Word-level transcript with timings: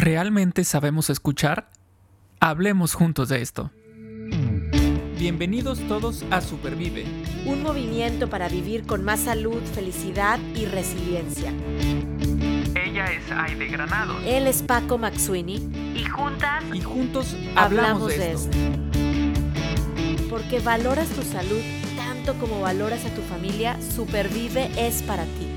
¿Realmente 0.00 0.64
sabemos 0.64 1.10
escuchar? 1.10 1.68
Hablemos 2.40 2.94
juntos 2.94 3.28
de 3.28 3.42
esto. 3.42 3.70
Bienvenidos 5.18 5.78
todos 5.88 6.24
a 6.30 6.40
Supervive. 6.40 7.04
Un 7.44 7.62
movimiento 7.62 8.30
para 8.30 8.48
vivir 8.48 8.86
con 8.86 9.04
más 9.04 9.20
salud, 9.20 9.60
felicidad 9.74 10.38
y 10.54 10.64
resiliencia. 10.64 11.52
Ella 12.74 13.12
es 13.12 13.30
Aide 13.30 13.66
Granado. 13.66 14.18
Él 14.20 14.46
es 14.46 14.62
Paco 14.62 14.96
Maxuini. 14.96 15.56
Y 15.94 16.06
juntas 16.06 16.64
Y 16.72 16.80
juntos 16.80 17.36
hablamos, 17.54 18.08
de, 18.08 18.32
esto. 18.32 18.56
Porque 20.30 20.60
valoras 20.60 21.10
tu 21.10 21.20
salud 21.20 21.60
tanto 21.96 22.38
como 22.38 22.62
valoras 22.62 23.04
a 23.04 23.14
tu 23.14 23.20
familia, 23.20 23.76
Supervive 23.82 24.70
es 24.78 25.02
para 25.02 25.24
ti. 25.24 25.49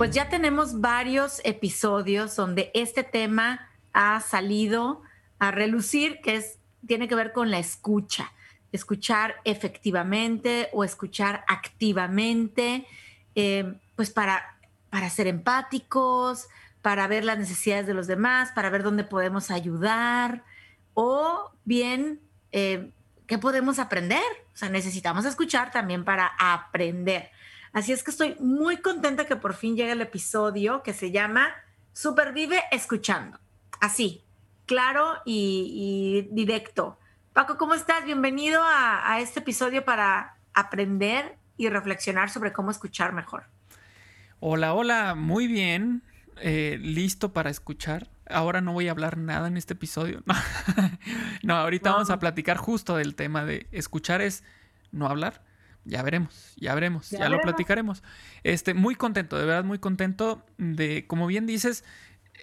Pues 0.00 0.12
ya 0.12 0.30
tenemos 0.30 0.80
varios 0.80 1.42
episodios 1.44 2.34
donde 2.34 2.70
este 2.72 3.04
tema 3.04 3.68
ha 3.92 4.18
salido 4.20 5.02
a 5.38 5.50
relucir, 5.50 6.22
que 6.22 6.36
es, 6.36 6.58
tiene 6.86 7.06
que 7.06 7.14
ver 7.14 7.34
con 7.34 7.50
la 7.50 7.58
escucha. 7.58 8.32
Escuchar 8.72 9.34
efectivamente 9.44 10.70
o 10.72 10.84
escuchar 10.84 11.44
activamente, 11.48 12.86
eh, 13.34 13.74
pues 13.94 14.08
para, 14.08 14.58
para 14.88 15.10
ser 15.10 15.26
empáticos, 15.26 16.48
para 16.80 17.06
ver 17.06 17.22
las 17.22 17.36
necesidades 17.36 17.86
de 17.86 17.92
los 17.92 18.06
demás, 18.06 18.52
para 18.52 18.70
ver 18.70 18.82
dónde 18.82 19.04
podemos 19.04 19.50
ayudar 19.50 20.44
o 20.94 21.52
bien 21.66 22.22
eh, 22.52 22.90
qué 23.26 23.36
podemos 23.36 23.78
aprender. 23.78 24.24
O 24.54 24.56
sea, 24.56 24.70
necesitamos 24.70 25.26
escuchar 25.26 25.70
también 25.70 26.06
para 26.06 26.32
aprender. 26.38 27.30
Así 27.72 27.92
es 27.92 28.02
que 28.02 28.10
estoy 28.10 28.36
muy 28.40 28.78
contenta 28.78 29.26
que 29.26 29.36
por 29.36 29.54
fin 29.54 29.76
llegue 29.76 29.92
el 29.92 30.00
episodio 30.00 30.82
que 30.82 30.92
se 30.92 31.12
llama 31.12 31.50
Supervive 31.92 32.60
escuchando. 32.72 33.38
Así, 33.80 34.24
claro 34.66 35.14
y, 35.24 36.28
directo. 36.32 36.98
Paco, 37.32 37.56
¿cómo 37.56 37.74
estás? 37.74 38.04
Bienvenido 38.04 38.60
a, 38.64 39.20
este 39.20 39.38
episodio 39.38 39.84
para 39.84 40.36
aprender 40.52 41.36
y 41.56 41.68
reflexionar 41.68 42.28
sobre 42.30 42.52
cómo 42.52 42.72
escuchar 42.72 43.12
mejor. 43.12 43.44
Hola, 44.40 44.74
hola, 44.74 45.14
muy 45.14 45.46
bien. 45.46 46.02
Eh, 46.38 46.76
listo 46.80 47.32
para 47.32 47.50
escuchar. 47.50 48.10
Ahora 48.28 48.60
no 48.60 48.72
voy 48.72 48.88
a 48.88 48.90
hablar 48.90 49.16
nada 49.16 49.46
en 49.46 49.56
este 49.56 49.74
episodio. 49.74 50.24
no, 51.44 51.54
ahorita 51.54 51.92
vamos 51.92 52.10
a 52.10 52.18
platicar 52.18 52.56
justo 52.56 52.96
del 52.96 53.14
tema 53.14 53.44
de 53.44 53.68
escuchar 53.70 54.22
es 54.22 54.42
no 54.90 55.06
hablar 55.06 55.49
ya 55.84 56.02
veremos, 56.02 56.54
ya 56.56 56.74
veremos, 56.74 57.10
ya, 57.10 57.28
lo 57.28 57.40
platicaremos. 57.40 58.02
Este, 58.42 58.74
muy 58.74 58.94
contento, 58.94 59.38
de 59.38 59.46
verdad 59.46 59.64
muy 59.64 59.78
contento 59.78 60.44
de, 60.58 61.06
como 61.06 61.26
bien 61.26 61.46
dices, 61.46 61.84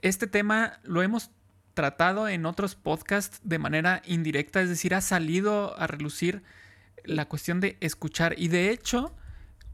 este 0.01 0.27
tema 0.27 0.79
lo 0.83 1.01
hemos 1.03 1.31
tratado 1.73 2.27
en 2.27 2.45
otros 2.45 2.75
podcasts 2.75 3.39
de 3.43 3.59
manera 3.59 4.01
indirecta, 4.05 4.61
es 4.61 4.69
decir, 4.69 4.95
ha 4.95 5.01
salido 5.01 5.79
a 5.79 5.87
relucir 5.87 6.43
la 7.03 7.25
cuestión 7.25 7.59
de 7.59 7.77
escuchar 7.79 8.33
y 8.37 8.47
de 8.47 8.71
hecho, 8.71 9.15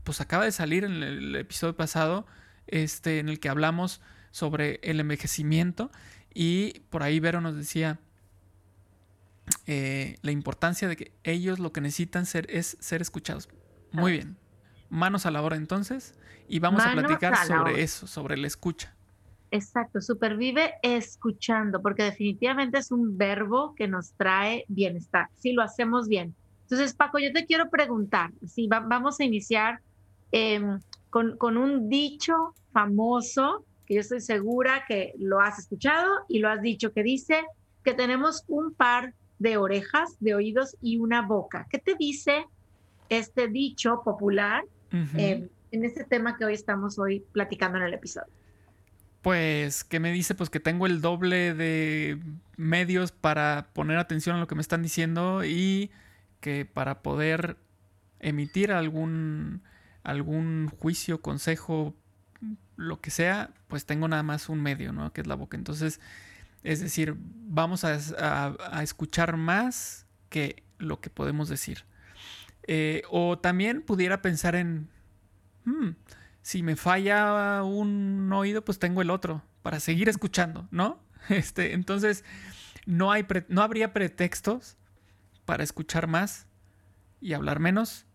pues 0.04 0.20
acaba 0.20 0.44
de 0.44 0.52
salir 0.52 0.84
en 0.84 1.02
el 1.02 1.36
episodio 1.36 1.76
pasado, 1.76 2.28
este, 2.68 3.20
en 3.20 3.30
el 3.30 3.40
que 3.40 3.50
hablamos 3.50 4.02
sobre 4.32 4.80
el 4.84 5.00
envejecimiento 5.00 5.92
y 6.34 6.82
por 6.90 7.04
ahí 7.04 7.20
Vero 7.20 7.40
nos 7.40 7.56
decía, 7.56 8.00
eh, 9.66 10.18
la 10.22 10.32
importancia 10.32 10.88
de 10.88 10.96
que 10.96 11.14
ellos 11.24 11.60
lo 11.60 11.72
que 11.72 11.82
necesitan 11.82 12.26
ser 12.26 12.48
es 12.50 12.78
ser 12.80 13.02
escuchados. 13.02 13.50
Muy 13.92 14.12
bien. 14.12 14.38
Manos 14.90 15.26
a 15.26 15.32
la 15.32 15.42
obra 15.42 15.56
entonces 15.56 16.14
y 16.48 16.60
vamos 16.60 16.84
a 16.86 16.92
platicar 16.92 17.36
sobre 17.48 17.82
eso, 17.82 18.08
sobre 18.08 18.38
la 18.38 18.48
escucha. 18.48 18.96
Exacto, 19.52 20.02
supervive 20.02 20.74
escuchando, 20.82 21.82
porque 21.82 22.04
definitivamente 22.04 22.80
es 22.80 22.92
un 22.92 23.18
verbo 23.18 23.76
que 23.76 23.88
nos 23.88 24.14
trae 24.14 24.66
bienestar, 24.68 25.30
si 25.36 25.54
lo 25.54 25.62
hacemos 25.62 26.08
bien. 26.08 26.34
Entonces, 26.64 26.96
Paco, 26.96 27.20
yo 27.20 27.32
te 27.32 27.46
quiero 27.46 27.70
preguntar, 27.70 28.32
si 28.48 28.68
vamos 28.68 29.20
a 29.20 29.24
iniciar 29.24 29.80
em, 30.32 30.80
con, 31.12 31.38
con 31.38 31.58
un 31.58 31.88
dicho 31.88 32.56
famoso, 32.72 33.64
que 33.86 33.94
yo 33.94 34.02
estoy 34.02 34.22
segura 34.22 34.86
que 34.88 35.14
lo 35.20 35.40
has 35.40 35.60
escuchado 35.60 36.10
y 36.28 36.40
lo 36.40 36.50
has 36.50 36.62
dicho, 36.62 36.92
que 36.92 37.04
dice 37.04 37.44
que 37.84 37.94
tenemos 37.94 38.44
un 38.48 38.74
par 38.74 39.14
de 39.40 39.58
orejas, 39.58 40.18
de 40.20 40.36
oídos 40.36 40.78
y 40.82 40.98
una 40.98 41.22
boca. 41.22 41.68
¿Qué 41.70 41.80
te 41.80 41.96
dice 41.96 42.46
este 43.10 43.48
dicho 43.48 44.02
popular 44.04 44.64
eh, 44.92 45.50
en 45.72 45.86
este 45.86 46.04
tema 46.04 46.38
que 46.38 46.46
hoy 46.46 46.54
estamos 46.54 47.00
hoy 47.00 47.26
platicando 47.32 47.78
en 47.78 47.86
el 47.86 47.94
episodio? 47.94 48.32
Pues, 49.22 49.84
¿qué 49.84 50.00
me 50.00 50.12
dice? 50.12 50.36
Pues 50.36 50.50
que 50.50 50.60
tengo 50.60 50.86
el 50.86 51.00
doble 51.00 51.54
de 51.54 52.20
medios 52.58 53.12
para 53.12 53.70
poner 53.74 53.98
atención 53.98 54.36
a 54.36 54.40
lo 54.40 54.48
que 54.48 54.56
me 54.56 54.62
están 54.62 54.84
diciendo 54.84 55.46
y 55.46 55.92
que 56.42 56.66
para 56.66 57.02
poder 57.02 57.58
emitir 58.20 58.72
algún, 58.72 59.62
algún 60.04 60.68
juicio, 60.68 61.22
consejo, 61.22 61.96
lo 62.76 63.00
que 63.00 63.12
sea, 63.12 63.52
pues 63.68 63.86
tengo 63.86 64.08
nada 64.08 64.24
más 64.24 64.50
un 64.50 64.62
medio, 64.62 64.92
¿no? 64.92 65.14
Que 65.14 65.22
es 65.22 65.28
la 65.28 65.36
boca. 65.36 65.56
Entonces, 65.56 66.02
es 66.64 66.80
decir, 66.80 67.16
vamos 67.18 67.84
a, 67.84 68.82
escuchar 68.82 69.38
más 69.38 70.06
que 70.30 70.64
lo 70.78 71.02
que 71.02 71.10
podemos 71.10 71.50
decir. 71.50 71.86
Eh, 72.66 73.04
o 73.10 73.38
también 73.38 73.82
pudiera 73.82 74.22
pensar 74.22 74.56
en, 74.56 74.90
hmm, 75.66 75.90
si 76.42 76.64
me 76.64 76.76
falla 76.76 77.64
un 77.64 78.32
oído, 78.32 78.64
pues 78.64 78.80
tengo 78.80 79.02
el 79.02 79.10
otro 79.10 79.44
para 79.62 79.80
seguir 79.80 80.10
escuchando, 80.10 80.68
¿no? 80.72 81.02
Este, 81.30 81.74
entonces, 81.74 82.26
no, 82.86 83.10
hay 83.14 83.26
no 83.48 83.62
habría 83.62 83.94
pretextos 83.94 84.76
para 85.46 85.64
escuchar 85.64 86.08
más 86.08 86.48
y 87.22 87.32
hablar 87.32 87.62
menos 87.62 88.06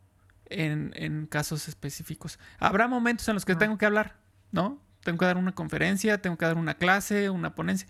en, 0.45 0.93
en, 0.95 1.27
casos 1.27 1.69
específicos. 1.69 2.39
Habrá 2.59 2.87
momentos 2.87 3.27
en 3.29 3.35
los 3.35 3.47
que 3.47 3.57
tengo 3.57 3.79
que 3.79 3.87
hablar, 3.87 4.19
¿no? 4.53 4.83
Tengo 5.03 5.17
que 5.17 5.25
dar 5.25 5.39
una 5.39 5.55
conferencia, 5.55 6.21
tengo 6.21 6.37
que 6.37 6.45
dar 6.45 6.59
una 6.59 6.75
clase, 6.75 7.31
una 7.31 7.55
ponencia 7.55 7.89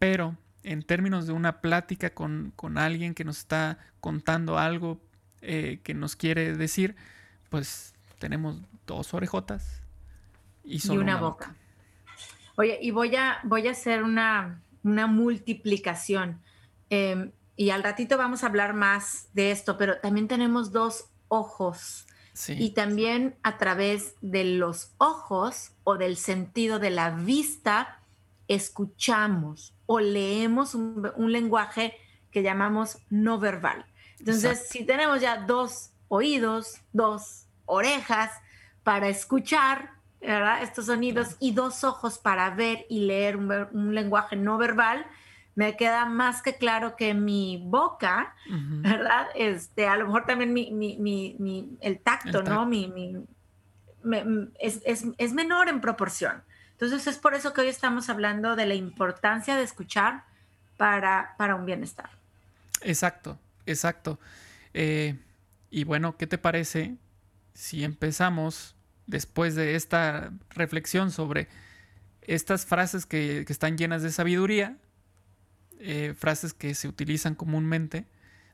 pero 0.00 0.34
en 0.62 0.82
términos 0.82 1.26
de 1.26 1.34
una 1.34 1.60
plática 1.60 2.14
con, 2.14 2.54
alguien 2.76 3.14
que 3.14 3.22
nos 3.22 3.38
está 3.38 3.78
contando 4.00 4.58
algo 4.58 4.98
eh, 5.42 5.80
que 5.84 5.92
nos 5.92 6.16
quiere 6.16 6.56
decir, 6.56 6.96
pues 7.50 7.94
tenemos 8.18 8.62
dos 8.86 9.12
orejotas 9.12 9.82
y, 10.64 10.80
solo 10.80 11.02
una, 11.02 11.16
boca. 11.18 11.54
Oye, 12.56 12.78
y 12.80 12.92
voy 12.92 13.14
a, 13.14 13.40
voy 13.44 13.68
a 13.68 13.72
hacer 13.72 14.02
una, 14.02 14.62
multiplicación. 14.82 16.40
Em, 16.88 17.32
y 17.54 17.68
al 17.68 17.82
ratito 17.82 18.16
vamos 18.16 18.42
a 18.42 18.46
hablar 18.46 18.72
más 18.72 19.28
de 19.34 19.50
esto, 19.50 19.76
pero 19.76 19.98
también 19.98 20.28
tenemos 20.28 20.72
dos 20.72 21.10
ojos. 21.28 22.06
Y 22.48 22.70
también 22.70 23.36
a 23.42 23.58
través 23.58 24.14
de 24.22 24.44
los 24.44 24.94
ojos 24.96 25.72
o 25.84 25.98
del 25.98 26.16
sentido 26.16 26.78
de 26.78 26.88
la 26.88 27.10
vista, 27.10 28.00
escuchamos 28.50 29.74
o 29.92 29.98
leemos 29.98 30.76
un, 30.76 31.32
lenguaje 31.32 31.96
que 32.30 32.44
llamamos 32.44 32.98
no 33.10 33.40
verbal. 33.40 33.84
Entonces, 34.20 34.68
si 34.68 34.84
tenemos 34.84 35.20
ya 35.20 35.38
dos 35.38 35.90
oídos, 36.06 36.80
dos 36.92 37.48
orejas 37.66 38.30
para 38.84 39.08
escuchar 39.08 39.94
estos 40.20 40.86
sonidos 40.86 41.34
y 41.40 41.54
dos 41.54 41.82
ojos 41.82 42.18
para 42.18 42.50
ver 42.50 42.86
y 42.88 43.00
leer 43.00 43.36
un, 43.36 43.92
lenguaje 43.92 44.36
no 44.36 44.58
verbal, 44.58 45.04
me 45.56 45.76
queda 45.76 46.04
más 46.04 46.40
que 46.40 46.54
claro 46.54 46.94
que 46.94 47.12
mi 47.12 47.60
boca, 47.66 48.36
¿verdad? 48.46 49.26
Este, 49.34 49.88
a 49.88 49.96
lo 49.96 50.06
mejor 50.06 50.24
también 50.24 50.52
mi, 50.52 51.76
el 51.80 51.98
tacto, 51.98 52.44
¿no? 52.44 52.64
Mi, 52.64 53.16
es, 54.60 54.82
es, 54.84 55.32
menor 55.32 55.68
en 55.68 55.80
proporción. 55.80 56.44
Entonces 56.80 57.06
es 57.08 57.18
por 57.18 57.34
eso 57.34 57.52
que 57.52 57.60
hoy 57.60 57.68
estamos 57.68 58.08
hablando 58.08 58.56
de 58.56 58.64
la 58.64 58.74
importancia 58.74 59.54
de 59.54 59.62
escuchar 59.62 60.24
para, 60.78 61.34
para 61.36 61.54
un 61.54 61.66
bienestar. 61.66 62.08
Exacto, 62.80 63.38
exacto. 63.66 64.18
Eh, 64.72 65.18
y 65.68 65.84
bueno, 65.84 66.16
¿qué 66.16 66.26
te 66.26 66.38
parece 66.38 66.96
si 67.52 67.84
empezamos 67.84 68.76
después 69.06 69.54
de 69.56 69.74
esta 69.74 70.32
reflexión 70.48 71.10
sobre 71.10 71.48
estas 72.22 72.64
frases 72.64 73.04
que, 73.04 73.44
están 73.46 73.76
llenas 73.76 74.02
de 74.02 74.10
sabiduría, 74.10 74.78
eh, 75.80 76.14
frases 76.18 76.54
que 76.54 76.74
se 76.74 76.88
utilizan 76.88 77.34
comúnmente? 77.34 78.06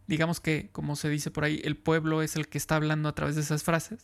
Digamos 0.09 0.41
que, 0.41 0.69
como 0.73 0.97
se 0.97 1.09
dice 1.09 1.31
por 1.31 1.45
ahí, 1.45 1.61
el 1.63 1.77
pueblo 1.77 2.23
es 2.23 2.35
el 2.35 2.49
que 2.49 2.59
está 2.59 2.75
hablando 2.75 3.09
a 3.09 3.15
través 3.15 3.37
de 3.37 3.43
esas 3.43 3.63
frases. 3.63 4.01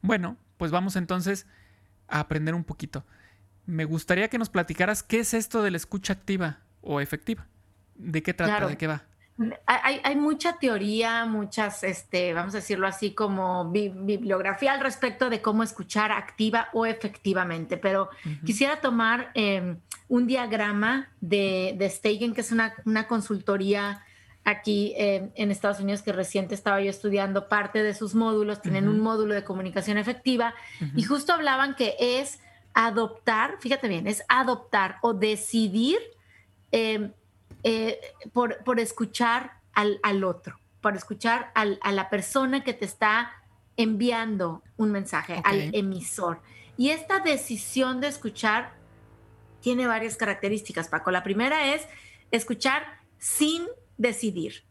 Bueno, 0.00 0.38
pues 0.56 0.70
vamos 0.70 0.96
entonces 0.96 1.44
a 2.08 2.20
aprender 2.20 2.54
un 2.54 2.64
poquito 2.64 3.04
me 3.66 3.84
gustaría 3.84 4.28
que 4.28 4.38
nos 4.38 4.48
platicaras 4.48 5.02
qué 5.02 5.20
es 5.20 5.34
esto 5.34 5.62
de 5.62 5.70
la 5.70 5.76
escucha 5.76 6.12
activa 6.12 6.60
o 6.80 7.00
efectiva. 7.00 7.46
¿De 7.94 8.22
qué 8.22 8.34
trata? 8.34 8.66
¿De 8.66 8.76
qué 8.76 8.86
va? 8.86 9.04
Hay, 9.66 10.14
mucha 10.14 10.58
teoría, 10.58 11.24
muchas, 11.24 11.82
este, 11.84 12.34
vamos 12.34 12.54
a 12.54 12.58
decirlo 12.58 12.86
así, 12.86 13.12
como 13.12 13.70
bibliografía 13.70 14.72
al 14.72 14.80
respecto 14.80 15.30
de 15.30 15.40
cómo 15.40 15.62
escuchar 15.62 16.12
activa 16.12 16.68
o 16.72 16.84
efectivamente, 16.86 17.76
pero 17.76 18.10
quisiera 18.44 18.80
tomar 18.80 19.30
em, 19.34 19.78
un 20.08 20.26
diagrama 20.26 21.08
de, 21.20 21.74
de 21.78 21.88
Steigen, 21.88 22.34
que 22.34 22.42
es 22.42 22.52
una, 22.52 22.74
consultoría 23.08 24.04
aquí 24.44 24.92
em, 24.96 25.30
en 25.34 25.50
Estados 25.50 25.80
Unidos 25.80 26.02
que 26.02 26.12
reciente 26.12 26.54
estaba 26.54 26.80
yo 26.80 26.90
estudiando 26.90 27.48
parte 27.48 27.82
de 27.82 27.94
sus 27.94 28.14
módulos, 28.14 28.60
tienen 28.60 28.86
un 28.86 29.00
módulo 29.00 29.34
de 29.34 29.44
comunicación 29.44 29.96
efectiva 29.96 30.54
y 30.94 31.02
justo 31.04 31.32
hablaban 31.32 31.74
que 31.74 31.96
es 31.98 32.38
adoptar, 32.74 33.58
fíjate 33.60 33.88
bien, 33.88 34.06
es 34.06 34.22
adoptar 34.28 34.98
o 35.02 35.14
decidir 35.14 35.98
em, 36.70 37.12
eh, 37.62 38.00
por, 38.32 38.80
escuchar 38.80 39.60
al, 39.72 40.24
otro, 40.24 40.58
por 40.80 40.96
escuchar 40.96 41.52
a 41.54 41.92
la 41.92 42.10
persona 42.10 42.64
que 42.64 42.74
te 42.74 42.84
está 42.84 43.32
enviando 43.76 44.62
un 44.76 44.92
mensaje, 44.92 45.40
al 45.44 45.74
emisor. 45.74 46.40
Y 46.76 46.90
esta 46.90 47.20
decisión 47.20 48.00
de 48.00 48.08
escuchar 48.08 48.72
tiene 49.60 49.86
varias 49.86 50.16
características, 50.16 50.88
Paco. 50.88 51.10
La 51.10 51.22
primera 51.22 51.74
es 51.74 51.86
escuchar 52.30 53.00
sin 53.18 53.66
decidir. 53.96 54.64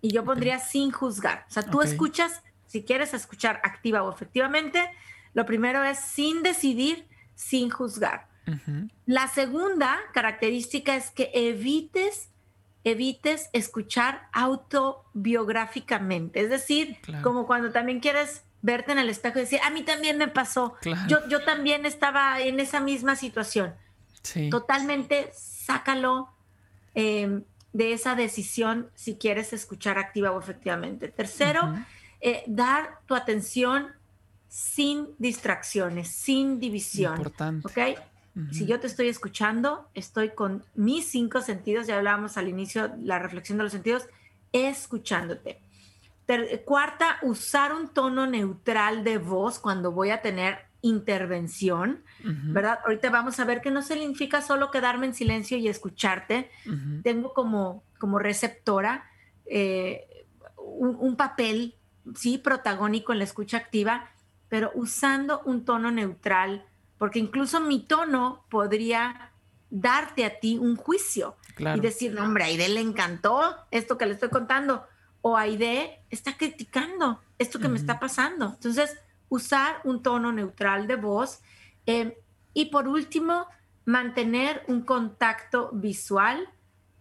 Y 0.00 0.10
yo 0.10 0.24
pondría 0.24 0.60
sin 0.60 0.92
juzgar. 0.92 1.44
O 1.48 1.50
sea, 1.50 1.64
tú 1.64 1.82
escuchas, 1.82 2.42
si 2.66 2.84
quieres 2.84 3.14
escuchar 3.14 3.60
activa 3.64 4.04
o 4.04 4.12
efectivamente, 4.12 4.88
lo 5.34 5.44
primero 5.44 5.82
es 5.82 5.98
sin 5.98 6.42
decidir, 6.42 7.08
sin 7.38 7.70
juzgar. 7.70 8.26
La 9.06 9.28
segunda 9.28 9.96
característica 10.12 10.96
es 10.96 11.10
que 11.10 11.30
evites, 11.34 12.30
evites 12.82 13.48
escuchar 13.52 14.28
autobiográficamente. 14.32 16.40
Es 16.40 16.50
decir, 16.50 16.98
como 17.22 17.46
cuando 17.46 17.70
también 17.70 18.00
quieres 18.00 18.42
verte 18.60 18.90
en 18.92 18.98
el 18.98 19.08
espejo 19.10 19.38
y 19.38 19.42
decir, 19.42 19.60
a 19.62 19.70
mí 19.70 19.82
también 19.82 20.18
me 20.18 20.28
pasó, 20.28 20.74
yo, 21.06 21.18
yo 21.28 21.44
también 21.44 21.86
estaba 21.86 22.40
en 22.40 22.58
esa 22.58 22.80
misma 22.80 23.14
situación. 23.14 23.74
Totalmente 24.50 25.30
sácalo 25.34 26.28
em, 26.94 27.44
de 27.72 27.92
esa 27.92 28.16
decisión 28.16 28.90
si 28.94 29.16
quieres 29.16 29.52
escuchar 29.52 29.98
activa 29.98 30.32
o 30.32 30.40
efectivamente. 30.40 31.08
Tercero, 31.08 31.74
eh, 32.20 32.42
dar 32.46 33.00
tu 33.06 33.14
atención 33.14 33.92
sin 34.48 35.08
distracciones, 35.18 36.08
sin 36.08 36.58
división. 36.58 37.16
Importante. 37.16 37.66
¿Ok? 37.66 37.98
Si 38.52 38.66
yo 38.66 38.78
te 38.78 38.86
estoy 38.86 39.08
escuchando, 39.08 39.88
estoy 39.94 40.30
con 40.30 40.64
mis 40.76 41.08
cinco 41.08 41.40
sentidos, 41.40 41.88
ya 41.88 41.96
hablábamos 41.96 42.36
al 42.36 42.46
inicio 42.46 42.92
la 43.02 43.18
reflexión 43.18 43.58
de 43.58 43.64
los 43.64 43.72
sentidos, 43.72 44.06
escuchándote. 44.52 45.60
cuarta, 46.64 47.18
usar 47.22 47.72
un 47.72 47.88
tono 47.88 48.28
neutral 48.28 49.02
de 49.02 49.18
voz 49.18 49.58
cuando 49.58 49.90
voy 49.90 50.10
a 50.10 50.22
tener 50.22 50.68
intervención, 50.82 52.04
¿verdad? 52.22 52.78
Ahorita 52.84 53.10
vamos 53.10 53.40
a 53.40 53.44
ver 53.44 53.60
que 53.60 53.72
no 53.72 53.82
significa 53.82 54.40
solo 54.40 54.70
quedarme 54.70 55.06
en 55.06 55.14
silencio 55.14 55.58
y 55.58 55.66
escucharte. 55.66 56.50
Tengo 57.02 57.34
como, 57.34 57.82
como 57.98 58.20
receptora 58.20 59.10
eh, 59.46 60.06
un, 60.56 60.96
un, 61.00 61.16
papel, 61.16 61.74
sí, 62.14 62.38
protagónico 62.38 63.12
en 63.12 63.18
la 63.18 63.24
escucha 63.24 63.56
activa, 63.56 64.10
pero 64.48 64.70
usando 64.74 65.42
un 65.44 65.64
tono 65.64 65.90
neutral 65.90 66.64
porque 66.98 67.20
incluso 67.20 67.60
mi 67.60 67.80
tono 67.80 68.44
podría 68.50 69.32
darte 69.70 70.24
a 70.24 70.40
ti 70.40 70.58
un 70.58 70.76
juicio 70.76 71.36
y 71.58 71.80
decir, 71.80 72.12
no, 72.12 72.24
hombre, 72.24 72.44
a 72.44 72.46
Aide 72.46 72.68
le 72.68 72.80
encantó 72.80 73.56
esto 73.70 73.98
que 73.98 74.06
le 74.06 74.14
estoy 74.14 74.30
contando, 74.30 74.84
o 75.20 75.36
Aide 75.36 76.02
está 76.10 76.36
criticando 76.36 77.20
esto 77.38 77.58
que 77.58 77.68
me 77.68 77.76
está 77.76 77.98
pasando. 77.98 78.52
Entonces, 78.54 78.96
usar 79.28 79.80
un 79.84 80.02
tono 80.02 80.32
neutral 80.32 80.86
de 80.86 80.96
voz. 80.96 81.40
Eh, 81.86 82.18
y 82.54 82.66
por 82.66 82.88
último, 82.88 83.46
mantener 83.84 84.62
un 84.68 84.82
contacto 84.82 85.70
visual 85.72 86.48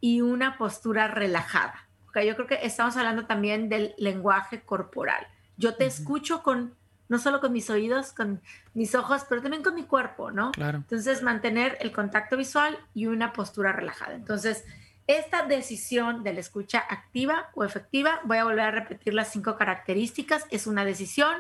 y 0.02 0.22
una 0.22 0.58
postura 0.58 1.08
relajada. 1.08 1.88
Okay, 2.10 2.28
yo 2.28 2.36
creo 2.36 2.48
que 2.48 2.60
estamos 2.64 2.98
hablando 2.98 3.26
también 3.26 3.70
del 3.70 3.94
lenguaje 3.98 4.62
corporal. 4.62 5.28
Yo 5.58 5.76
te 5.76 5.86
escucho 5.86 6.44
con 6.44 6.76
no 7.10 7.20
solo 7.20 7.40
con 7.40 7.54
mis 7.54 7.70
oídos, 7.70 8.12
con 8.12 8.42
mis 8.74 8.96
ojos, 8.96 9.24
pero 9.28 9.42
también 9.42 9.64
con 9.64 9.76
mi 9.76 9.84
cuerpo, 9.84 10.32
¿no? 10.32 10.52
Claro. 10.52 10.80
Entonces, 10.80 11.24
mantener 11.24 11.78
el 11.82 11.92
contacto 11.92 12.38
visual 12.38 12.78
y 12.94 13.08
una 13.08 13.34
postura 13.34 13.72
relajada. 13.72 14.16
Entonces, 14.16 14.64
esta 15.08 15.46
decisión 15.46 16.24
de 16.24 16.34
la 16.34 16.42
escucha 16.42 16.80
activa 16.80 17.50
o 17.56 17.64
efectiva, 17.64 18.20
voy 18.26 18.38
a 18.38 18.44
volver 18.44 18.60
a 18.60 18.72
repetir 18.72 19.14
las 19.14 19.32
cinco 19.32 19.56
características, 19.56 20.46
es 20.52 20.68
una 20.68 20.84
decisión 20.84 21.36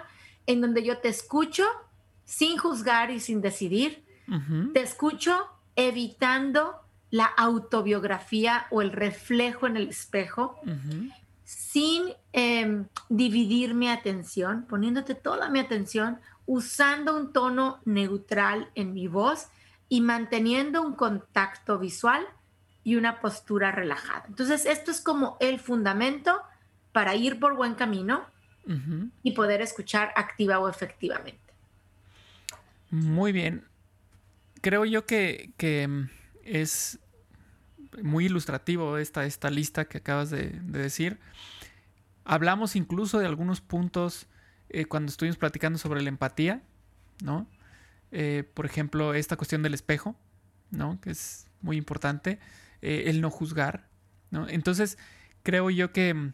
en 0.45 0.61
donde 0.61 0.83
yo 0.83 0.99
te 0.99 1.09
escucho 1.09 1.65
sin 2.23 2.57
juzgar 2.57 3.11
y 3.11 3.19
sin 3.19 3.41
decidir, 3.41 4.05
te 4.73 4.81
escucho 4.81 5.47
evitando 5.75 6.75
la 7.11 7.25
autobiografía 7.25 8.67
o 8.69 8.81
el 8.81 8.91
reflejo 8.91 9.67
en 9.67 9.77
el 9.77 9.89
espejo, 9.89 10.59
sin 11.71 12.13
em, 12.31 12.87
dividir 13.09 13.73
mi 13.73 13.89
atención, 13.89 14.65
poniéndote 14.69 15.15
toda 15.15 15.49
mi 15.49 15.59
atención, 15.59 16.19
usando 16.45 17.15
un 17.17 17.33
tono 17.33 17.79
neutral 17.83 18.69
en 18.75 18.93
mi 18.93 19.07
voz 19.07 19.47
y 19.89 19.99
manteniendo 19.99 20.81
un 20.81 20.93
contacto 20.93 21.77
visual 21.77 22.25
y 22.85 22.95
una 22.95 23.19
postura 23.19 23.71
relajada. 23.73 24.23
Entonces, 24.29 24.65
esto 24.65 24.91
es 24.91 25.01
como 25.01 25.35
el 25.41 25.59
fundamento 25.59 26.41
para 26.93 27.15
ir 27.15 27.37
por 27.37 27.55
buen 27.55 27.75
camino 27.75 28.25
y 29.23 29.31
poder 29.31 29.61
escuchar 29.61 30.11
activa 30.15 30.59
o 30.59 30.67
efectivamente. 30.67 31.53
Muy 32.89 33.31
bien. 33.31 33.65
Creo 34.61 34.83
yo 34.83 35.05
que, 35.05 35.51
que 35.57 36.07
es 36.43 36.99
muy 38.01 38.25
ilustrativo 38.25 38.97
esta, 38.97 39.25
esta 39.25 39.49
lista 39.49 39.85
que 39.85 39.99
acabas 39.99 40.29
de, 40.29 40.59
decir. 40.63 41.17
Hablamos 42.29 42.75
incluso 42.75 43.19
de 43.19 43.25
algunos 43.25 43.61
puntos 43.61 44.27
eh, 44.67 44.83
cuando 44.83 45.09
estuvimos 45.09 45.37
platicando 45.37 45.79
sobre 45.79 46.01
la 46.01 46.09
empatía, 46.09 46.61
¿no? 47.23 47.47
Eh, 48.11 48.43
por 48.53 48.65
ejemplo, 48.65 49.13
esta 49.13 49.37
cuestión 49.37 49.63
del 49.63 49.73
espejo, 49.73 50.17
¿no? 50.69 50.99
Que 50.99 51.11
es 51.11 51.47
muy 51.61 51.77
importante. 51.77 52.37
Eh, 52.81 53.05
el 53.07 53.21
no 53.21 53.29
juzgar, 53.29 53.87
¿no? 54.29 54.47
Entonces, 54.49 54.97
creo 55.41 55.69
yo 55.69 55.93
que 55.93 56.13
mm, 56.13 56.33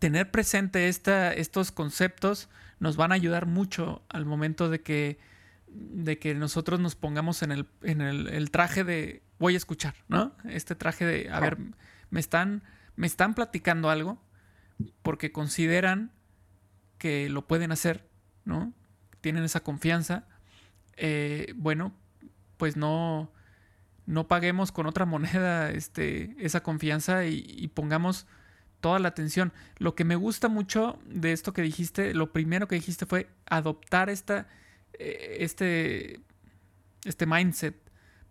tener 0.00 0.32
presente 0.32 0.88
esta, 0.88 1.32
estos 1.32 1.70
conceptos 1.70 2.48
nos 2.80 2.96
van 2.96 3.12
a 3.12 3.14
ayudar 3.14 3.46
mucho 3.46 4.02
al 4.08 4.24
momento 4.24 4.70
de 4.70 4.82
que, 4.82 5.20
de 5.68 6.18
que 6.18 6.34
nosotros 6.34 6.80
nos 6.80 6.96
pongamos 6.96 7.44
en 7.44 7.52
el, 7.52 7.68
en 7.82 8.00
el 8.00 8.50
traje 8.50 8.82
de 8.82 9.22
voy 9.38 9.54
a 9.54 9.56
escuchar, 9.56 9.94
¿no? 10.08 10.34
Este 10.44 10.74
traje 10.74 11.06
de, 11.06 11.30
a 11.30 11.38
ver, 11.38 11.58
me 12.10 12.18
están, 12.18 12.64
me 12.96 13.06
están 13.06 13.34
platicando 13.34 13.88
algo 13.88 14.20
porque 15.02 15.32
consideran 15.32 16.12
que 16.98 17.28
lo 17.28 17.46
pueden 17.46 17.72
hacer, 17.72 18.08
¿no? 18.44 18.72
Tienen 19.20 19.44
esa 19.44 19.60
confianza. 19.60 20.26
Eh, 20.96 21.52
bueno, 21.56 21.92
pues 22.56 22.76
no, 22.76 23.30
no 24.06 24.28
paguemos 24.28 24.72
con 24.72 24.86
otra 24.86 25.04
moneda 25.04 25.70
este, 25.70 26.34
esa 26.38 26.62
confianza 26.62 27.26
y, 27.26 27.68
pongamos 27.68 28.26
toda 28.80 28.98
la 28.98 29.08
atención. 29.08 29.52
Lo 29.78 29.94
que 29.94 30.04
me 30.04 30.16
gusta 30.16 30.48
mucho 30.48 30.98
de 31.06 31.32
esto 31.32 31.52
que 31.52 31.62
dijiste, 31.62 32.14
lo 32.14 32.32
primero 32.32 32.68
que 32.68 32.76
dijiste 32.76 33.06
fue 33.06 33.28
adoptar 33.46 34.10
esta, 34.10 34.46
eh, 34.98 35.38
este, 35.40 36.20
este 37.04 37.26
mindset 37.26 37.83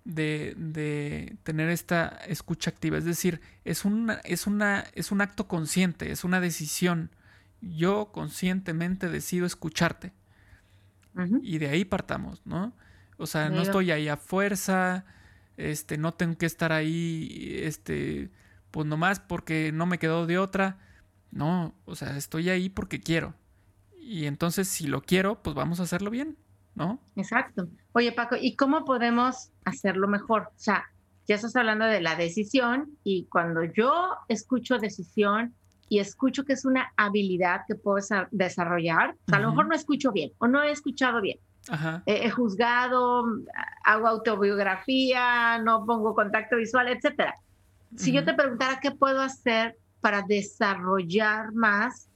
de, 0.05 1.37
tener 1.43 1.69
esta 1.69 2.07
escucha 2.27 2.69
activa. 2.69 2.97
Es 2.97 3.05
decir, 3.05 3.41
es, 3.63 3.85
una, 3.85 4.15
es, 4.23 4.47
una, 4.47 4.85
es 4.93 5.11
un 5.11 5.21
acto 5.21 5.47
consciente, 5.47 6.11
es 6.11 6.23
una 6.23 6.39
decisión. 6.39 7.11
Yo 7.61 8.11
conscientemente 8.11 9.09
decido 9.09 9.45
escucharte. 9.45 10.13
Y 11.43 11.59
de 11.59 11.69
ahí 11.69 11.85
partamos, 11.85 12.41
¿no? 12.45 12.73
O 13.17 13.27
sea, 13.27 13.49
no 13.49 13.61
estoy 13.61 13.91
ahí 13.91 14.07
a 14.07 14.17
fuerza, 14.17 15.05
este, 15.57 15.99
no 15.99 16.15
tengo 16.15 16.37
que 16.39 16.47
estar 16.47 16.71
ahí, 16.71 17.59
este, 17.61 18.31
pues 18.71 18.87
nomás 18.87 19.19
porque 19.19 19.71
no 19.71 19.85
me 19.85 19.99
quedó 19.99 20.25
de 20.25 20.39
otra. 20.39 20.79
No, 21.29 21.75
o 21.85 21.95
sea, 21.95 22.17
estoy 22.17 22.49
ahí 22.49 22.69
porque 22.69 22.99
quiero. 22.99 23.35
Y 23.99 24.25
entonces, 24.25 24.67
si 24.67 24.87
lo 24.87 25.01
quiero, 25.01 25.41
pues 25.43 25.55
vamos 25.55 25.79
a 25.79 25.83
hacerlo 25.83 26.09
bien. 26.09 26.35
¿No? 26.75 26.99
Exacto. 27.15 27.67
Oye, 27.93 28.11
Paco, 28.11 28.35
¿y 28.39 28.55
cómo 28.55 28.85
podemos 28.85 29.51
hacerlo 29.65 30.07
mejor? 30.07 30.49
O 30.55 30.59
sea, 30.59 30.85
ya 31.27 31.35
estás 31.35 31.55
hablando 31.55 31.85
de 31.85 32.01
la 32.01 32.15
decisión 32.15 32.97
y 33.03 33.25
cuando 33.25 33.63
yo 33.63 34.17
escucho 34.27 34.77
decisión 34.77 35.53
y 35.89 35.99
escucho 35.99 36.43
que 36.43 36.53
es 36.53 36.65
una 36.65 36.91
habilidad 36.97 37.61
que 37.67 37.75
puedo 37.75 38.05
desarrollar, 38.31 39.15
a 39.31 39.39
lo 39.39 39.49
mejor 39.49 39.67
no 39.67 39.75
escucho 39.75 40.11
bien 40.11 40.31
o 40.39 40.47
no 40.47 40.63
he 40.63 40.71
escuchado 40.71 41.21
bien. 41.21 41.37
He, 42.05 42.29
juzgado, 42.29 43.23
hago 43.85 44.07
autobiografía, 44.07 45.59
no 45.59 45.85
pongo 45.85 46.13
contacto 46.13 46.57
visual, 46.57 46.89
etcétera. 46.89 47.37
si 47.95 48.11
yo 48.11 48.25
te 48.25 48.33
preguntara 48.33 48.81
qué 48.81 48.91
puedo 48.91 49.21
hacer 49.21 49.77
para 50.01 50.23
desarrollar 50.23 51.53
más 51.53 52.09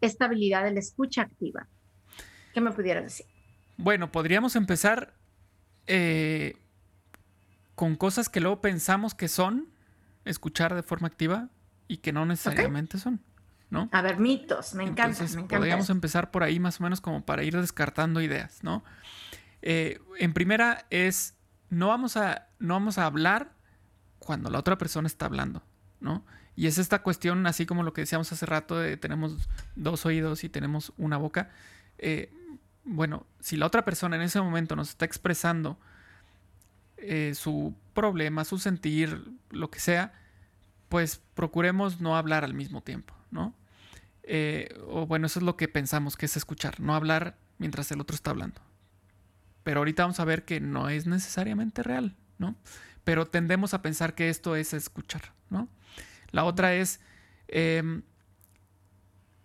esta 0.00 0.26
habilidad 0.26 0.62
de 0.62 0.72
la 0.72 0.78
escucha 0.78 1.22
activa, 1.22 1.66
¿qué 2.54 2.60
me 2.60 2.70
pudieras 2.70 3.04
decir? 3.04 3.31
Bueno, 3.82 4.12
podríamos 4.12 4.54
empezar 4.54 5.12
eh, 5.88 6.56
con 7.74 7.96
cosas 7.96 8.28
que 8.28 8.40
luego 8.40 8.60
pensamos 8.60 9.14
que 9.14 9.26
son 9.26 9.68
escuchar 10.24 10.74
de 10.76 10.84
forma 10.84 11.08
activa 11.08 11.48
y 11.88 11.96
que 11.96 12.12
no 12.12 12.24
necesariamente 12.24 12.98
son. 12.98 13.20
¿no? 13.70 13.88
A 13.90 14.02
ver, 14.02 14.18
mitos, 14.18 14.74
me 14.74 14.84
encanta. 14.84 15.24
Podríamos 15.48 15.90
empezar 15.90 16.30
por 16.30 16.44
ahí 16.44 16.60
más 16.60 16.78
o 16.78 16.84
menos 16.84 17.00
como 17.00 17.24
para 17.24 17.42
ir 17.42 17.58
descartando 17.58 18.20
ideas, 18.20 18.62
¿no? 18.62 18.84
Eh, 19.62 19.98
en 20.18 20.32
primera 20.32 20.86
es, 20.90 21.34
no 21.70 21.88
vamos, 21.88 22.16
a, 22.16 22.48
no 22.60 22.74
vamos 22.74 22.98
a 22.98 23.06
hablar 23.06 23.52
cuando 24.20 24.48
la 24.48 24.60
otra 24.60 24.78
persona 24.78 25.08
está 25.08 25.26
hablando, 25.26 25.64
¿no? 26.00 26.24
Y 26.54 26.66
es 26.66 26.78
esta 26.78 27.02
cuestión, 27.02 27.46
así 27.46 27.66
como 27.66 27.82
lo 27.82 27.92
que 27.94 28.02
decíamos 28.02 28.30
hace 28.30 28.46
rato, 28.46 28.78
de 28.78 28.96
tenemos 28.96 29.48
dos 29.74 30.06
oídos 30.06 30.44
y 30.44 30.48
tenemos 30.48 30.92
una 30.98 31.16
boca. 31.16 31.50
Eh, 31.98 32.30
bueno, 32.84 33.26
si 33.40 33.56
la 33.56 33.66
otra 33.66 33.84
persona 33.84 34.16
en 34.16 34.22
ese 34.22 34.40
momento 34.40 34.76
nos 34.76 34.90
está 34.90 35.04
expresando 35.04 35.78
eh, 36.96 37.34
su 37.34 37.74
problema, 37.94 38.44
su 38.44 38.58
sentir, 38.58 39.32
lo 39.50 39.70
que 39.70 39.80
sea, 39.80 40.12
pues 40.88 41.20
procuremos 41.34 42.00
no 42.00 42.16
hablar 42.16 42.44
al 42.44 42.54
mismo 42.54 42.82
tiempo, 42.82 43.14
¿no? 43.30 43.54
Eh, 44.24 44.78
o 44.86 45.06
bueno, 45.06 45.26
eso 45.26 45.38
es 45.38 45.44
lo 45.44 45.56
que 45.56 45.68
pensamos 45.68 46.16
que 46.16 46.26
es 46.26 46.36
escuchar, 46.36 46.80
no 46.80 46.94
hablar 46.94 47.36
mientras 47.58 47.90
el 47.92 48.00
otro 48.00 48.14
está 48.14 48.30
hablando. 48.30 48.60
Pero 49.64 49.80
ahorita 49.80 50.02
vamos 50.02 50.20
a 50.20 50.24
ver 50.24 50.44
que 50.44 50.60
no 50.60 50.88
es 50.88 51.06
necesariamente 51.06 51.82
real, 51.82 52.16
¿no? 52.38 52.56
Pero 53.04 53.26
tendemos 53.26 53.74
a 53.74 53.82
pensar 53.82 54.14
que 54.14 54.28
esto 54.28 54.56
es 54.56 54.74
escuchar, 54.74 55.32
¿no? 55.50 55.68
La 56.30 56.44
otra 56.44 56.74
es, 56.74 57.00
em, 57.48 58.02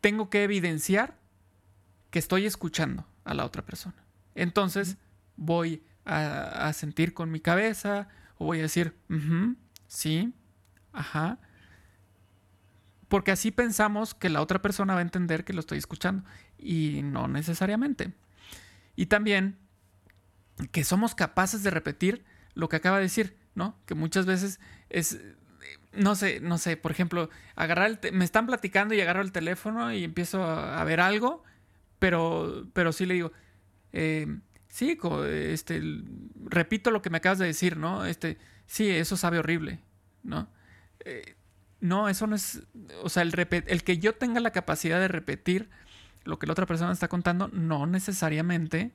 tengo 0.02 0.30
que 0.30 0.44
evidenciar 0.44 1.18
que 2.12 2.20
estoy 2.20 2.46
escuchando 2.46 3.06
a 3.28 3.34
la 3.34 3.46
otra 3.46 3.64
persona. 3.64 3.96
Entonces 4.36 4.98
voy 5.36 5.84
a, 6.06 6.72
sentir 6.74 7.14
con 7.14 7.32
mi 7.32 7.40
cabeza 7.40 8.08
o 8.38 8.46
voy 8.46 8.60
a 8.60 8.64
decir, 8.64 8.96
sí, 9.88 10.34
ajá, 10.94 11.40
porque 13.08 13.32
así 13.32 13.52
pensamos 13.52 14.14
que 14.14 14.30
la 14.30 14.42
otra 14.42 14.62
persona 14.62 14.94
va 14.94 15.00
a 15.00 15.04
entender 15.04 15.44
que 15.44 15.54
lo 15.54 15.60
estoy 15.60 15.78
escuchando 15.78 16.24
y 16.58 17.02
no 17.04 17.28
necesariamente. 17.28 18.14
Y 18.96 19.06
también 19.08 19.58
que 20.72 20.84
somos 20.84 21.16
capaces 21.16 21.64
de 21.64 21.70
repetir 21.70 22.26
lo 22.54 22.70
que 22.70 22.78
acaba 22.78 22.98
de 22.98 23.04
decir, 23.04 23.38
¿no? 23.56 23.78
Que 23.86 23.96
muchas 23.96 24.26
veces 24.26 24.60
es, 24.90 25.20
no 25.94 26.16
sé, 26.16 26.40
no 26.40 26.58
sé, 26.58 26.78
por 26.78 26.92
ejemplo, 26.92 27.30
agarrar 27.56 28.00
el 28.04 28.14
me 28.14 28.26
están 28.26 28.48
platicando 28.48 28.94
y 28.94 29.02
agarro 29.02 29.22
el 29.22 29.32
teléfono 29.32 29.94
y 29.94 30.04
empiezo 30.04 30.44
a, 30.44 30.84
ver 30.84 31.00
algo, 31.00 31.44
pero, 32.00 32.68
pero 32.74 32.92
sí 32.92 33.06
le 33.06 33.16
digo, 33.16 33.32
eh, 33.94 34.40
sí, 34.68 34.98
este, 35.26 35.82
repito 36.46 36.92
lo 36.92 37.02
que 37.02 37.10
me 37.10 37.18
acabas 37.18 37.40
de 37.40 37.46
decir, 37.46 37.78
¿no? 37.78 38.06
Este, 38.06 38.38
sí, 38.66 38.90
eso 38.90 39.18
sabe 39.18 39.40
horrible, 39.40 39.80
¿no? 40.24 40.48
Eh, 41.06 41.36
no, 41.80 42.10
eso 42.10 42.28
no 42.28 42.36
es. 42.36 42.64
O 43.04 43.10
sea, 43.10 43.24
el, 43.24 43.34
el 43.50 43.84
que 43.84 43.98
yo 43.98 44.16
tenga 44.16 44.40
la 44.40 44.52
capacidad 44.52 45.00
de 45.00 45.08
repetir 45.08 45.70
lo 46.28 46.38
que 46.40 46.46
la 46.46 46.52
otra 46.54 46.66
persona 46.66 46.92
está 46.92 47.08
contando, 47.08 47.48
no 47.48 47.88
necesariamente 47.88 48.92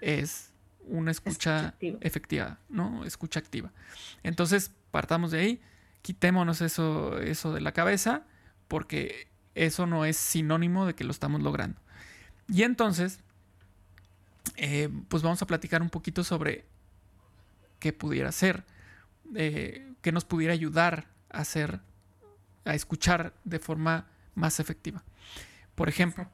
es 0.00 0.52
una 0.84 1.10
escucha, 1.10 1.74
efectiva, 1.80 2.58
¿no? 2.68 3.04
Escucha 3.04 3.40
activa. 3.40 3.72
Entonces, 4.22 4.72
partamos 4.90 5.30
de 5.30 5.40
ahí, 5.40 5.60
quitémonos 6.02 6.60
eso, 6.60 7.18
eso 7.18 7.52
de 7.52 7.60
la 7.60 7.72
cabeza, 7.72 8.22
porque 8.68 9.28
eso 9.54 9.86
no 9.86 10.04
es 10.04 10.16
sinónimo 10.16 10.86
de 10.86 10.94
que 10.94 11.04
lo 11.04 11.10
estamos 11.10 11.42
logrando. 11.42 11.80
Y 12.52 12.64
entonces, 12.64 13.20
eh, 14.56 14.90
pues 15.08 15.22
vamos 15.22 15.40
a 15.40 15.46
platicar 15.46 15.80
un 15.80 15.88
poquito 15.88 16.22
sobre 16.22 16.66
qué 17.78 17.94
pudiera 17.94 18.30
ser, 18.30 18.64
eh, 19.34 19.90
qué 20.02 20.12
nos 20.12 20.26
pudiera 20.26 20.52
ayudar 20.52 21.06
a 21.30 21.44
a 22.64 22.74
escuchar 22.74 23.32
de 23.44 23.58
forma 23.58 24.06
más 24.34 24.60
efectiva. 24.60 25.02
Por 25.74 25.88
ejemplo, 25.88 26.28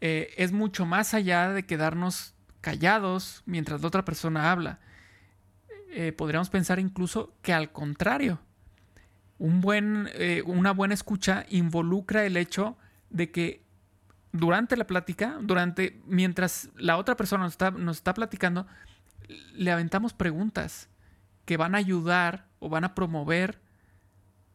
eh, 0.00 0.34
es 0.36 0.50
mucho 0.50 0.84
más 0.84 1.14
allá 1.14 1.50
de 1.50 1.64
quedarnos 1.64 2.34
callados 2.60 3.44
mientras 3.46 3.82
la 3.82 3.88
otra 3.88 4.04
persona 4.04 4.50
habla. 4.50 4.80
Podríamos 6.16 6.50
pensar 6.50 6.80
incluso 6.80 7.32
que 7.40 7.52
al 7.52 7.70
contrario, 7.70 8.40
un 9.38 9.60
buen, 9.60 10.10
una 10.44 10.72
buena 10.72 10.92
escucha 10.92 11.46
involucra 11.50 12.26
el 12.26 12.36
hecho 12.36 12.76
de 13.10 13.30
que 13.30 13.63
durante 14.34 14.76
la 14.76 14.84
plática, 14.84 15.38
durante, 15.40 16.02
mientras 16.06 16.68
la 16.76 16.96
otra 16.96 17.16
persona 17.16 17.44
nos 17.44 17.52
está, 17.52 17.70
nos 17.70 17.98
está 17.98 18.14
platicando, 18.14 18.66
le 19.54 19.70
aventamos 19.70 20.12
preguntas 20.12 20.88
que 21.44 21.56
van 21.56 21.76
a 21.76 21.78
ayudar 21.78 22.48
o 22.58 22.68
van 22.68 22.82
a 22.82 22.96
promover 22.96 23.60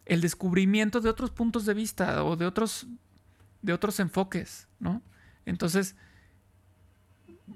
el 0.06 0.20
descubrimiento 0.20 1.00
de 1.00 1.08
otros 1.10 1.32
puntos 1.32 1.66
de 1.66 1.74
vista 1.74 2.26
o 2.26 2.36
de 2.36 2.46
otros, 2.46 2.88
de 3.62 3.72
otros 3.72 4.02
enfoques, 4.02 4.68
¿no? 4.80 5.02
Entonces, 5.46 5.96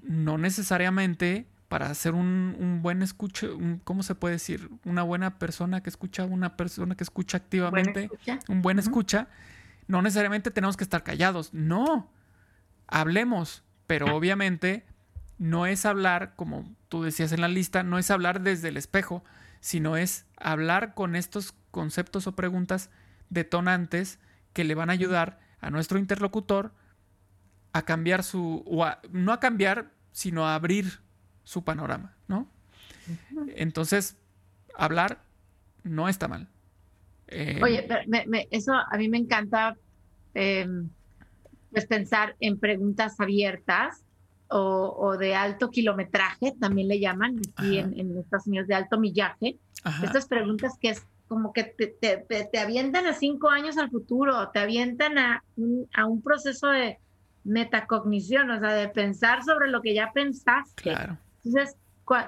no 0.02 0.38
necesariamente 0.38 1.46
para 1.68 1.94
ser 1.94 2.14
un, 2.14 2.80
buen 2.82 3.02
escucho, 3.02 3.60
¿cómo 3.84 4.02
se 4.02 4.16
puede 4.16 4.36
decir? 4.36 4.70
Una 4.86 5.04
buena 5.04 5.40
persona 5.40 5.84
que 5.84 5.90
escucha, 5.90 6.24
una 6.24 6.56
persona 6.56 6.96
que 6.96 7.04
escucha 7.04 7.36
activamente, 7.36 8.10
un 8.48 8.62
buen 8.62 8.80
escucha, 8.80 9.28
no 9.88 10.02
necesariamente 10.02 10.52
tenemos 10.52 10.78
que 10.78 10.84
estar 10.84 11.04
callados, 11.04 11.54
no, 11.54 12.12
hablemos, 12.88 13.64
pero 13.88 14.16
obviamente 14.16 14.86
no 15.38 15.66
es 15.66 15.86
hablar, 15.86 16.34
como 16.36 16.74
tú 16.90 17.04
decías 17.04 17.32
en 17.32 17.42
la 17.42 17.48
lista, 17.48 17.84
no 17.84 17.98
es 17.98 18.12
hablar 18.12 18.42
desde 18.42 18.70
el 18.70 18.78
espejo, 18.78 19.24
sino 19.60 19.98
es 19.98 20.26
hablar 20.38 20.94
con 20.94 21.16
estos 21.16 21.54
conceptos 21.72 22.28
o 22.28 22.36
preguntas 22.36 22.90
detonantes 23.30 24.20
que 24.54 24.64
le 24.64 24.76
van 24.76 24.90
a 24.90 24.94
ayudar 24.94 25.40
a 25.60 25.70
nuestro 25.70 25.98
interlocutor 25.98 26.74
a 27.72 27.82
cambiar 27.82 28.24
su, 28.24 28.64
o 28.68 28.86
no 29.12 29.34
a 29.34 29.40
cambiar, 29.40 29.92
sino 30.12 30.46
a 30.48 30.56
abrir 30.56 31.02
su 31.44 31.64
panorama, 31.64 32.14
¿no? 32.28 32.48
Entonces, 33.56 34.16
hablar 34.76 35.24
no 35.84 36.08
está 36.08 36.28
mal. 36.28 36.48
Eh, 37.28 37.60
Oye, 37.64 37.88
eso 38.52 38.74
a 38.74 38.98
mí 38.98 39.10
me 39.10 39.18
encanta, 39.18 39.76
em, 40.34 40.90
pues 41.72 41.86
pensar 41.86 42.36
en 42.40 42.60
preguntas 42.60 43.20
abiertas 43.20 44.04
o, 44.56 45.18
de 45.18 45.34
alto 45.34 45.72
kilometraje, 45.72 46.54
también 46.60 46.88
le 46.88 47.00
llaman 47.00 47.38
aquí 47.56 47.80
en, 47.80 48.00
en, 48.00 48.16
Estados 48.20 48.46
Unidos, 48.46 48.68
de 48.68 48.76
alto 48.76 49.00
millaje. 49.00 49.58
Estas 50.04 50.28
preguntas 50.28 50.78
que 50.80 50.90
es 50.90 51.08
como 51.28 51.52
que 51.54 51.64
te, 51.64 51.88
te, 51.88 52.18
te, 52.28 52.60
avientan 52.60 53.08
a 53.08 53.14
cinco 53.14 53.50
años 53.50 53.80
al 53.80 53.90
futuro, 53.90 54.50
te 54.50 54.60
avientan 54.60 55.18
a 55.18 55.44
un, 55.58 55.90
a 55.96 56.06
un 56.06 56.22
proceso 56.22 56.68
de 56.68 57.00
metacognición, 57.44 58.52
o 58.52 58.60
sea, 58.60 58.74
de 58.74 58.90
pensar 58.90 59.44
sobre 59.44 59.70
lo 59.70 59.82
que 59.82 59.96
ya 59.96 60.12
pensaste. 60.14 60.84
Claro. 60.84 61.18
Entonces, 61.44 61.76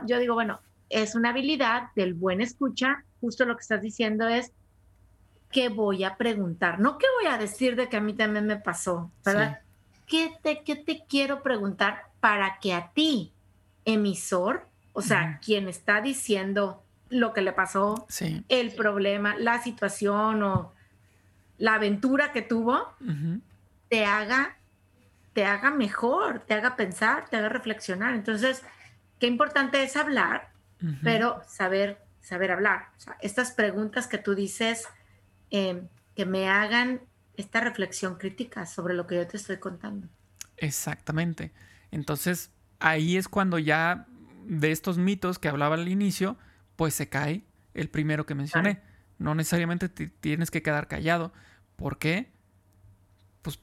yo 0.07 0.19
digo, 0.19 0.33
bueno, 0.33 0.59
es 0.89 1.15
una 1.15 1.29
habilidad 1.29 1.89
del 1.95 2.13
buen 2.13 2.41
escucha, 2.41 3.03
justo 3.21 3.45
lo 3.45 3.55
que 3.55 3.61
estás 3.61 3.81
diciendo 3.81 4.27
es, 4.27 4.51
¿qué 5.55 5.69
voy 5.69 6.03
a 6.03 6.17
preguntar? 6.17 6.81
No 6.81 6.97
qué 6.97 7.05
voy 7.21 7.31
a 7.31 7.37
decir 7.37 7.77
de 7.77 7.87
que 7.87 7.95
a 7.95 8.01
mí 8.01 8.11
también 8.11 8.45
me 8.45 8.57
pasó, 8.57 9.09
¿verdad? 9.23 9.61
¿Qué, 10.05 10.37
te, 10.43 10.63
¿Qué 10.63 10.75
te 10.75 11.05
quiero 11.07 11.43
preguntar 11.43 12.09
para 12.19 12.59
que 12.59 12.73
a 12.73 12.89
ti, 12.89 13.31
emisor, 13.85 14.67
o 14.91 15.01
sea, 15.01 15.39
quien 15.41 15.69
está 15.69 16.01
diciendo 16.01 16.83
lo 17.07 17.31
que 17.31 17.41
le 17.41 17.53
pasó, 17.53 18.05
el 18.49 18.75
problema, 18.75 19.37
la 19.37 19.63
situación 19.63 20.43
o 20.43 20.73
la 21.57 21.75
aventura 21.75 22.33
que 22.33 22.41
tuvo, 22.41 22.93
te 23.87 24.03
haga 24.03 24.57
te 25.31 25.45
haga 25.45 25.71
mejor, 25.71 26.39
te 26.39 26.53
haga 26.53 26.75
pensar, 26.75 27.29
te 27.29 27.37
haga 27.37 27.49
reflexionar. 27.49 28.13
Entonces, 28.13 28.61
qué 29.19 29.27
importante 29.27 29.83
es 29.83 29.95
hablar, 29.95 30.49
pero 31.01 31.41
saber, 31.47 32.01
saber 32.21 32.51
hablar. 32.51 32.87
estas 33.21 33.51
preguntas 33.51 34.07
que 34.07 34.17
tú 34.17 34.35
dices, 34.35 34.87
em, 35.49 35.87
que 36.15 36.25
me 36.25 36.47
hagan 36.47 37.01
esta 37.35 37.59
reflexión 37.59 38.15
crítica 38.15 38.65
sobre 38.65 38.93
lo 38.93 39.07
que 39.07 39.15
yo 39.15 39.27
te 39.27 39.37
estoy 39.37 39.57
contando. 39.57 40.07
Exactamente. 40.57 41.51
Entonces, 41.91 42.51
ahí 42.79 43.17
es 43.17 43.27
cuando 43.27 43.59
ya 43.59 44.07
de 44.47 44.71
estos 44.71 44.97
mitos 44.97 45.39
que 45.39 45.47
hablaba 45.47 45.75
al 45.75 45.87
inicio, 45.87 46.37
pues 46.75 46.93
se 46.93 47.09
cae 47.09 47.43
el 47.73 47.89
primero 47.89 48.25
que 48.25 48.35
mencioné. 48.35 48.81
No 49.17 49.35
necesariamente 49.35 49.89
tienes 49.89 50.51
que 50.51 50.61
quedar 50.61 50.87
callado. 50.87 51.33
¿Por 51.75 51.97
qué? 51.97 52.31
Pues 53.41 53.59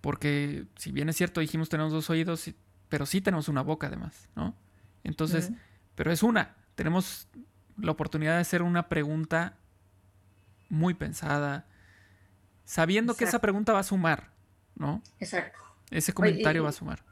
porque 0.00 0.66
si 0.76 0.92
bien 0.92 1.08
es 1.08 1.16
cierto, 1.16 1.40
dijimos 1.40 1.68
tenemos 1.68 1.92
dos 1.92 2.10
oídos, 2.10 2.50
pero 2.88 3.06
sí 3.06 3.20
tenemos 3.20 3.48
una 3.48 3.62
boca 3.62 3.86
además, 3.86 4.28
¿no? 4.34 4.56
Entonces, 5.02 5.52
pero 5.94 6.12
es 6.12 6.22
una. 6.22 6.56
Tenemos 6.74 7.28
la 7.76 7.92
oportunidad 7.92 8.34
de 8.34 8.40
hacer 8.40 8.62
una 8.62 8.88
pregunta 8.88 9.58
muy 10.74 10.94
pensada, 10.94 11.64
sabiendo 12.64 13.14
que 13.14 13.24
esa 13.24 13.40
pregunta 13.40 13.72
va 13.72 13.80
a 13.80 13.84
sumar, 13.84 14.30
¿no? 14.74 15.02
Exacto. 15.20 15.58
Ese 15.90 16.12
comentario 16.12 16.62
va 16.62 16.70
a 16.70 16.72
sumar. 16.72 17.02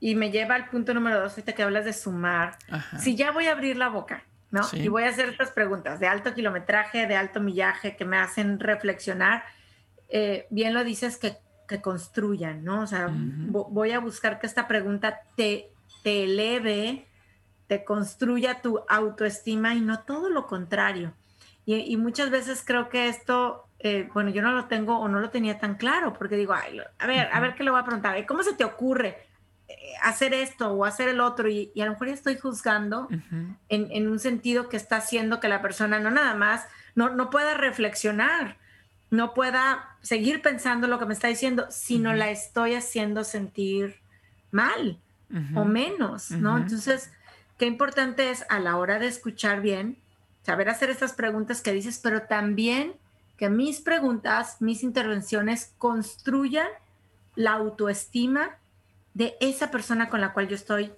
Y 0.00 0.14
me 0.14 0.30
lleva 0.30 0.54
al 0.54 0.68
punto 0.68 0.94
número 0.94 1.20
dos, 1.20 1.32
ahorita 1.32 1.52
que 1.52 1.62
hablas 1.62 1.84
de 1.84 1.92
sumar. 1.92 2.58
Si 2.98 3.16
ya 3.16 3.32
voy 3.32 3.46
a 3.46 3.52
abrir 3.52 3.76
la 3.76 3.88
boca, 3.88 4.24
¿no? 4.50 4.62
Y 4.72 4.88
voy 4.88 5.04
a 5.04 5.08
hacer 5.08 5.28
estas 5.30 5.50
preguntas 5.50 5.98
de 5.98 6.06
alto 6.06 6.34
kilometraje, 6.34 7.06
de 7.06 7.16
alto 7.16 7.40
millaje, 7.40 7.96
que 7.96 8.04
me 8.04 8.18
hacen 8.18 8.60
reflexionar, 8.60 9.44
eh, 10.08 10.46
bien 10.50 10.74
lo 10.74 10.84
dices 10.84 11.16
que, 11.16 11.36
que, 11.66 11.80
construyan, 11.80 12.62
¿no? 12.62 12.82
O 12.82 12.86
sea, 12.86 13.08
voy 13.10 13.92
a 13.92 13.98
buscar 13.98 14.38
que 14.38 14.46
esta 14.46 14.68
pregunta 14.68 15.22
te, 15.36 15.70
te 16.02 16.24
eleve, 16.24 17.06
te 17.66 17.82
construya 17.82 18.60
tu 18.60 18.80
autoestima 18.88 19.74
y 19.74 19.80
no 19.80 20.00
todo 20.00 20.28
lo 20.28 20.46
contrario. 20.46 21.14
Y, 21.66 21.96
muchas 21.96 22.30
veces 22.30 22.62
creo 22.64 22.90
que 22.90 23.08
esto, 23.08 23.66
eh, 23.78 24.08
bueno, 24.12 24.30
yo 24.30 24.42
no 24.42 24.52
lo 24.52 24.66
tengo 24.66 24.98
o 24.98 25.08
no 25.08 25.20
lo 25.20 25.30
tenía 25.30 25.58
tan 25.58 25.76
claro, 25.76 26.12
porque 26.12 26.36
digo, 26.36 26.52
Ay, 26.52 26.78
a 26.98 27.06
ver, 27.06 27.28
a 27.32 27.40
ver 27.40 27.54
qué 27.54 27.64
le 27.64 27.70
voy 27.70 27.80
a 27.80 27.84
preguntar, 27.84 28.26
¿cómo 28.26 28.42
se 28.42 28.52
te 28.52 28.64
ocurre 28.64 29.16
eh, 29.68 29.74
hacer 30.02 30.34
esto 30.34 30.72
o 30.72 30.84
hacer 30.84 31.08
el 31.08 31.20
otro? 31.20 31.48
Y, 31.48 31.72
a 31.80 31.86
lo 31.86 31.92
mejor 31.92 32.08
ya 32.08 32.14
estoy 32.14 32.36
juzgando 32.36 33.08
en, 33.68 33.88
en, 33.90 34.08
un 34.08 34.18
sentido 34.18 34.68
que 34.68 34.76
está 34.76 34.96
haciendo 34.96 35.40
que 35.40 35.48
la 35.48 35.62
persona 35.62 35.98
no 36.00 36.10
nada 36.10 36.34
más, 36.34 36.66
no, 36.94 37.08
no 37.10 37.30
pueda 37.30 37.54
reflexionar, 37.54 38.58
no 39.10 39.32
pueda 39.32 39.96
seguir 40.02 40.42
pensando 40.42 40.86
lo 40.86 40.98
que 40.98 41.06
me 41.06 41.14
está 41.14 41.28
diciendo, 41.28 41.66
sino 41.70 42.12
la 42.12 42.30
estoy 42.30 42.74
haciendo 42.74 43.24
sentir 43.24 43.96
mal 44.50 44.98
o 45.56 45.64
menos, 45.64 46.30
¿no? 46.30 46.56
Entonces, 46.56 47.10
qué 47.58 47.66
importante 47.66 48.30
es 48.30 48.44
a 48.48 48.60
la 48.60 48.76
hora 48.76 49.00
de 49.00 49.08
escuchar 49.08 49.62
bien, 49.62 49.98
saber 50.44 50.68
hacer 50.68 50.90
estas 50.90 51.14
preguntas 51.14 51.60
que 51.60 51.72
dices, 51.72 51.98
pero 52.02 52.22
también 52.22 52.94
que 53.36 53.48
mis 53.48 53.80
preguntas, 53.80 54.58
mis 54.60 54.82
intervenciones 54.82 55.72
construyan 55.78 56.68
la 57.34 57.54
autoestima 57.54 58.58
de 59.14 59.36
esa 59.40 59.70
persona 59.70 60.08
con 60.08 60.20
la 60.20 60.32
cual 60.32 60.48
yo 60.48 60.54
estoy 60.54 60.92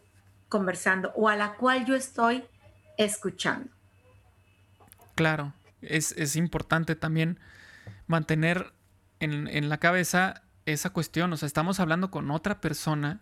conversando 0.49 1.12
o 1.17 1.29
a 1.29 1.37
la 1.37 1.55
cual 1.55 1.87
yo 1.87 1.95
estoy 1.95 2.45
escuchando. 2.99 3.71
Claro, 5.15 5.55
es, 5.81 6.12
es 6.12 6.37
importante 6.37 6.95
también 6.95 7.38
mantener 8.07 8.73
en, 9.21 9.49
en, 9.49 9.69
la 9.69 9.79
cabeza 9.79 10.43
esa 10.67 10.91
cuestión. 10.91 11.33
O 11.33 11.37
sea, 11.37 11.47
estamos 11.47 11.81
hablando 11.81 12.11
con 12.11 12.31
otra 12.31 12.61
persona 12.61 13.21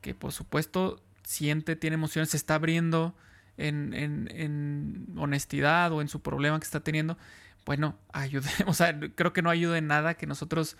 que 0.00 0.14
por 0.14 0.32
supuesto 0.32 1.02
siente, 1.22 1.76
tiene 1.76 1.94
emociones, 1.94 2.30
se 2.30 2.36
está 2.36 2.56
abriendo 2.56 3.14
en, 3.56 3.94
en, 3.94 5.06
honestidad 5.16 5.92
o 5.92 6.00
en 6.00 6.08
su 6.08 6.20
problema 6.20 6.58
que 6.58 6.64
está 6.64 6.80
teniendo, 6.80 7.18
bueno, 7.64 7.98
ayudemos. 8.12 8.68
O 8.68 8.74
sea, 8.74 8.98
creo 9.14 9.32
que 9.32 9.42
no 9.42 9.50
ayuda 9.50 9.78
en 9.78 9.86
nada 9.86 10.14
que 10.14 10.26
nosotros 10.26 10.76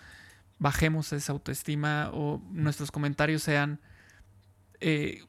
bajemos 0.57 1.11
esa 1.13 1.33
autoestima 1.33 2.09
o 2.13 2.41
nuestros 2.51 2.91
comentarios 2.91 3.43
sean, 3.43 3.79
eh, 4.79 5.23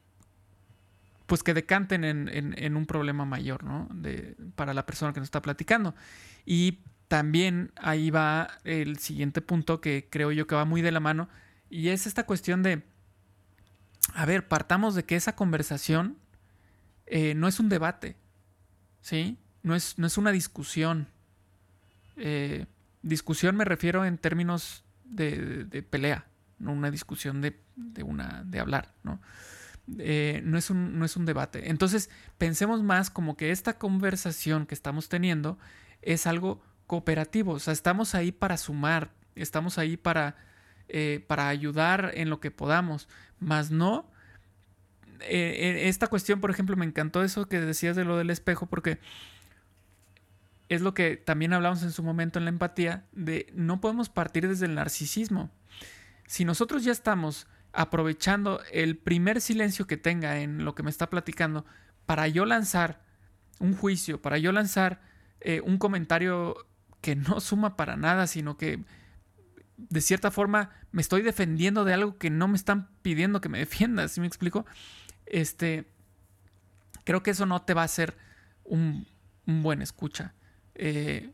pues 1.25 1.43
que 1.43 1.53
decanten 1.53 2.05
en, 2.05 2.29
en, 2.31 2.77
un 2.77 2.85
problema 2.85 3.25
mayor, 3.25 3.63
¿no? 3.65 3.89
De, 3.91 4.37
para 4.55 4.73
la 4.73 4.85
persona 4.85 5.11
que 5.11 5.19
nos 5.19 5.27
está 5.27 5.41
platicando. 5.41 5.93
Y 6.45 6.79
también 7.09 7.73
ahí 7.75 8.09
va 8.09 8.47
el 8.63 8.97
siguiente 8.99 9.41
punto 9.41 9.81
que 9.81 10.07
creo 10.09 10.31
yo 10.31 10.47
que 10.47 10.55
va 10.55 10.63
muy 10.63 10.81
de 10.81 10.91
la 10.91 11.01
mano 11.01 11.27
y 11.69 11.89
es 11.89 12.07
esta 12.07 12.25
cuestión 12.25 12.63
de, 12.63 12.83
a 14.13 14.25
ver, 14.25 14.47
partamos 14.47 14.95
de 14.95 15.03
que 15.03 15.15
esa 15.15 15.35
conversación 15.35 16.17
eh, 17.07 17.33
no 17.35 17.47
es 17.47 17.59
un 17.59 17.69
debate, 17.69 18.17
¿sí? 19.01 19.37
No 19.63 19.75
es, 19.75 19.97
no 19.97 20.07
es 20.07 20.17
una 20.17 20.31
discusión. 20.31 21.07
Eh, 22.17 22.65
discusión 23.01 23.55
me 23.55 23.65
refiero 23.65 24.05
en 24.05 24.17
términos 24.17 24.83
de, 25.05 25.85
pelea, 25.89 26.27
no 26.59 26.73
una 26.73 26.91
discusión 26.91 27.41
de, 27.41 27.57
una, 28.03 28.43
de 28.45 28.59
hablar, 28.59 28.93
¿no? 29.03 29.21
Eh, 29.99 30.41
no, 30.43 30.57
es 30.57 30.69
un, 30.69 30.99
no 30.99 31.05
es 31.05 31.15
un 31.15 31.25
debate. 31.25 31.69
Entonces, 31.69 32.09
pensemos 32.37 32.83
más 32.83 33.09
como 33.09 33.37
que 33.37 33.51
esta 33.51 33.77
conversación 33.77 34.65
que 34.65 34.75
estamos 34.75 35.07
teniendo 35.07 35.57
es 36.01 36.27
algo 36.27 36.61
cooperativo, 36.87 37.53
o 37.53 37.59
sea, 37.59 37.73
estamos 37.73 38.15
ahí 38.15 38.33
para 38.33 38.57
sumar, 38.57 39.11
estamos 39.35 39.77
ahí 39.77 39.95
para, 39.95 40.35
para 41.27 41.47
ayudar 41.47 42.11
en 42.15 42.29
lo 42.29 42.39
que 42.39 42.51
podamos, 42.51 43.07
más 43.39 43.71
no 43.71 44.09
eh, 45.21 45.87
esta 45.87 46.07
cuestión, 46.07 46.41
por 46.41 46.49
ejemplo, 46.49 46.75
me 46.75 46.85
encantó 46.85 47.23
eso 47.23 47.47
que 47.47 47.59
decías 47.59 47.95
de 47.95 48.05
lo 48.05 48.17
del 48.17 48.29
espejo, 48.29 48.67
porque 48.67 48.99
es 50.69 50.81
lo 50.81 50.93
que 50.93 51.17
también 51.17 51.53
hablamos 51.53 51.83
en 51.83 51.91
su 51.91 52.03
momento 52.03 52.39
en 52.39 52.45
la 52.45 52.49
empatía, 52.49 53.05
de 53.11 53.47
no 53.53 53.79
podemos 53.79 54.09
partir 54.09 54.47
desde 54.47 54.65
el 54.65 54.75
narcisismo. 54.75 55.49
Si 56.25 56.45
nosotros 56.45 56.83
ya 56.83 56.91
estamos 56.91 57.47
aprovechando 57.71 58.61
el 58.71 58.97
primer 58.97 59.39
silencio 59.39 59.87
que 59.87 59.97
tenga 59.97 60.39
en 60.39 60.65
lo 60.65 60.75
que 60.75 60.83
me 60.83 60.89
está 60.89 61.09
platicando 61.09 61.65
para 62.05 62.27
yo 62.27 62.45
lanzar 62.45 63.01
un 63.59 63.75
juicio, 63.75 64.21
para 64.21 64.37
yo 64.37 64.51
lanzar 64.51 65.01
eh, 65.41 65.61
un 65.61 65.77
comentario 65.77 66.67
que 67.01 67.15
no 67.15 67.39
suma 67.39 67.77
para 67.77 67.95
nada, 67.95 68.27
sino 68.27 68.57
que 68.57 68.83
de 69.77 70.01
cierta 70.01 70.31
forma 70.31 70.71
me 70.91 71.01
estoy 71.01 71.21
defendiendo 71.21 71.85
de 71.85 71.93
algo 71.93 72.17
que 72.17 72.29
no 72.29 72.47
me 72.47 72.57
están 72.57 72.89
pidiendo 73.01 73.41
que 73.41 73.49
me 73.49 73.59
defienda, 73.59 74.07
¿sí 74.07 74.19
me 74.19 74.27
explico? 74.27 74.65
Este, 75.29 75.87
creo 77.03 77.23
que 77.23 77.31
eso 77.31 77.45
no 77.45 77.61
te 77.61 77.73
va 77.73 77.81
a 77.81 77.85
hacer 77.85 78.17
un, 78.63 79.07
buen 79.45 79.81
escucha. 79.81 80.33
Eh, 80.75 81.31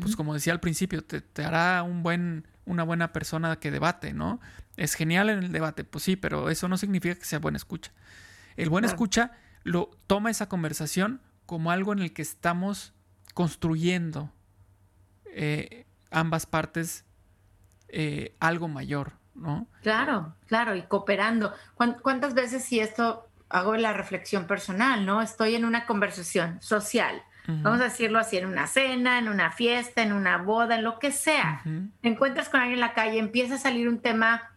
pues 0.00 0.16
como 0.16 0.34
decía 0.34 0.52
al 0.52 0.60
principio, 0.60 1.02
te, 1.02 1.44
hará 1.44 1.82
un 1.82 2.02
buen, 2.02 2.46
una 2.64 2.82
buena 2.82 3.12
persona 3.12 3.56
que 3.56 3.70
debate, 3.70 4.12
¿no? 4.12 4.40
Es 4.76 4.94
genial 4.94 5.30
en 5.30 5.38
el 5.38 5.52
debate, 5.52 5.84
pues 5.84 6.04
sí, 6.04 6.16
pero 6.16 6.50
eso 6.50 6.68
no 6.68 6.76
significa 6.76 7.14
que 7.14 7.24
sea 7.24 7.38
buena 7.38 7.56
escucha. 7.56 7.92
El 8.56 8.70
buen 8.70 8.84
escucha 8.84 9.32
lo 9.62 9.90
toma 10.06 10.30
esa 10.30 10.48
conversación 10.48 11.20
como 11.46 11.70
algo 11.70 11.92
en 11.92 12.00
el 12.00 12.12
que 12.12 12.22
estamos 12.22 12.92
construyendo 13.34 14.32
eh, 15.26 15.86
ambas 16.10 16.46
partes 16.46 17.04
eh, 17.88 18.34
algo 18.40 18.68
mayor, 18.68 19.12
¿no? 19.38 19.66
Claro, 19.82 20.34
claro, 20.46 20.74
y 20.74 20.82
cooperando. 20.82 21.52
¿Cuántas 21.74 22.34
veces 22.34 22.64
si 22.64 22.80
esto 22.80 23.26
hago 23.48 23.76
la 23.76 23.92
reflexión 23.92 24.46
personal, 24.46 25.06
¿no? 25.06 25.22
Estoy 25.22 25.54
en 25.54 25.64
una 25.64 25.86
conversación 25.86 26.60
social, 26.60 27.22
vamos 27.46 27.80
a 27.80 27.84
decirlo 27.84 28.18
así, 28.18 28.36
en 28.36 28.46
una 28.46 28.66
cena, 28.66 29.18
en 29.18 29.28
una 29.28 29.50
fiesta, 29.50 30.02
en 30.02 30.12
una 30.12 30.36
boda, 30.36 30.76
en 30.76 30.84
lo 30.84 30.98
que 30.98 31.12
sea. 31.12 31.62
encuentras 32.02 32.48
con 32.50 32.60
alguien 32.60 32.74
en 32.74 32.80
la 32.80 32.92
calle, 32.92 33.18
empieza 33.18 33.54
a 33.54 33.58
salir 33.58 33.88
un 33.88 34.00
tema 34.00 34.50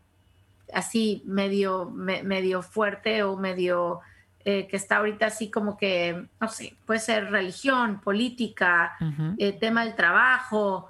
así 0.73 1.23
medio, 1.25 1.89
medio 1.89 2.61
fuerte 2.61 3.23
o 3.23 3.37
medio 3.37 4.01
eh, 4.43 4.67
que 4.67 4.75
está 4.75 4.97
ahorita 4.97 5.27
así 5.27 5.51
como 5.51 5.77
que, 5.77 6.25
no 6.39 6.47
sé, 6.47 6.75
puede 6.85 6.99
ser 6.99 7.29
religión, 7.29 8.01
política, 8.01 8.97
eh, 9.37 9.53
tema 9.53 9.85
del 9.85 9.95
trabajo, 9.95 10.89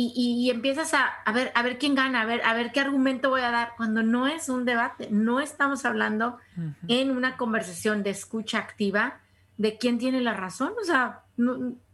y, 0.00 0.48
empiezas 0.50 0.94
a, 0.94 1.32
ver, 1.32 1.50
a 1.56 1.62
ver 1.62 1.76
quién 1.76 1.96
gana, 1.96 2.20
a 2.20 2.24
ver, 2.24 2.40
a 2.44 2.54
ver 2.54 2.70
qué 2.70 2.78
argumento 2.78 3.30
voy 3.30 3.40
a 3.40 3.50
dar, 3.50 3.72
cuando 3.76 4.04
no 4.04 4.28
es 4.28 4.48
un 4.48 4.64
debate, 4.64 5.08
no 5.10 5.40
estamos 5.40 5.84
hablando 5.84 6.38
en 6.86 7.10
una 7.10 7.36
conversación 7.36 8.04
de 8.04 8.10
escucha 8.10 8.58
activa 8.58 9.18
de 9.56 9.76
quién 9.76 9.98
tiene 9.98 10.20
la 10.20 10.34
razón, 10.34 10.72
o 10.80 10.84
sea, 10.84 11.24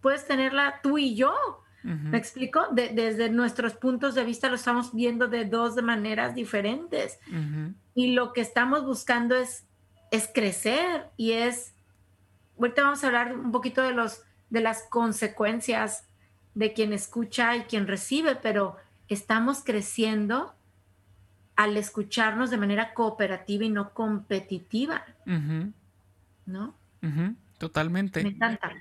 puedes 0.03 0.27
tenerla 0.27 0.81
tú 0.83 0.99
y 0.99 1.15
yo, 1.15 1.35
¿me 1.83 2.19
explico? 2.19 2.67
desde 2.73 3.31
nuestros 3.31 3.73
puntos 3.73 4.15
de 4.15 4.25
vista 4.25 4.51
lo 4.51 4.57
estamos 4.57 4.93
viendo 4.93 5.29
de 5.29 5.47
dos 5.47 5.83
maneras 5.83 6.35
diferentes. 6.35 7.19
Y 7.95 8.13
lo 8.13 8.35
que 8.35 8.43
estamos 8.43 8.85
buscando 8.85 9.35
es, 9.35 9.65
es 10.11 10.29
crecer 10.33 11.09
y 11.17 11.33
es, 11.33 11.75
ahorita 12.59 12.83
vamos 12.83 13.03
a 13.03 13.07
hablar 13.07 13.35
un 13.35 13.51
poquito 13.51 13.81
de, 13.81 13.93
los, 13.93 14.21
de 14.51 14.61
las 14.61 14.83
consecuencias 14.91 16.05
de 16.55 16.73
quien 16.73 16.93
escucha 16.93 17.57
y 17.57 17.63
quien 17.63 17.87
recibe, 17.87 18.37
pero 18.37 18.77
estamos 19.09 19.63
creciendo 19.65 20.55
al 21.57 21.77
escucharnos 21.77 22.51
de 22.51 22.57
manera 22.57 22.95
cooperativa 22.95 23.65
y 23.65 23.71
no 23.71 23.93
competitiva. 23.93 25.05
¿No? 26.47 26.75
Totalmente. 27.59 28.23
Me 28.23 28.31
encanta. 28.31 28.73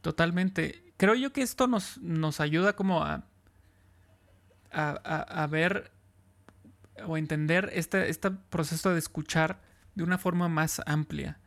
Totalmente. 0.00 0.82
Creo 0.96 1.14
yo 1.14 1.32
que 1.32 1.42
esto 1.42 1.66
nos, 1.66 1.98
nos 1.98 2.40
ayuda 2.40 2.74
como 2.74 3.02
a, 3.02 3.24
a, 4.72 5.46
ver 5.46 5.90
o 7.06 7.16
entender 7.16 7.70
este, 7.72 8.10
este, 8.10 8.30
proceso 8.30 8.92
de 8.92 8.98
escuchar 8.98 9.60
de 9.94 10.02
una 10.02 10.18
forma 10.18 10.48
más 10.48 10.82
amplia. 10.86 11.38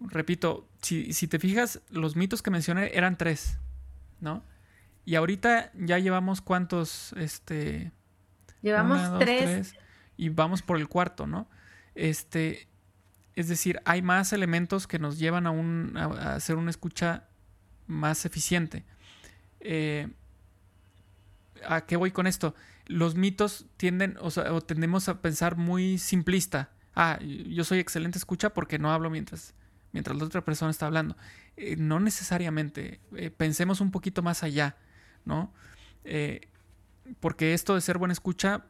Repito, 0.00 0.68
si, 0.82 1.12
si 1.12 1.28
te 1.28 1.38
fijas, 1.38 1.80
los 1.90 2.14
mitos 2.14 2.42
que 2.42 2.50
mencioné 2.50 2.90
eran 2.94 3.16
tres, 3.16 3.58
¿no? 4.20 4.44
Y 5.04 5.16
ahorita 5.16 5.70
ya 5.74 5.98
llevamos 5.98 6.40
cuántos, 6.40 7.12
este... 7.16 7.92
Llevamos 8.62 9.18
tres. 9.18 9.74
Y 10.16 10.30
vamos 10.30 10.62
por 10.62 10.78
el 10.78 10.88
cuarto, 10.88 11.26
¿no? 11.26 11.48
Este, 11.94 12.68
es 13.34 13.48
decir, 13.48 13.80
hay 13.84 14.00
más 14.00 14.32
elementos 14.32 14.86
que 14.86 14.98
nos 14.98 15.18
llevan 15.18 15.46
a, 15.46 15.50
un, 15.50 15.96
a, 15.96 16.34
hacer 16.34 16.56
una 16.56 16.70
escucha 16.70 17.24
más 17.86 18.24
eficiente. 18.24 18.84
Eh, 19.60 20.08
¿A 21.66 21.82
qué 21.82 21.96
voy 21.96 22.10
con 22.10 22.26
esto? 22.26 22.54
Los 22.86 23.14
mitos 23.14 23.66
tienden, 23.76 24.16
o, 24.20 24.30
sea, 24.30 24.52
o 24.52 24.60
tendemos 24.60 25.08
a 25.08 25.20
pensar 25.20 25.56
muy 25.56 25.98
simplista. 25.98 26.70
Ah, 26.94 27.18
yo 27.20 27.64
soy 27.64 27.78
excelente 27.80 28.18
escucha 28.18 28.50
porque 28.50 28.78
no 28.78 28.92
hablo 28.92 29.10
mientras, 29.10 29.54
mientras 29.92 30.16
la 30.16 30.24
otra 30.24 30.44
persona 30.44 30.70
está 30.70 30.86
hablando. 30.86 31.16
Eh, 31.56 31.76
no 31.76 31.98
necesariamente. 31.98 33.00
Eh, 33.16 33.30
pensemos 33.30 33.80
un 33.80 33.90
poquito 33.90 34.22
más 34.22 34.42
allá, 34.42 34.76
¿no? 35.24 35.52
porque 37.20 37.54
esto 37.54 37.74
de 37.74 37.80
ser 37.80 37.98
buena 37.98 38.12
escucha, 38.12 38.64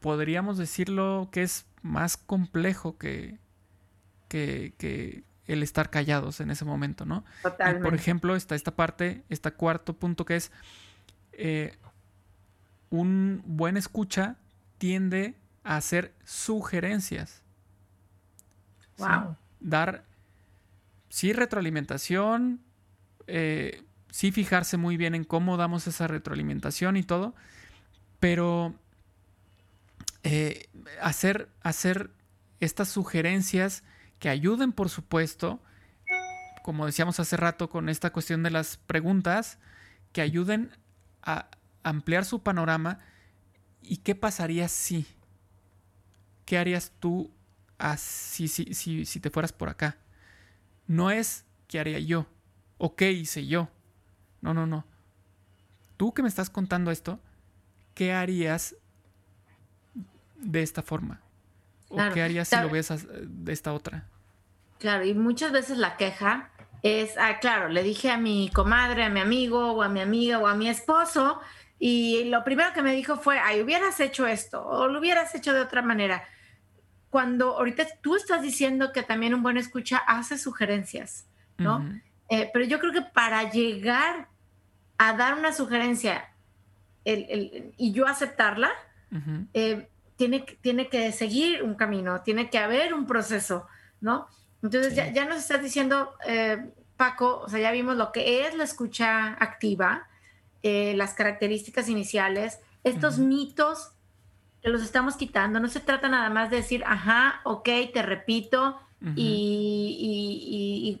podríamos 0.00 0.58
decirlo 0.58 1.28
que 1.30 1.42
es 1.42 1.66
más 1.82 2.16
complejo 2.16 2.98
que, 2.98 3.38
que, 4.28 5.24
el 5.46 5.62
estar 5.64 5.90
callados 5.90 6.40
en 6.40 6.50
ese 6.50 6.64
momento, 6.64 7.04
¿no? 7.04 7.24
por 7.82 7.94
ejemplo, 7.94 8.36
está 8.36 8.54
esta 8.54 8.70
parte, 8.70 9.24
este 9.28 9.50
cuarto 9.50 9.94
punto 9.94 10.24
que 10.24 10.36
es 10.36 10.52
eh, 11.32 11.76
un 12.90 13.42
buen 13.44 13.76
escucha 13.76 14.36
tiende 14.78 15.34
a 15.64 15.76
hacer 15.76 16.14
sugerencias. 16.24 17.42
Wow. 18.98 19.36
Dar, 19.58 20.04
sí, 21.08 21.32
retroalimentación, 21.32 22.60
eh, 23.26 23.82
sí 24.10 24.32
fijarse 24.32 24.76
muy 24.76 24.96
bien 24.96 25.14
en 25.14 25.24
cómo 25.24 25.56
damos 25.56 25.86
esa 25.86 26.06
retroalimentación 26.06 26.96
y 26.96 27.02
todo, 27.02 27.34
pero 28.18 28.74
eh, 30.22 30.68
hacer, 31.00 31.48
hacer 31.62 32.10
estas 32.60 32.88
sugerencias 32.88 33.82
que 34.18 34.28
ayuden, 34.28 34.72
por 34.72 34.90
supuesto, 34.90 35.60
como 36.62 36.86
decíamos 36.86 37.18
hace 37.20 37.36
rato 37.36 37.70
con 37.70 37.88
esta 37.88 38.12
cuestión 38.12 38.42
de 38.42 38.50
las 38.50 38.76
preguntas, 38.76 39.58
que 40.12 40.20
ayuden 40.20 40.70
a 41.22 41.48
ampliar 41.82 42.24
su 42.24 42.42
panorama. 42.42 43.00
¿Y 43.82 43.98
qué 43.98 44.14
pasaría 44.14 44.68
si? 44.68 45.06
¿Qué 46.44 46.58
harías 46.58 46.92
tú 47.00 47.30
si, 47.96 48.48
si, 48.48 48.74
si, 48.74 49.06
si 49.06 49.20
te 49.20 49.30
fueras 49.30 49.52
por 49.52 49.68
acá? 49.68 49.96
No 50.86 51.10
es 51.10 51.44
qué 51.66 51.80
haría 51.80 51.98
yo 51.98 52.26
o 52.76 52.94
qué 52.94 53.12
hice 53.12 53.46
yo. 53.46 53.70
No, 54.40 54.54
no, 54.54 54.66
no. 54.66 54.84
Tú 55.96 56.14
que 56.14 56.22
me 56.22 56.28
estás 56.28 56.50
contando 56.50 56.90
esto, 56.90 57.20
¿qué 57.94 58.12
harías 58.12 58.74
de 60.36 60.62
esta 60.62 60.82
forma? 60.82 61.20
¿O 61.88 61.98
qué 62.14 62.22
harías 62.22 62.48
si 62.48 62.56
lo 62.56 62.70
ves 62.70 62.92
de 63.22 63.52
esta 63.52 63.72
otra? 63.72 64.06
Claro, 64.78 65.04
y 65.04 65.12
muchas 65.12 65.52
veces 65.52 65.76
la 65.76 65.96
queja 65.96 66.50
es, 66.82 67.18
ah, 67.18 67.38
claro, 67.40 67.68
le 67.68 67.82
dije 67.82 68.10
a 68.10 68.16
mi 68.16 68.50
comadre, 68.54 69.04
a 69.04 69.10
mi 69.10 69.20
amigo, 69.20 69.72
o 69.72 69.82
a 69.82 69.88
mi 69.88 70.00
amiga, 70.00 70.38
o 70.38 70.46
a 70.46 70.54
mi 70.54 70.68
esposo, 70.68 71.40
y 71.78 72.24
lo 72.24 72.44
primero 72.44 72.72
que 72.72 72.80
me 72.80 72.94
dijo 72.94 73.16
fue, 73.16 73.38
ay, 73.38 73.60
hubieras 73.60 74.00
hecho 74.00 74.26
esto, 74.26 74.66
o 74.66 74.88
lo 74.88 74.98
hubieras 75.00 75.34
hecho 75.34 75.52
de 75.52 75.60
otra 75.60 75.82
manera. 75.82 76.24
Cuando 77.10 77.58
ahorita 77.58 77.84
tú 78.00 78.16
estás 78.16 78.40
diciendo 78.40 78.92
que 78.92 79.02
también 79.02 79.34
un 79.34 79.42
buen 79.42 79.58
escucha 79.58 79.98
hace 79.98 80.38
sugerencias, 80.38 81.26
¿no? 81.58 81.84
Eh, 82.30 82.48
pero 82.52 82.64
yo 82.64 82.78
creo 82.78 82.92
que 82.92 83.02
para 83.02 83.50
llegar 83.50 84.29
a 85.02 85.14
dar 85.14 85.38
una 85.38 85.54
sugerencia 85.54 86.28
y 87.06 87.92
yo 87.92 88.06
aceptarla, 88.06 88.70
tiene, 90.16 90.40
tiene 90.60 90.88
que 90.90 91.10
seguir 91.10 91.62
un 91.62 91.74
camino, 91.74 92.20
tiene 92.20 92.50
que 92.50 92.58
haber 92.58 92.92
un 92.92 93.06
proceso, 93.06 93.66
¿no? 94.02 94.28
Entonces 94.62 94.94
ya, 94.94 95.10
ya, 95.10 95.24
nos 95.24 95.38
estás 95.38 95.62
diciendo, 95.62 96.12
eh, 96.26 96.70
Paco, 96.98 97.40
o 97.40 97.48
sea, 97.48 97.60
ya 97.60 97.72
vimos 97.72 97.96
lo 97.96 98.12
que 98.12 98.46
es 98.46 98.54
la 98.54 98.64
escucha 98.64 99.28
activa, 99.42 100.06
eh, 100.62 100.92
las 100.96 101.14
características 101.14 101.88
iniciales, 101.88 102.60
estos 102.84 103.16
mitos 103.16 103.92
que 104.60 104.68
los 104.68 104.82
estamos 104.82 105.16
quitando. 105.16 105.60
No 105.60 105.68
se 105.68 105.80
trata 105.80 106.10
nada 106.10 106.28
más 106.28 106.50
de 106.50 106.56
decir, 106.56 106.84
ajá, 106.86 107.40
ok, 107.44 107.70
te 107.94 108.02
repito 108.02 108.78
y, 109.16 109.96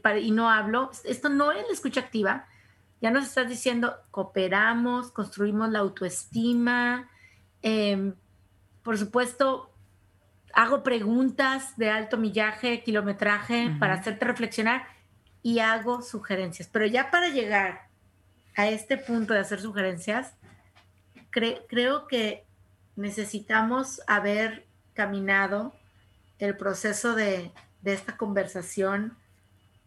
y, 0.18 0.30
no 0.30 0.48
hablo. 0.48 0.90
Esto 1.04 1.28
no 1.28 1.52
es 1.52 1.66
la 1.66 1.74
escucha 1.74 2.00
activa. 2.00 2.46
Ya 3.00 3.10
nos 3.10 3.24
estás 3.24 3.48
diciendo, 3.48 3.96
cooperamos, 4.10 5.10
construimos 5.10 5.70
la 5.70 5.78
autoestima. 5.78 7.08
Em, 7.62 8.14
por 8.82 8.98
supuesto, 8.98 9.70
hago 10.52 10.82
preguntas 10.82 11.76
de 11.76 11.90
alto 11.90 12.18
millaje, 12.18 12.82
kilometraje, 12.82 13.74
para 13.78 13.94
hacerte 13.94 14.24
reflexionar 14.24 14.86
y 15.42 15.60
hago 15.60 16.02
sugerencias. 16.02 16.68
Pero 16.70 16.86
ya 16.86 17.10
para 17.10 17.28
llegar 17.28 17.88
a 18.56 18.68
este 18.68 18.98
punto 18.98 19.32
de 19.32 19.40
hacer 19.40 19.60
sugerencias, 19.60 20.34
creo 21.30 22.06
que 22.06 22.44
necesitamos 22.96 24.02
haber 24.06 24.66
caminado 24.94 25.72
el 26.38 26.56
proceso 26.56 27.14
de, 27.14 27.52
esta 27.84 28.16
conversación 28.16 29.16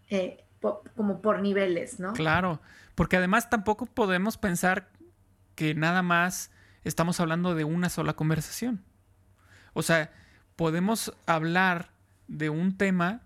eh, 0.09 0.43
como 0.95 1.21
por 1.21 1.41
niveles, 1.41 1.99
¿no? 1.99 2.13
Claro, 2.13 2.59
porque 2.95 3.17
además 3.17 3.49
tampoco 3.49 3.85
podemos 3.85 4.37
pensar 4.37 4.89
que 5.55 5.75
nada 5.75 6.01
más 6.01 6.51
estamos 6.83 7.19
hablando 7.19 7.55
de 7.55 7.63
una 7.63 7.89
sola 7.89 8.13
conversación. 8.13 8.83
O 9.73 9.81
sea, 9.81 10.11
podemos 10.55 11.13
hablar 11.25 11.91
de 12.27 12.49
un 12.49 12.77
tema 12.77 13.21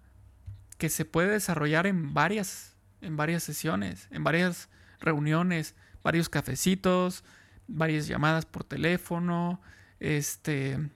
que 0.77 0.89
se 0.89 1.05
puede 1.05 1.29
desarrollar 1.29 1.87
en 1.87 2.13
varias, 2.13 2.75
en 3.01 3.17
varias 3.17 3.43
sesiones, 3.43 4.07
en 4.11 4.23
varias 4.23 4.69
reuniones, 4.99 5.75
varios 6.03 6.29
cafecitos, 6.29 7.23
varias 7.67 8.07
llamadas 8.07 8.45
por 8.45 8.63
teléfono, 8.63 9.61
este, 9.99 10.89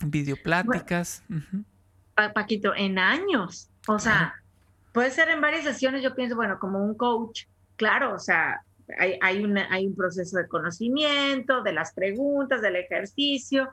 videopláticas. 0.00 1.22
Paquito, 2.34 2.74
en 2.74 2.98
años. 2.98 3.68
O 3.86 3.98
sea, 3.98 4.42
puede 4.92 5.10
ser 5.10 5.28
en 5.28 5.40
varias 5.40 5.64
sesiones, 5.64 6.02
yo 6.02 6.14
pienso, 6.14 6.36
bueno, 6.36 6.58
como 6.58 6.82
un 6.82 6.94
coach, 6.94 7.44
claro, 7.76 8.14
o 8.14 8.18
sea, 8.18 8.62
hay, 8.98 9.18
hay, 9.22 9.44
hay 9.70 9.86
un 9.86 9.94
proceso 9.94 10.36
de 10.36 10.48
conocimiento, 10.48 11.62
de 11.62 11.72
las 11.72 11.92
preguntas, 11.92 12.60
del 12.62 12.76
ejercicio, 12.76 13.68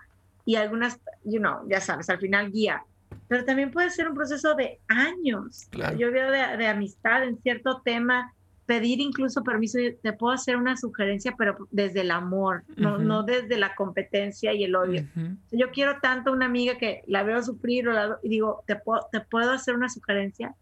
y 0.45 0.55
algunas, 0.55 0.99
you 1.23 1.39
know, 1.39 1.67
ya 1.67 1.81
sabes, 1.81 2.09
al 2.09 2.19
final 2.19 2.51
guía. 2.51 2.83
Pero 3.27 3.45
también 3.45 3.71
puede 3.71 3.89
ser 3.89 4.09
un 4.09 4.15
proceso 4.15 4.55
de 4.55 4.79
años. 4.87 5.67
Yo 5.97 6.11
veo 6.11 6.31
de, 6.31 6.67
amistad 6.67 7.23
en 7.23 7.37
cierto 7.41 7.81
tema, 7.83 8.33
pedir 8.65 8.99
incluso 8.99 9.43
permiso, 9.43 9.79
te 10.01 10.13
puedo 10.13 10.33
hacer 10.33 10.57
una 10.57 10.77
sugerencia, 10.77 11.35
pero 11.37 11.57
desde 11.71 12.01
el 12.01 12.11
amor, 12.11 12.63
no, 12.77 12.97
no 12.97 13.23
desde 13.23 13.57
la 13.57 13.75
competencia 13.75 14.53
y 14.53 14.63
el 14.63 14.75
odio. 14.75 15.05
Yo 15.51 15.71
quiero 15.71 15.99
tanto 16.01 16.29
a 16.29 16.33
una 16.33 16.45
amiga 16.45 16.77
que 16.77 17.03
la 17.07 17.23
veo 17.23 17.41
sufrir 17.41 17.87
o 17.87 18.19
y 18.23 18.29
digo, 18.29 18.63
¿te 18.65 18.75
puedo, 18.75 19.07
te 19.11 19.21
puedo 19.21 19.51
hacer 19.51 19.75
una 19.75 19.89
sugerencia 19.89 20.55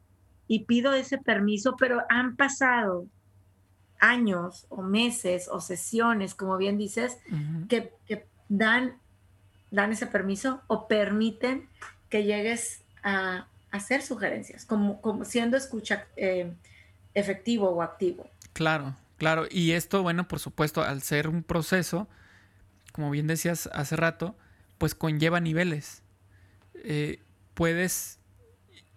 y 0.47 0.65
pido 0.65 0.93
ese 0.93 1.19
permiso, 1.19 1.75
pero 1.78 2.04
han 2.10 2.36
pasado 2.36 3.06
años 3.99 4.65
o 4.69 4.81
meses 4.81 5.49
o 5.51 5.59
sesiones, 5.62 6.33
como 6.35 6.57
bien 6.57 6.77
dices, 6.77 7.17
que, 7.67 7.93
que 8.07 8.25
dan 8.47 8.95
dan 9.71 9.91
ese 9.91 10.07
permiso 10.07 10.62
o 10.67 10.88
permiten 10.88 11.67
que 12.09 12.23
llegues 12.23 12.81
a 13.03 13.47
hacer 13.71 14.01
sugerencias, 14.01 14.65
como, 14.65 15.01
como 15.01 15.25
siendo 15.25 15.57
escucha 15.57 16.07
eh, 16.15 16.51
efectivo 17.13 17.69
o 17.69 17.81
activo. 17.81 18.29
Claro, 18.53 18.95
claro. 19.17 19.45
Y 19.49 19.71
esto, 19.71 20.01
bueno, 20.01 20.27
por 20.27 20.39
supuesto, 20.39 20.81
al 20.81 21.01
ser 21.03 21.27
un 21.27 21.43
proceso, 21.43 22.07
como 22.93 23.12
bien 23.12 23.27
decías 23.27 23.69
hace 23.73 23.95
rato, 23.95 24.35
pues 24.77 24.95
conlleva 24.95 25.39
niveles. 25.39 26.01
Eh, 26.73 27.21
puedes 27.53 28.17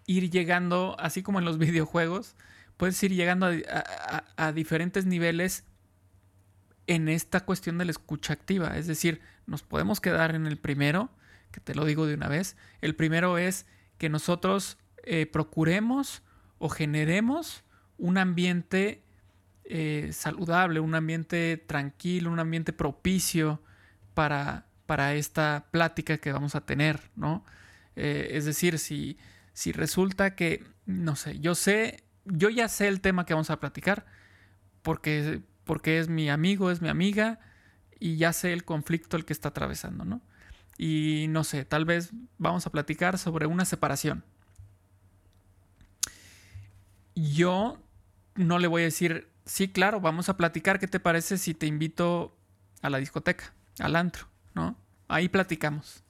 ir 0.07 0.31
llegando, 0.31 0.95
así 0.99 1.21
como 1.21 1.39
en 1.39 1.45
los 1.45 1.57
videojuegos, 1.59 2.35
puedes 2.83 3.01
ir 3.01 3.13
llegando 3.13 3.49
a 4.35 4.51
diferentes 4.51 5.05
niveles 5.05 5.63
en 6.85 7.07
esta 7.07 7.45
cuestión 7.45 7.77
de 7.77 7.85
la 7.85 7.91
escucha 7.91 8.33
activa. 8.33 8.75
Es 8.75 8.87
decir, 8.87 9.21
nos 9.45 9.63
podemos 9.63 10.01
quedar 10.01 10.35
en 10.35 10.47
el 10.47 10.57
primero, 10.57 11.09
que 11.51 11.61
te 11.61 11.75
lo 11.75 11.85
digo 11.85 12.07
de 12.07 12.15
una 12.15 12.27
vez. 12.27 12.57
El 12.81 12.93
primero 12.93 13.37
es 13.37 13.65
que 13.97 14.09
nosotros 14.09 14.77
eh, 15.05 15.27
procuremos 15.27 16.23
o 16.57 16.67
generemos 16.67 17.63
un 17.97 18.17
ambiente 18.17 19.01
eh, 19.63 20.09
saludable, 20.11 20.81
un 20.81 20.95
ambiente 20.95 21.55
tranquilo, 21.55 22.31
un 22.31 22.39
ambiente 22.41 22.73
propicio 22.73 23.61
para, 24.13 24.65
para 24.87 25.13
esta 25.13 25.67
plática 25.71 26.17
que 26.17 26.33
vamos 26.33 26.53
a 26.53 26.65
tener, 26.65 26.99
¿no? 27.15 27.45
Eh, 27.95 28.31
es 28.31 28.43
decir, 28.43 28.77
si, 28.77 29.17
si 29.53 29.71
resulta 29.71 30.35
que, 30.35 30.65
no 30.85 31.15
sé, 31.15 31.39
yo 31.39 31.55
sé, 31.55 32.02
yo 32.25 32.49
ya 32.49 32.67
sé 32.67 32.87
el 32.87 33.01
tema 33.01 33.25
que 33.25 33.33
vamos 33.33 33.49
a 33.49 33.59
platicar, 33.59 34.05
porque, 34.81 35.41
porque 35.63 35.99
es 35.99 36.09
mi 36.09 36.29
amigo, 36.29 36.71
es 36.71 36.81
mi 36.81 36.89
amiga, 36.89 37.39
y 37.99 38.17
ya 38.17 38.33
sé 38.33 38.53
el 38.53 38.65
conflicto 38.65 39.17
el 39.17 39.25
que 39.25 39.33
está 39.33 39.49
atravesando, 39.49 40.05
¿no? 40.05 40.21
Y 40.77 41.27
no 41.29 41.43
sé, 41.43 41.65
tal 41.65 41.85
vez 41.85 42.11
vamos 42.37 42.65
a 42.65 42.71
platicar 42.71 43.17
sobre 43.17 43.45
una 43.45 43.65
separación. 43.65 44.23
Yo 47.15 47.79
no 48.35 48.59
le 48.59 48.67
voy 48.67 48.81
a 48.81 48.85
decir 48.85 49.29
sí, 49.45 49.67
claro, 49.67 49.99
vamos 49.99 50.29
a 50.29 50.37
platicar. 50.37 50.79
¿Qué 50.79 50.87
te 50.87 50.99
parece 50.99 51.37
si 51.37 51.53
te 51.53 51.65
invito 51.65 52.35
a 52.81 52.89
la 52.89 52.97
discoteca, 52.97 53.53
al 53.79 53.95
antro, 53.95 54.27
¿no? 54.53 54.77
Ahí 55.07 55.29
platicamos. 55.29 56.02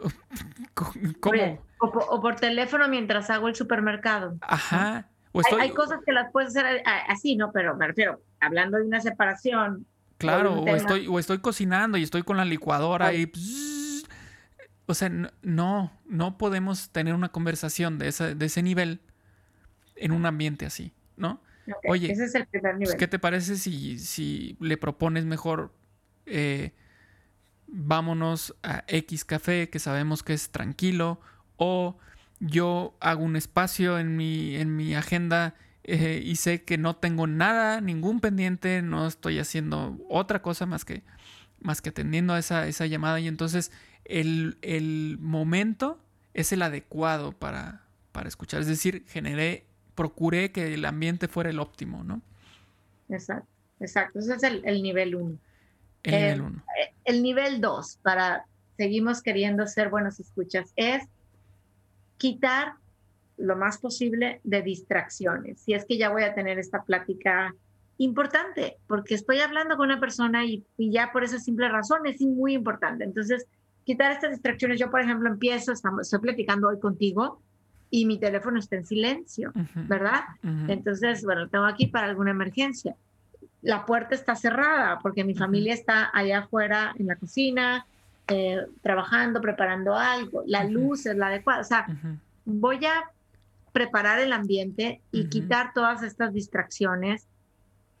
¿Cómo? 1.20 1.58
O, 1.78 2.20
por 2.20 2.36
teléfono 2.36 2.88
mientras 2.88 3.30
hago 3.30 3.48
el 3.48 3.54
supermercado. 3.54 4.36
Ajá. 4.42 5.08
hay, 5.58 5.70
cosas 5.70 6.00
que 6.04 6.12
las 6.12 6.30
puedes 6.30 6.50
hacer 6.50 6.82
así, 7.08 7.36
¿no? 7.36 7.52
Pero 7.52 7.76
me 7.76 7.86
refiero, 7.86 8.20
hablando 8.38 8.78
de 8.78 8.84
una 8.84 9.00
separación. 9.00 9.86
Claro, 10.18 10.60
o, 10.60 10.68
estoy, 10.68 11.06
o 11.06 11.18
estoy 11.18 11.38
cocinando 11.38 11.96
y 11.96 12.02
estoy 12.02 12.22
con 12.22 12.36
la 12.36 12.44
licuadora 12.44 13.14
y... 13.14 13.32
o 14.84 14.92
sea, 14.92 15.10
no, 15.42 15.90
no 16.04 16.36
podemos 16.36 16.90
tener 16.90 17.14
una 17.14 17.30
conversación 17.30 17.98
de 17.98 18.08
ese, 18.08 18.34
de 18.34 18.46
ese 18.46 18.62
nivel 18.62 19.00
en 19.96 20.12
un 20.12 20.26
ambiente 20.26 20.66
así, 20.66 20.92
¿no? 21.16 21.40
Oye, 21.88 22.12
ese 22.12 22.24
es 22.24 22.34
el 22.34 22.46
primer 22.46 22.72
pues, 22.72 22.80
nivel. 22.80 22.96
¿qué 22.98 23.08
te 23.08 23.18
parece 23.18 23.56
si, 23.56 23.98
si 23.98 24.56
le 24.60 24.76
propones 24.76 25.24
mejor 25.24 25.72
eh, 26.26 26.72
vámonos 27.72 28.54
a 28.62 28.84
X 28.88 29.24
café 29.24 29.68
que 29.70 29.78
sabemos 29.78 30.22
que 30.22 30.32
es 30.32 30.50
tranquilo 30.50 31.20
o 31.56 31.96
yo 32.40 32.96
hago 33.00 33.22
un 33.22 33.36
espacio 33.36 33.98
en 33.98 34.16
mi, 34.16 34.56
en 34.56 34.74
mi 34.76 34.94
agenda 34.94 35.54
eh, 35.84 36.22
y 36.24 36.36
sé 36.36 36.62
que 36.62 36.78
no 36.78 36.96
tengo 36.96 37.26
nada, 37.26 37.80
ningún 37.80 38.20
pendiente, 38.20 38.82
no 38.82 39.06
estoy 39.06 39.38
haciendo 39.38 39.98
otra 40.08 40.42
cosa 40.42 40.66
más 40.66 40.84
que, 40.84 41.02
más 41.60 41.82
que 41.82 41.90
atendiendo 41.90 42.32
a 42.32 42.38
esa, 42.38 42.66
esa 42.66 42.86
llamada 42.86 43.20
y 43.20 43.28
entonces 43.28 43.72
el, 44.04 44.58
el, 44.62 45.18
momento 45.20 45.98
es 46.34 46.52
el 46.52 46.62
adecuado 46.62 47.32
para, 47.32 47.82
para 48.12 48.28
escuchar, 48.28 48.60
es 48.60 48.66
decir, 48.66 49.04
generé, 49.08 49.66
procuré 49.94 50.52
que 50.52 50.74
el 50.74 50.84
ambiente 50.84 51.28
fuera 51.28 51.50
el 51.50 51.60
óptimo, 51.60 52.04
¿no? 52.04 52.22
Exacto, 53.08 53.48
exacto, 53.80 54.18
ese 54.18 54.34
es 54.34 54.42
el, 54.42 54.62
el 54.64 54.82
nivel 54.82 55.14
uno. 55.14 55.38
El 56.02 56.12
nivel 56.12 56.40
1. 56.42 56.62
Eh, 56.80 56.94
el 57.04 57.22
nivel 57.22 57.60
2, 57.60 57.98
para 58.02 58.44
seguimos 58.76 59.22
queriendo 59.22 59.66
ser 59.66 59.90
buenos 59.90 60.20
escuchas, 60.20 60.72
es 60.76 61.04
quitar 62.16 62.74
lo 63.36 63.56
más 63.56 63.78
posible 63.78 64.40
de 64.44 64.62
distracciones. 64.62 65.60
Si 65.60 65.74
es 65.74 65.84
que 65.84 65.98
ya 65.98 66.10
voy 66.10 66.22
a 66.22 66.34
tener 66.34 66.58
esta 66.58 66.82
plática 66.82 67.54
importante, 67.98 68.76
porque 68.86 69.14
estoy 69.14 69.40
hablando 69.40 69.76
con 69.76 69.86
una 69.86 70.00
persona 70.00 70.44
y, 70.44 70.64
ya 70.78 71.10
por 71.12 71.24
esa 71.24 71.38
simple 71.38 71.68
razón 71.68 72.06
es 72.06 72.20
muy 72.20 72.54
importante. 72.54 73.04
Entonces, 73.04 73.46
quitar 73.84 74.12
estas 74.12 74.30
distracciones. 74.30 74.78
Yo, 74.78 74.90
por 74.90 75.00
ejemplo, 75.00 75.28
empiezo, 75.28 75.72
estamos, 75.72 76.02
estoy 76.02 76.20
platicando 76.20 76.68
hoy 76.68 76.78
contigo 76.78 77.40
y 77.90 78.06
mi 78.06 78.18
teléfono 78.18 78.58
está 78.58 78.76
en 78.76 78.86
silencio, 78.86 79.52
¿verdad? 79.74 80.20
Entonces, 80.68 81.24
bueno, 81.24 81.48
tengo 81.48 81.64
aquí 81.64 81.88
para 81.88 82.06
alguna 82.06 82.30
emergencia 82.30 82.96
la 83.62 83.84
puerta 83.84 84.14
está 84.14 84.34
cerrada 84.36 84.98
porque 85.00 85.24
mi 85.24 85.34
familia 85.34 85.74
está 85.74 86.10
allá 86.12 86.40
afuera 86.40 86.94
en 86.98 87.06
la 87.06 87.16
cocina, 87.16 87.86
eh, 88.28 88.64
trabajando, 88.82 89.40
preparando 89.40 89.96
algo, 89.96 90.44
la 90.46 90.64
luz 90.64 91.06
es 91.06 91.16
la 91.16 91.26
adecuada. 91.28 91.60
O 91.60 91.64
sea, 91.64 91.86
voy 92.44 92.84
a 92.86 93.10
preparar 93.72 94.18
el 94.18 94.32
ambiente 94.32 95.00
y 95.12 95.26
quitar 95.26 95.72
todas 95.72 96.02
estas 96.02 96.32
distracciones, 96.32 97.26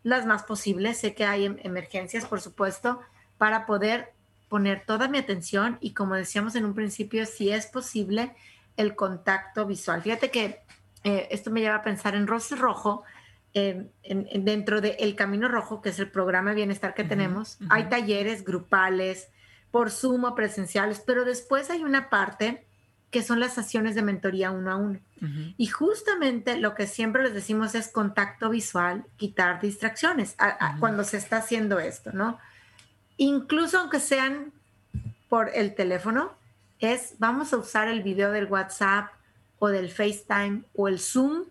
las 0.02 0.26
más 0.26 0.44
posibles. 0.44 0.98
Sé 0.98 1.14
que 1.14 1.24
hay 1.24 1.46
em, 1.46 1.56
emergencias, 1.62 2.26
por 2.26 2.40
supuesto, 2.40 3.00
para 3.38 3.66
poder 3.66 4.12
poner 4.48 4.84
toda 4.84 5.08
mi 5.08 5.18
atención 5.18 5.78
y 5.80 5.92
como 5.94 6.14
decíamos 6.14 6.54
en 6.54 6.64
un 6.64 6.74
principio, 6.74 7.26
si 7.26 7.50
es 7.50 7.66
posible, 7.66 8.34
el 8.76 8.96
contacto 8.96 9.66
visual. 9.66 10.02
Fíjate 10.02 10.30
que 10.30 10.60
eh, 11.04 11.28
esto 11.30 11.50
me 11.50 11.60
lleva 11.60 11.76
a 11.76 11.82
pensar 11.82 12.14
en 12.14 12.26
Rosy 12.26 12.54
Rojo, 12.54 13.04
en, 13.54 13.90
dentro 14.44 14.80
de 14.80 14.96
El 15.00 15.16
Camino 15.16 15.48
Rojo, 15.48 15.82
que 15.82 15.90
es 15.90 15.98
el 15.98 16.10
programa 16.10 16.50
de 16.50 16.56
bienestar 16.56 16.94
que 16.94 17.04
tenemos, 17.04 17.58
hay 17.68 17.88
talleres 17.88 18.44
grupales, 18.44 19.28
por 19.70 19.90
sumo, 19.90 20.34
presenciales, 20.34 21.00
pero 21.04 21.24
después 21.24 21.70
hay 21.70 21.82
una 21.82 22.10
parte 22.10 22.64
que 23.10 23.22
son 23.22 23.40
las 23.40 23.54
sesiones 23.54 23.94
de 23.94 24.02
mentoría 24.02 24.50
uno 24.52 24.70
a 24.70 24.76
uno. 24.76 25.00
Y 25.58 25.66
justamente 25.66 26.56
lo 26.56 26.74
que 26.74 26.86
siempre 26.86 27.22
les 27.22 27.34
decimos 27.34 27.74
es 27.74 27.88
contacto 27.88 28.48
visual, 28.48 29.04
quitar 29.16 29.60
distracciones 29.60 30.36
cuando 30.78 31.04
se 31.04 31.18
está 31.18 31.38
haciendo 31.38 31.78
esto, 31.78 32.12
¿no? 32.12 32.38
Incluso 33.16 33.78
aunque 33.78 34.00
sean 34.00 34.52
por 35.28 35.50
el 35.54 35.74
teléfono, 35.74 36.32
es 36.78 37.16
vamos 37.18 37.52
a 37.52 37.58
usar 37.58 37.88
el 37.88 38.02
video 38.02 38.32
del 38.32 38.46
WhatsApp 38.46 39.10
o 39.58 39.68
del 39.68 39.90
FaceTime 39.90 40.62
o 40.74 40.88
el 40.88 40.98
Zoom 40.98 41.44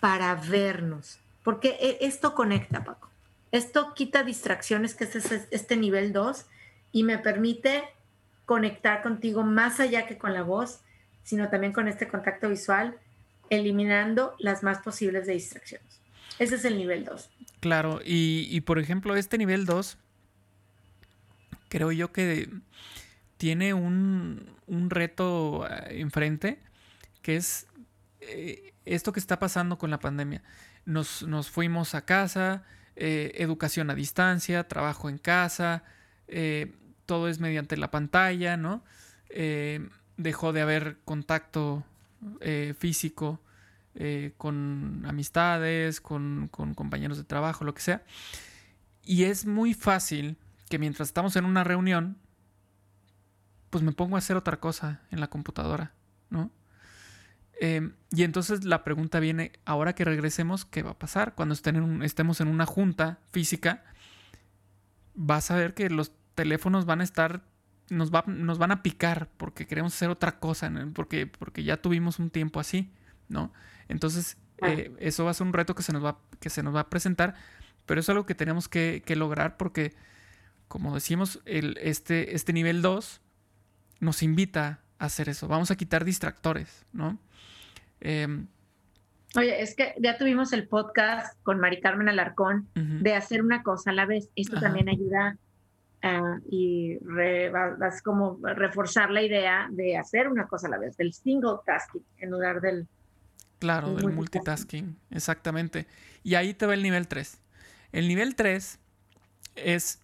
para 0.00 0.34
vernos 0.34 1.18
porque 1.46 1.78
e, 1.80 1.98
esto 2.00 2.34
conecta, 2.34 2.82
Paco. 2.82 3.08
Esto 3.52 3.94
quita 3.94 4.24
distracciones, 4.24 4.96
que 4.96 5.04
es 5.04 5.14
este 5.52 5.76
nivel 5.76 6.12
2, 6.12 6.44
y 6.90 7.04
me 7.04 7.18
permite 7.18 7.84
conectar 8.46 9.00
contigo 9.00 9.44
más 9.44 9.78
allá 9.78 10.08
que 10.08 10.18
con 10.18 10.34
la 10.34 10.42
voz, 10.42 10.80
sino 11.22 11.48
también 11.48 11.72
con 11.72 11.86
este 11.86 12.08
contacto 12.08 12.48
visual, 12.48 12.98
eliminando 13.48 14.34
las 14.40 14.64
más 14.64 14.78
posibles 14.78 15.28
de 15.28 15.34
distracciones. 15.34 16.00
Ese 16.40 16.56
es 16.56 16.64
el 16.64 16.76
nivel 16.76 17.04
2. 17.04 17.30
Claro, 17.60 18.00
y, 18.04 18.60
por 18.62 18.80
ejemplo, 18.80 19.14
este 19.14 19.38
nivel 19.38 19.66
2, 19.66 19.98
creo 21.68 21.92
yo 21.92 22.12
que 22.12 22.50
tiene 23.36 23.72
un, 23.72 24.50
reto 24.88 25.64
eh, 25.70 26.00
enfrente, 26.00 26.58
que 27.22 27.36
es 27.36 27.68
eh, 28.20 28.72
esto 28.84 29.12
que 29.12 29.20
está 29.20 29.38
pasando 29.38 29.78
con 29.78 29.90
la 29.90 30.00
pandemia 30.00 30.42
nos, 30.86 31.50
fuimos 31.50 31.94
a 31.94 32.04
casa, 32.04 32.64
eh, 32.94 33.32
educación 33.34 33.90
a 33.90 33.94
distancia, 33.94 34.66
trabajo 34.68 35.10
en 35.10 35.18
casa, 35.18 35.82
eh, 36.28 36.74
todo 37.04 37.28
es 37.28 37.40
mediante 37.40 37.76
la 37.76 37.90
pantalla, 37.90 38.56
¿no? 38.56 38.82
Eh, 39.28 39.86
dejó 40.16 40.52
de 40.52 40.62
haber 40.62 40.98
contacto 41.04 41.84
físico 42.78 43.40
con 44.36 45.04
amistades, 45.06 46.00
con 46.00 46.48
compañeros 46.48 47.18
de 47.18 47.24
trabajo, 47.24 47.64
lo 47.64 47.74
que 47.74 47.82
sea. 47.82 48.02
Y 49.04 49.24
es 49.24 49.46
muy 49.46 49.74
fácil 49.74 50.36
que 50.68 50.78
mientras 50.78 51.08
estamos 51.08 51.36
en 51.36 51.44
una 51.44 51.64
reunión, 51.64 52.16
pues 53.70 53.84
me 53.84 53.92
pongo 53.92 54.16
a 54.16 54.18
hacer 54.18 54.36
otra 54.36 54.58
cosa 54.58 55.02
en 55.10 55.20
la 55.20 55.28
computadora, 55.28 55.92
¿no? 56.30 56.50
Em, 57.58 57.94
y 58.10 58.22
entonces 58.22 58.64
la 58.64 58.84
pregunta 58.84 59.18
viene, 59.18 59.52
ahora 59.64 59.94
que 59.94 60.04
regresemos, 60.04 60.64
¿qué 60.64 60.82
va 60.82 60.92
a 60.92 60.98
pasar? 60.98 61.34
Cuando 61.34 61.54
estemos 61.54 62.40
en 62.40 62.48
una 62.48 62.66
junta 62.66 63.18
física, 63.32 63.84
vas 65.14 65.50
a 65.50 65.56
ver 65.56 65.74
que 65.74 65.88
los 65.90 66.12
teléfonos 66.34 66.84
van 66.84 67.00
a 67.00 67.04
estar, 67.04 67.42
nos, 67.88 68.10
nos 68.26 68.58
van 68.58 68.70
a 68.72 68.82
picar 68.82 69.30
porque 69.36 69.66
queremos 69.66 69.94
hacer 69.94 70.10
otra 70.10 70.38
cosa, 70.38 70.70
porque, 70.94 71.26
porque 71.26 71.64
ya 71.64 71.78
tuvimos 71.78 72.18
un 72.18 72.30
tiempo 72.30 72.60
así, 72.60 72.92
¿no? 73.28 73.52
Entonces, 73.88 74.36
eh, 74.62 74.94
eso 75.00 75.24
va 75.24 75.30
a 75.30 75.34
ser 75.34 75.46
un 75.46 75.52
reto 75.52 75.74
que 75.74 75.82
se 75.82 75.92
nos 75.92 76.04
va, 76.04 76.18
que 76.40 76.50
se 76.50 76.62
nos 76.62 76.74
va 76.74 76.80
a 76.80 76.90
presentar, 76.90 77.34
pero 77.86 78.00
es 78.00 78.08
algo 78.08 78.26
que 78.26 78.34
tenemos 78.34 78.68
que, 78.68 79.02
lograr 79.16 79.56
porque, 79.56 79.94
como 80.68 80.94
decimos, 80.94 81.40
el, 81.46 81.78
este, 81.80 82.34
este 82.34 82.52
nivel 82.52 82.82
2 82.82 83.20
nos 84.00 84.22
invita 84.22 84.66
a 84.68 84.85
hacer 84.98 85.28
eso. 85.28 85.48
Vamos 85.48 85.70
a 85.70 85.76
quitar 85.76 86.04
distractores, 86.04 86.86
¿no? 86.92 87.18
Em, 88.00 88.46
Oye, 89.36 89.60
es 89.60 89.74
que 89.74 89.94
ya 89.98 90.16
tuvimos 90.16 90.52
el 90.52 90.66
podcast 90.66 91.38
con 91.42 91.58
Mari 91.60 91.80
Carmen 91.80 92.08
Alarcón 92.08 92.68
de 92.74 93.14
hacer 93.14 93.42
una 93.42 93.62
cosa 93.62 93.90
a 93.90 93.92
la 93.92 94.06
vez. 94.06 94.30
Esto 94.34 94.58
también 94.60 94.88
ayuda 94.88 95.36
a 96.02 96.38
y 96.50 96.96
vas 96.98 98.00
como 98.02 98.38
reforzar 98.42 99.10
la 99.10 99.22
idea 99.22 99.68
de 99.70 99.98
hacer 99.98 100.28
una 100.28 100.46
cosa 100.46 100.68
a 100.68 100.70
la 100.70 100.78
vez, 100.78 100.96
del 100.96 101.12
single 101.12 101.56
tasking 101.66 102.04
en 102.18 102.30
lugar 102.30 102.60
del... 102.60 102.86
Claro, 103.58 103.94
del 103.94 104.12
multitasking. 104.12 104.96
exactamente. 105.10 105.86
Y 106.22 106.34
ahí 106.34 106.54
te 106.54 106.66
va 106.66 106.74
el 106.74 106.82
nivel 106.82 107.08
3. 107.08 107.38
El 107.92 108.08
nivel 108.08 108.36
3 108.36 108.78
es 109.56 110.00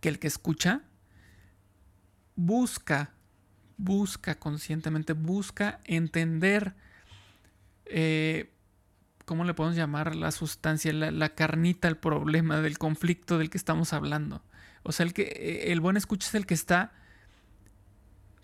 que 0.00 0.08
el 0.08 0.18
que 0.18 0.26
escucha 0.26 0.82
busca 2.36 3.12
busca 3.82 4.38
conscientemente, 4.38 5.14
busca 5.14 5.80
entender, 5.84 6.74
eh, 7.86 8.50
¿cómo 9.24 9.44
le 9.44 9.54
podemos 9.54 9.76
llamar? 9.76 10.14
La 10.14 10.30
sustancia, 10.30 10.92
la, 10.92 11.28
carnita, 11.30 11.88
el 11.88 11.96
problema 11.96 12.60
del 12.60 12.78
conflicto 12.78 13.38
del 13.38 13.50
que 13.50 13.58
estamos 13.58 13.92
hablando. 13.92 14.42
O 14.82 14.92
sea, 14.92 15.04
el, 15.06 15.14
que, 15.14 15.22
eh, 15.22 15.72
el 15.72 15.80
buen 15.80 15.96
escucha 15.96 16.28
es 16.28 16.34
el 16.34 16.46
que 16.46 16.54
está 16.54 16.92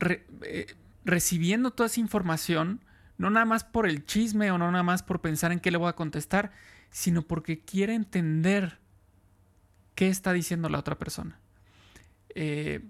eh, 0.01 0.75
recibiendo 1.05 1.70
toda 1.70 1.88
esa 1.88 2.01
información, 2.01 2.81
no 3.18 3.31
nada 3.31 3.46
más 3.46 3.64
por 3.64 3.87
el 3.87 4.05
chisme 4.05 4.51
o 4.51 4.59
no 4.59 4.70
nada 4.70 4.83
más 4.83 5.03
por 5.03 5.20
pensar 5.20 5.53
en 5.53 5.61
qué 5.61 5.70
le 5.70 5.79
voy 5.79 5.88
a 5.88 5.94
contestar, 5.94 6.53
sino 6.90 7.22
porque 7.22 7.61
quiere 7.61 7.94
entender 7.94 8.79
qué 9.94 10.09
está 10.09 10.33
diciendo 10.33 10.68
la 10.68 10.79
otra 10.79 10.99
persona. 10.99 11.38
Eh, 12.35 12.81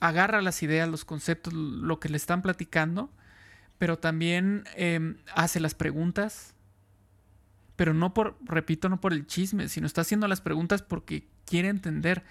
agarra 0.00 0.42
las 0.42 0.62
ideas, 0.62 0.88
los 0.88 1.04
conceptos, 1.04 1.52
lo 1.52 2.00
que 2.00 2.08
le 2.08 2.16
están 2.16 2.42
platicando, 2.42 3.12
pero 3.78 3.98
también 3.98 4.64
em, 4.74 5.18
hace 5.34 5.60
las 5.60 5.74
preguntas, 5.74 6.54
pero 7.76 7.94
no 7.94 8.12
por, 8.12 8.36
repito, 8.44 8.88
no 8.88 9.00
por 9.00 9.12
el 9.12 9.26
chisme, 9.26 9.68
sino 9.68 9.86
está 9.86 10.00
haciendo 10.02 10.28
las 10.28 10.40
preguntas 10.40 10.82
porque 10.82 11.28
quiere 11.46 11.68
entender. 11.68 12.24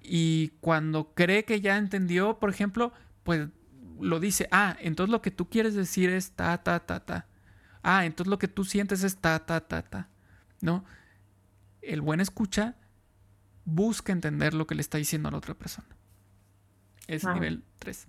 Y 0.00 0.52
cuando 0.60 1.12
cree 1.14 1.44
que 1.44 1.60
ya 1.60 1.76
entendió, 1.76 2.38
por 2.38 2.50
ejemplo, 2.50 2.92
pues 3.24 3.48
lo 4.00 4.20
dice, 4.20 4.48
ah, 4.52 4.76
entonces 4.80 5.10
lo 5.10 5.22
que 5.22 5.30
tú 5.30 5.48
quieres 5.48 5.74
decir 5.74 6.10
es 6.10 6.32
ta, 6.32 6.62
ta, 6.62 6.80
ta, 6.80 7.00
ta. 7.00 7.26
Ah, 7.82 8.04
entonces 8.04 8.30
lo 8.30 8.38
que 8.38 8.48
tú 8.48 8.64
sientes 8.64 9.02
es 9.02 9.16
ta, 9.16 9.44
ta, 9.44 9.60
ta, 9.60 9.82
ta. 9.82 10.08
¿No? 10.60 10.84
El 11.82 12.00
buen 12.00 12.20
escucha 12.20 12.76
busca 13.64 14.12
entender 14.12 14.54
lo 14.54 14.66
que 14.66 14.74
le 14.74 14.80
está 14.80 14.98
diciendo 14.98 15.28
a 15.28 15.32
la 15.32 15.38
otra 15.38 15.54
persona. 15.54 15.95
Es 17.06 17.24
nivel 17.26 17.62
3. 17.78 18.06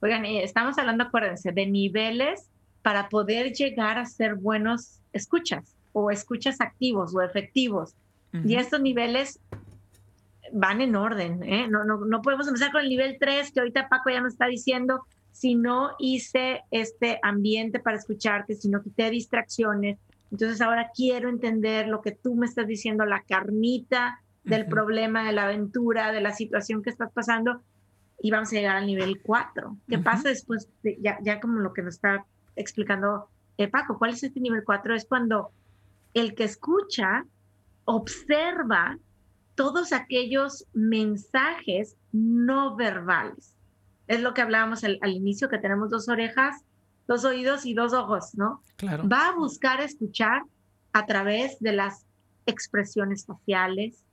Oigan, 0.00 0.24
estamos 0.24 0.78
hablando, 0.78 1.04
acuérdense, 1.04 1.52
de 1.52 1.66
niveles 1.66 2.48
para 2.82 3.08
poder 3.08 3.52
llegar 3.52 3.98
a 3.98 4.06
ser 4.06 4.34
buenos 4.34 5.00
escuchas 5.12 5.76
o 5.92 6.10
escuchas 6.10 6.60
activos 6.60 7.14
o 7.14 7.22
efectivos. 7.22 7.94
Y 8.44 8.56
estos 8.56 8.80
niveles 8.80 9.38
van 10.52 10.80
en 10.80 10.96
orden. 10.96 11.42
¿eh? 11.44 11.68
No, 11.68 11.84
no, 11.84 11.98
no 11.98 12.20
podemos 12.20 12.48
empezar 12.48 12.72
con 12.72 12.80
el 12.80 12.88
nivel 12.88 13.16
3, 13.20 13.52
que 13.52 13.60
ahorita 13.60 13.88
Paco 13.88 14.10
ya 14.10 14.20
nos 14.20 14.32
está 14.32 14.46
diciendo, 14.46 15.04
si 15.30 15.54
no 15.54 15.92
hice 15.98 16.62
este 16.70 17.18
ambiente 17.22 17.78
para 17.78 17.96
escucharte, 17.96 18.54
si 18.54 18.68
no 18.68 18.82
quité 18.82 19.10
distracciones. 19.10 19.98
Entonces 20.30 20.60
ahora 20.60 20.90
quiero 20.94 21.28
entender 21.28 21.86
lo 21.86 22.02
que 22.02 22.12
tú 22.12 22.34
me 22.34 22.46
estás 22.46 22.66
diciendo, 22.66 23.04
la 23.04 23.22
carnita 23.22 24.20
del 24.42 24.66
problema, 24.66 25.24
de 25.24 25.32
la 25.32 25.44
aventura, 25.44 26.12
de 26.12 26.20
la 26.20 26.32
situación 26.32 26.82
que 26.82 26.90
estás 26.90 27.12
pasando. 27.12 27.62
Y 28.20 28.30
vamos 28.30 28.50
a 28.52 28.56
llegar 28.56 28.76
al 28.76 28.86
nivel 28.86 29.20
4. 29.22 29.76
¿Qué 29.88 29.98
pasa 29.98 30.28
después? 30.28 30.68
ya, 31.00 31.18
ya 31.22 31.40
como 31.40 31.58
lo 31.58 31.72
que 31.72 31.82
nos 31.82 31.94
está 31.94 32.24
explicando 32.56 33.28
eh, 33.56 33.68
Paco, 33.68 33.98
¿cuál 33.98 34.12
es 34.12 34.22
este 34.22 34.40
nivel 34.40 34.64
4? 34.64 34.94
Es 34.94 35.06
cuando 35.06 35.52
el 36.12 36.34
que 36.34 36.44
escucha 36.44 37.24
observa 37.84 38.98
todos 39.54 39.92
aquellos 39.92 40.66
mensajes 40.72 41.96
no 42.12 42.74
verbales. 42.74 43.54
Es 44.06 44.20
lo 44.20 44.34
que 44.34 44.42
hablábamos 44.42 44.84
al, 44.84 44.98
inicio, 45.04 45.48
que 45.48 45.58
tenemos 45.58 45.90
dos 45.90 46.08
orejas, 46.08 46.62
dos 47.06 47.24
oídos 47.24 47.64
y 47.64 47.74
dos 47.74 47.92
ojos, 47.92 48.34
¿no? 48.34 48.62
Claro. 48.76 49.08
Va 49.08 49.28
a 49.28 49.36
buscar 49.36 49.80
escuchar 49.80 50.42
a 50.92 51.06
través 51.06 51.58
de 51.60 51.72
las 51.72 52.04
expresiones 52.46 53.24
faciales, 53.24 54.04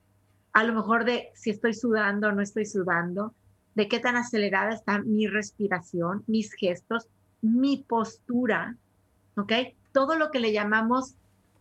a 0.53 0.63
lo 0.63 0.73
mejor 0.73 1.05
de 1.05 1.29
si 1.33 1.49
estoy 1.49 1.73
sudando 1.73 2.27
o 2.27 2.31
no 2.31 2.41
estoy 2.41 2.65
sudando, 2.65 3.33
de 3.75 3.87
qué 3.87 3.99
tan 3.99 4.15
acelerada 4.15 4.73
está 4.73 4.99
mi 4.99 5.27
respiración, 5.27 6.23
mis 6.27 6.53
gestos, 6.53 7.07
mi 7.41 7.77
postura, 7.87 8.75
¿ok? 9.35 9.53
Todo 9.91 10.15
lo 10.15 10.31
que 10.31 10.39
le 10.39 10.51
llamamos 10.51 11.15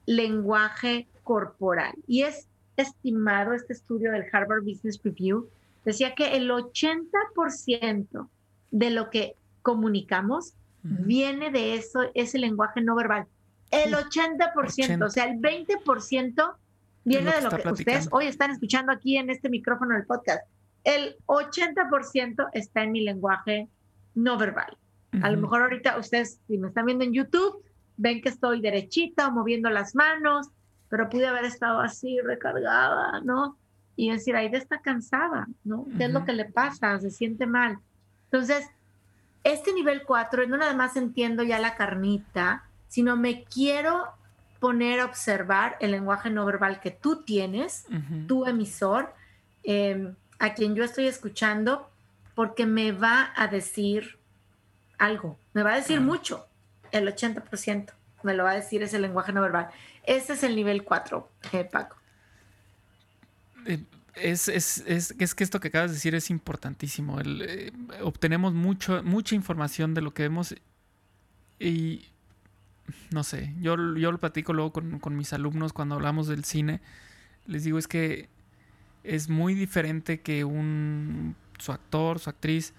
lenguaje 0.07 1.07
corporal. 1.23 1.95
Y 2.07 2.23
es 2.23 2.49
estimado 2.77 3.53
este 3.53 3.73
estudio 3.73 4.13
del 4.13 4.25
Harvard 4.33 4.65
Business 4.65 5.01
Review, 5.03 5.49
decía 5.85 6.15
que 6.15 6.37
el 6.37 6.51
80% 6.51 8.29
de 8.71 8.91
lo 8.91 9.11
que 9.11 9.37
comunicamos 9.63 10.55
viene 10.83 11.51
de 11.51 11.75
eso, 11.75 12.11
ese 12.15 12.39
lenguaje 12.39 12.81
no 12.81 12.95
verbal. 12.95 13.27
El 13.71 13.95
80%, 13.95 15.05
o 15.05 15.11
sea, 15.11 15.25
el 15.25 15.39
20% 15.39 16.55
viene 17.05 17.33
de 17.33 17.43
lo 17.43 17.51
que, 17.51 17.69
ustedes 17.69 18.09
hoy 18.11 18.27
están 18.27 18.51
escuchando 18.51 18.93
aquí 18.93 19.17
en 19.17 19.31
este 19.31 19.49
micrófono 19.49 19.95
del 19.95 20.07
podcast. 20.07 20.43
El 20.85 21.17
80% 21.27 22.49
está 22.53 22.83
en 22.83 22.93
mi 22.93 23.03
lenguaje 23.03 23.69
no 24.15 24.39
verbal. 24.39 24.77
A 25.23 25.31
lo 25.31 25.41
mejor 25.41 25.63
ahorita 25.63 25.99
ustedes, 25.99 26.39
si 26.47 26.57
me 26.57 26.69
están 26.69 26.87
viendo 26.87 27.05
en 27.05 27.13
YouTube, 27.13 27.65
ven 27.97 28.23
que 28.23 28.29
estoy 28.29 28.61
derechita 28.61 29.29
o 29.29 29.33
moviendo 29.33 29.69
las 29.69 29.95
manos, 29.95 30.49
pero 30.89 31.09
pude 31.09 31.27
haber 31.27 31.45
estado 31.45 31.81
así 31.81 32.21
recargada, 32.21 33.21
¿no? 33.21 33.57
Y 33.97 34.11
decir, 34.11 34.37
Aida 34.37 34.57
está 34.57 34.81
cansada, 34.81 35.49
¿no? 35.65 35.87
¿Qué 35.97 36.05
es 36.05 36.11
lo 36.11 36.25
que 36.25 36.33
le 36.33 36.45
pasa? 36.45 36.99
Se 37.01 37.11
siente 37.11 37.47
mal. 37.47 37.79
Entonces, 38.25 38.69
este 39.45 39.73
nivel 39.73 40.05
4, 40.05 40.47
no 40.47 40.57
nada 40.57 40.75
más 40.75 40.97
entiendo 40.97 41.43
ya 41.43 41.59
la 41.59 41.75
carnita, 41.75 42.65
sino 42.89 43.17
me 43.17 43.45
quiero 43.45 44.07
poner 44.61 45.01
a 45.01 45.07
observar 45.07 45.77
el 45.81 45.91
lenguaje 45.91 46.31
no 46.31 46.45
verbal 46.45 46.81
que 46.81 46.91
tú 46.91 47.23
tienes, 47.23 47.87
tu 48.27 48.47
emisor, 48.47 49.15
em, 49.63 50.15
a 50.41 50.55
quien 50.55 50.75
yo 50.75 50.83
estoy 50.83 51.07
escuchando, 51.07 51.89
porque 52.35 52.67
me 52.67 52.91
va 52.91 53.33
a 53.37 53.47
decir 53.47 54.19
algo, 54.99 55.39
me 55.53 55.63
va 55.63 55.75
a 55.75 55.77
decir 55.77 56.01
mucho, 56.01 56.47
el 56.91 57.07
80% 57.07 57.93
me 58.23 58.35
lo 58.35 58.45
va 58.45 58.51
a 58.51 58.55
decir 58.55 58.83
ese 58.83 58.99
lenguaje 58.99 59.33
no 59.33 59.43
verbal. 59.43 59.69
Ese 60.05 60.33
es 60.33 60.43
el 60.43 60.57
nivel 60.57 60.83
4, 60.83 61.29
eh, 61.53 61.65
Paco. 61.65 61.97
Eh, 63.67 63.85
es, 64.15 64.49
es, 64.49 64.79
es, 64.87 65.15
es, 65.19 65.35
que 65.35 65.45
esto 65.45 65.61
que 65.61 65.69
acabas 65.69 65.91
de 65.91 65.95
decir 65.95 66.15
es 66.15 66.31
importantísimo. 66.31 67.19
Eh, 67.21 67.73
obtenemos 68.03 68.55
mucho, 68.55 69.03
mucha 69.03 69.35
información 69.35 69.95
de 69.95 70.01
lo 70.01 70.13
que 70.13 70.25
vemos 70.25 70.55
y 71.59 72.07
no 73.11 73.23
sé, 73.23 73.55
yo, 73.61 73.77
yo 73.97 74.11
lo 74.11 74.19
platico 74.19 74.53
luego 74.53 74.73
con, 74.73 74.99
con, 74.99 75.17
mis 75.17 75.33
alumnos 75.33 75.73
cuando 75.73 75.95
hablamos 75.95 76.27
del 76.27 76.45
cine. 76.45 76.81
Les 77.47 77.65
digo, 77.65 77.79
es 77.79 77.87
que 77.87 78.29
es 79.05 79.29
muy 79.29 79.55
diferente 79.55 80.21
que 80.21 80.45
un 80.45 81.37
su 81.59 81.73
actor, 81.73 82.19
su 82.19 82.31
actriz 82.31 82.75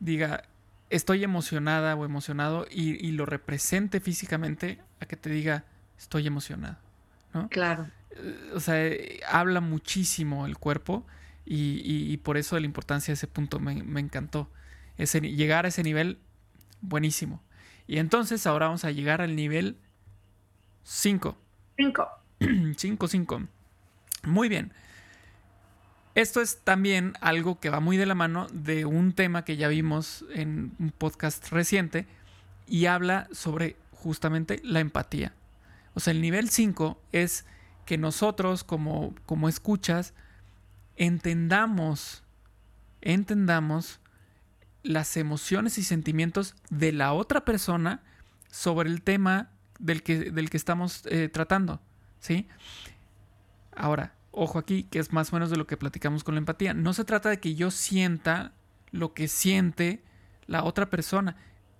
diga, 0.00 0.44
estoy 0.90 1.24
emocionada 1.24 1.94
o 1.94 2.04
emocionado 2.04 2.66
y, 2.70 3.12
lo 3.12 3.26
represente 3.26 4.00
físicamente 4.00 4.80
a 5.00 5.06
que 5.06 5.16
te 5.16 5.30
diga 5.30 5.64
estoy 5.98 6.26
emocionado. 6.26 6.76
¿no? 7.34 7.48
Claro. 7.48 7.88
Eh, 8.10 8.50
o 8.54 8.60
sea, 8.60 8.76
habla 9.28 9.60
muchísimo 9.60 10.46
el 10.46 10.56
cuerpo 10.58 11.06
y, 11.44 12.16
por 12.18 12.36
eso 12.36 12.58
la 12.58 12.66
importancia 12.66 13.12
de 13.12 13.14
ese 13.14 13.26
punto 13.26 13.58
me, 13.58 13.72
encantó. 14.00 14.50
Ese, 14.98 15.20
llegar 15.20 15.64
a 15.64 15.68
ese 15.68 15.82
nivel, 15.82 16.18
buenísimo. 16.80 17.42
Y 17.86 17.98
entonces 17.98 18.46
ahora 18.46 18.66
vamos 18.66 18.84
a 18.84 18.90
llegar 18.90 19.22
al 19.22 19.34
nivel 19.34 19.78
5. 20.82 21.38
5. 21.78 22.08
5, 22.76 23.08
5. 23.08 23.42
Muy 24.24 24.48
bien. 24.48 24.72
Esto 26.14 26.40
es 26.40 26.58
también 26.64 27.14
algo 27.20 27.60
que 27.60 27.70
va 27.70 27.80
muy 27.80 27.96
de 27.96 28.06
la 28.06 28.14
mano 28.14 28.46
de 28.52 28.84
un 28.84 29.12
tema 29.12 29.44
que 29.44 29.56
ya 29.56 29.68
vimos 29.68 30.24
en 30.34 30.72
un 30.78 30.90
podcast 30.90 31.48
reciente 31.50 32.06
y 32.66 32.86
habla 32.86 33.28
sobre 33.32 33.76
justamente 33.92 34.60
la 34.64 34.80
empatía. 34.80 35.32
O 35.94 36.00
sea, 36.00 36.12
el 36.12 36.20
nivel 36.20 36.48
5 36.48 37.00
es 37.12 37.44
que 37.84 37.98
nosotros 37.98 38.64
como, 38.64 39.14
como 39.26 39.48
escuchas 39.48 40.14
entendamos, 40.96 42.22
entendamos 43.00 44.00
las 44.82 45.16
emociones 45.16 45.78
y 45.78 45.84
sentimientos 45.84 46.54
de 46.70 46.92
la 46.92 47.12
otra 47.12 47.44
persona 47.44 48.02
sobre 48.50 48.90
el 48.90 49.02
tema 49.02 49.50
del 49.78 50.02
que, 50.02 50.30
del 50.30 50.50
que 50.50 50.56
estamos 50.56 51.02
eh, 51.06 51.28
tratando. 51.28 51.80
¿sí? 52.20 52.48
Ahora, 53.74 54.14
ojo 54.38 54.58
aquí, 54.58 54.84
que 54.84 54.98
es 54.98 55.12
más 55.12 55.32
o 55.32 55.36
menos 55.36 55.50
de 55.50 55.56
lo 55.56 55.66
que 55.66 55.76
platicamos 55.76 56.24
con 56.24 56.34
la 56.34 56.38
empatía. 56.38 56.74
No 56.74 56.92
se 56.92 57.04
trata 57.04 57.28
de 57.28 57.40
que 57.40 57.54
yo 57.54 57.70
sienta 57.70 58.52
lo 58.90 59.12
que 59.12 59.28
siente 59.28 60.02
la 60.46 60.64
otra 60.64 60.88
persona. 60.88 61.36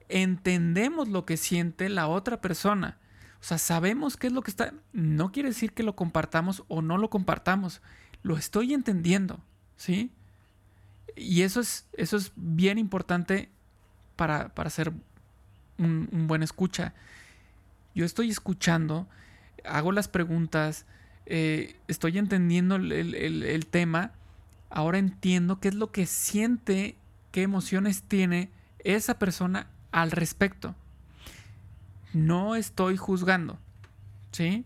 Entendemos 0.08 1.08
lo 1.08 1.24
que 1.24 1.36
siente 1.36 1.88
la 1.88 2.08
otra 2.08 2.40
persona. 2.40 2.98
O 3.40 3.44
sea, 3.44 3.58
sabemos 3.58 4.16
qué 4.16 4.26
es 4.26 4.32
lo 4.32 4.42
que 4.42 4.50
está. 4.50 4.74
No 4.92 5.30
quiere 5.30 5.50
decir 5.50 5.72
que 5.72 5.82
lo 5.82 5.94
compartamos 5.94 6.64
o 6.68 6.82
no 6.82 6.98
lo 6.98 7.10
compartamos. 7.10 7.80
Lo 8.22 8.36
estoy 8.36 8.74
entendiendo, 8.74 9.40
¿sí? 9.76 10.10
Y 11.14 11.42
eso 11.42 11.60
es, 11.60 11.88
eso 11.92 12.16
es 12.16 12.32
bien 12.34 12.78
importante 12.78 13.50
para, 14.16 14.54
para 14.54 14.70
un 15.78 16.26
buen 16.26 16.42
escucha. 16.42 16.94
Yo 17.94 18.04
estoy 18.04 18.30
escuchando, 18.30 19.08
hago 19.64 19.92
las 19.92 20.08
preguntas, 20.08 20.86
eh, 21.30 21.76
estoy 21.88 22.16
entendiendo 22.16 22.76
el, 22.76 23.66
tema, 23.66 24.12
ahora 24.70 24.96
entiendo 24.96 25.60
qué 25.60 25.68
es 25.68 25.74
lo 25.74 25.92
que 25.92 26.06
siente, 26.06 26.96
qué 27.32 27.42
emociones 27.42 28.02
tiene 28.02 28.50
esa 28.78 29.18
persona 29.18 29.66
al 29.92 30.10
respecto. 30.10 30.74
No 32.14 32.56
estoy 32.56 32.96
juzgando, 32.96 33.58
¿sí? 34.32 34.64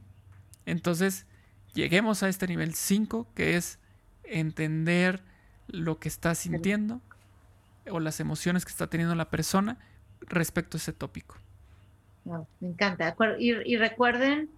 Entonces, 0.64 1.26
lleguemos 1.74 2.22
a 2.22 2.28
este 2.28 2.46
nivel 2.46 2.74
5, 2.74 3.26
que 3.34 3.56
es 3.56 3.80
entender 4.22 5.24
lo 5.66 5.98
que 5.98 6.08
está 6.08 6.36
sintiendo 6.36 7.00
o 7.90 7.98
las 7.98 8.20
emociones 8.20 8.64
que 8.64 8.70
está 8.70 8.86
teniendo 8.86 9.16
la 9.16 9.30
persona 9.30 9.78
respecto 10.20 10.76
a 10.76 10.78
ese 10.78 10.92
tópico. 10.92 11.34
me 12.24 12.68
encanta. 12.68 13.16
y 13.40 13.76
recuerden 13.76 14.48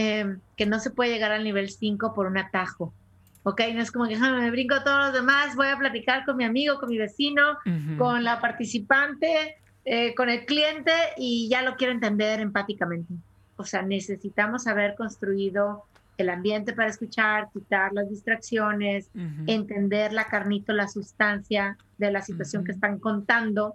Em, 0.00 0.38
que 0.56 0.64
no 0.64 0.78
se 0.78 0.90
puede 0.90 1.10
llegar 1.10 1.32
al 1.32 1.42
nivel 1.42 1.70
5 1.70 2.14
por 2.14 2.28
un 2.28 2.38
atajo. 2.38 2.94
¿ok? 3.42 3.62
No 3.74 3.82
es 3.82 3.90
como 3.90 4.06
que 4.06 4.16
me 4.16 4.48
brinco 4.52 4.80
todos 4.84 5.06
los 5.06 5.12
demás, 5.12 5.56
voy 5.56 5.66
a 5.66 5.76
platicar 5.76 6.24
con 6.24 6.36
mi 6.36 6.44
amigo, 6.44 6.78
con 6.78 6.88
mi 6.88 6.98
vecino, 6.98 7.58
con 7.98 8.22
la 8.22 8.40
participante, 8.40 9.56
eh, 9.84 10.14
con 10.14 10.28
el 10.28 10.44
cliente 10.44 10.92
y 11.16 11.48
ya 11.48 11.62
lo 11.62 11.74
quiero 11.74 11.92
entender 11.92 12.38
empáticamente. 12.38 13.12
o 13.56 13.64
sea, 13.64 13.82
necesitamos 13.82 14.68
haber 14.68 14.94
construido 14.94 15.82
el 16.16 16.30
ambiente 16.30 16.74
para 16.74 16.90
escuchar, 16.90 17.48
quitar 17.52 17.92
las 17.92 18.08
distracciones, 18.08 19.10
entender 19.48 20.12
la 20.12 20.28
carnito, 20.28 20.72
la 20.72 20.86
sustancia 20.86 21.76
de 21.96 22.12
la 22.12 22.22
situación 22.22 22.62
que 22.62 22.70
están 22.70 23.00
contando, 23.00 23.74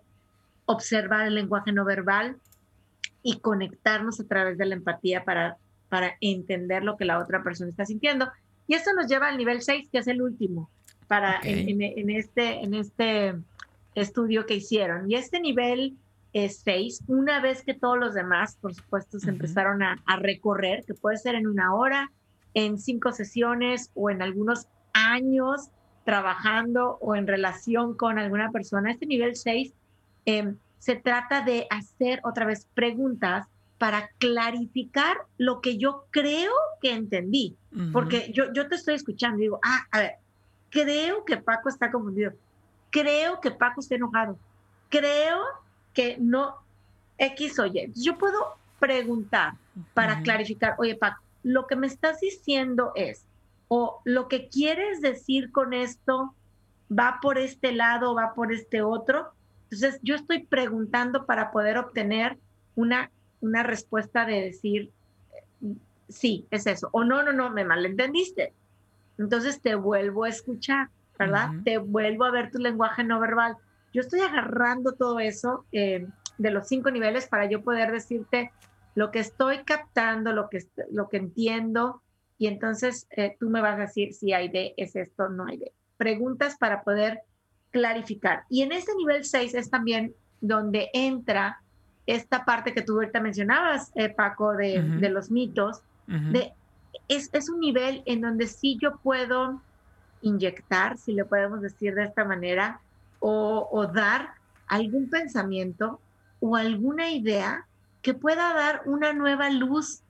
observar 0.67 1.27
el 1.27 1.35
lenguaje 1.35 1.73
no 1.73 1.83
verbal 1.83 2.37
y 3.23 3.39
conectarnos 3.39 4.21
a 4.21 4.23
través 4.23 4.57
de 4.57 4.67
la 4.67 4.75
empatía 4.75 5.25
para, 5.25 5.57
para 5.93 6.17
entender 6.21 6.83
lo 6.83 6.97
que 6.97 7.05
la 7.05 7.19
otra 7.19 7.43
persona 7.43 7.69
está 7.69 7.85
sintiendo. 7.85 8.27
Y 8.65 8.73
esto 8.73 8.93
nos 8.93 9.05
lleva 9.05 9.27
al 9.27 9.37
nivel 9.37 9.61
6, 9.61 9.89
que 9.91 9.99
es 9.99 10.07
el 10.07 10.23
último, 10.23 10.71
para 11.05 11.39
en, 11.43 12.09
este, 12.09 12.63
en 12.63 12.73
este 12.73 13.35
estudio 13.93 14.47
que 14.47 14.55
hicieron. 14.55 15.07
Y 15.07 15.13
este 15.13 15.39
nivel 15.39 15.95
es 16.33 16.61
6, 16.65 17.03
una 17.05 17.41
vez 17.41 17.61
que 17.61 17.75
todos 17.75 17.99
los 17.99 18.15
demás, 18.15 18.57
por 18.59 18.73
supuesto, 18.73 19.19
se 19.19 19.29
empezaron 19.29 19.83
a, 19.83 20.01
a 20.07 20.15
recorrer, 20.15 20.83
que 20.83 20.95
puede 20.95 21.17
ser 21.17 21.35
en 21.35 21.45
una 21.45 21.75
hora, 21.75 22.11
en 22.55 22.79
cinco 22.79 23.11
sesiones 23.11 23.91
o 23.93 24.09
en 24.09 24.23
algunos 24.23 24.65
años 24.93 25.69
trabajando 26.05 26.97
o 27.01 27.15
en 27.15 27.27
relación 27.27 27.95
con 27.95 28.17
alguna 28.17 28.49
persona. 28.49 28.89
Este 28.89 29.05
nivel 29.05 29.35
6 29.35 29.71
em, 30.25 30.57
se 30.79 30.95
trata 30.95 31.41
de 31.41 31.67
hacer 31.69 32.19
otra 32.23 32.47
vez 32.47 32.67
preguntas 32.73 33.45
para 33.83 34.11
clarificar 34.17 35.17
lo 35.37 35.59
que 35.59 35.77
yo 35.77 36.05
creo 36.09 36.53
que 36.81 36.93
entendí. 36.93 37.57
Porque 37.91 38.31
yo, 38.31 38.53
yo 38.53 38.69
te 38.69 38.75
estoy 38.75 38.95
escuchando 38.95 39.39
y 39.39 39.41
digo, 39.41 39.59
ah, 39.61 39.85
a 39.91 39.99
ver, 39.99 40.11
creo 40.69 41.25
que 41.25 41.35
Paco 41.35 41.67
está 41.67 41.91
confundido. 41.91 42.31
Creo 42.91 43.41
que 43.41 43.51
Paco 43.51 43.81
está 43.81 43.95
enojado. 43.95 44.39
Creo 44.87 45.37
que 45.93 46.15
no 46.17 46.55
X 47.17 47.59
o 47.59 47.65
Y. 47.65 47.91
Yo 47.93 48.17
puedo 48.17 48.55
preguntar 48.79 49.55
para 49.93 50.21
clarificar, 50.21 50.75
oye 50.77 50.95
Paco, 50.95 51.21
lo 51.43 51.67
que 51.67 51.75
me 51.75 51.87
estás 51.87 52.21
diciendo 52.21 52.93
es, 52.95 53.25
o 53.67 53.99
lo 54.05 54.29
que 54.29 54.47
quieres 54.47 55.01
decir 55.01 55.51
con 55.51 55.73
esto 55.73 56.33
va 56.89 57.19
por 57.21 57.37
este 57.37 57.73
lado, 57.73 58.15
va 58.15 58.33
por 58.33 58.53
este 58.53 58.81
otro. 58.81 59.33
Entonces, 59.69 59.99
yo 60.03 60.15
estoy 60.15 60.45
preguntando 60.45 61.25
para 61.25 61.51
poder 61.51 61.77
obtener 61.77 62.37
una, 62.75 63.11
una 63.43 63.61
respuesta 63.61 64.25
de 64.25 64.41
decir, 64.41 64.91
sí, 66.07 66.47
es 66.49 66.65
eso, 66.65 66.89
o 66.91 67.03
no, 67.03 67.23
no, 67.23 67.33
no, 67.33 67.49
me 67.49 67.65
malentendiste. 67.65 68.53
Entonces 69.17 69.61
te 69.61 69.75
vuelvo 69.75 70.23
a 70.23 70.29
escuchar, 70.29 70.89
¿verdad? 71.19 71.51
Te 71.63 71.77
vuelvo 71.77 72.23
a 72.23 72.31
ver 72.31 72.51
tu 72.51 72.57
lenguaje 72.57 73.03
no 73.03 73.19
verbal. 73.19 73.57
Yo 73.93 74.01
estoy 74.01 74.21
agarrando 74.21 74.93
todo 74.93 75.19
eso 75.19 75.65
eh, 75.71 76.07
de 76.37 76.51
los 76.51 76.67
cinco 76.67 76.89
niveles 76.89 77.27
para 77.27 77.45
yo 77.45 77.61
poder 77.61 77.91
decirte, 77.91 78.51
lo 78.95 79.11
que 79.11 79.19
estoy 79.19 79.63
captando, 79.63 80.33
lo 80.33 80.49
que, 80.49 80.65
lo 80.91 81.09
que 81.09 81.17
entiendo, 81.17 82.01
y 82.37 82.47
entonces 82.47 83.07
eh, 83.11 83.35
tú 83.39 83.49
me 83.49 83.61
vas 83.61 83.77
a 83.77 83.83
decir 83.83 84.13
si 84.13 84.33
hay 84.33 84.49
de, 84.49 84.73
es 84.77 84.95
esto, 84.95 85.29
no 85.29 85.45
hay 85.45 85.57
de. 85.57 85.73
Preguntas 85.97 86.57
para 86.57 86.83
poder 86.83 87.21
clarificar. 87.71 88.43
Y 88.49 88.61
en 88.61 88.71
este 88.71 88.95
nivel 88.95 89.25
6 89.25 89.53
es 89.53 89.69
también 89.69 90.15
donde 90.41 90.89
entra 90.93 91.62
esta 92.05 92.45
parte 92.45 92.73
que 92.73 92.81
tú 92.81 92.93
ahorita 92.93 93.19
mencionabas, 93.19 93.91
eh, 93.95 94.09
Paco, 94.09 94.53
de, 94.53 94.81
de, 94.81 95.09
los 95.09 95.31
mitos. 95.31 95.81
de, 96.07 96.51
es, 97.07 97.29
es, 97.33 97.49
un 97.49 97.59
nivel 97.59 98.03
en 98.05 98.21
donde 98.21 98.47
sí 98.47 98.77
yo 98.81 98.97
puedo 98.97 99.61
inyectar, 100.21 100.97
si 100.97 101.13
le 101.13 101.25
podemos 101.25 101.61
decir 101.61 101.95
de 101.95 102.03
esta 102.03 102.25
manera, 102.25 102.79
o, 103.19 103.69
o 103.71 103.87
dar 103.87 104.33
algún 104.67 105.09
pensamiento 105.09 105.99
o 106.39 106.55
alguna 106.55 107.11
idea 107.11 107.65
que 108.01 108.13
pueda 108.13 108.53
dar 108.53 108.81
una 108.85 109.13
nueva 109.13 109.49
luz 109.49 110.01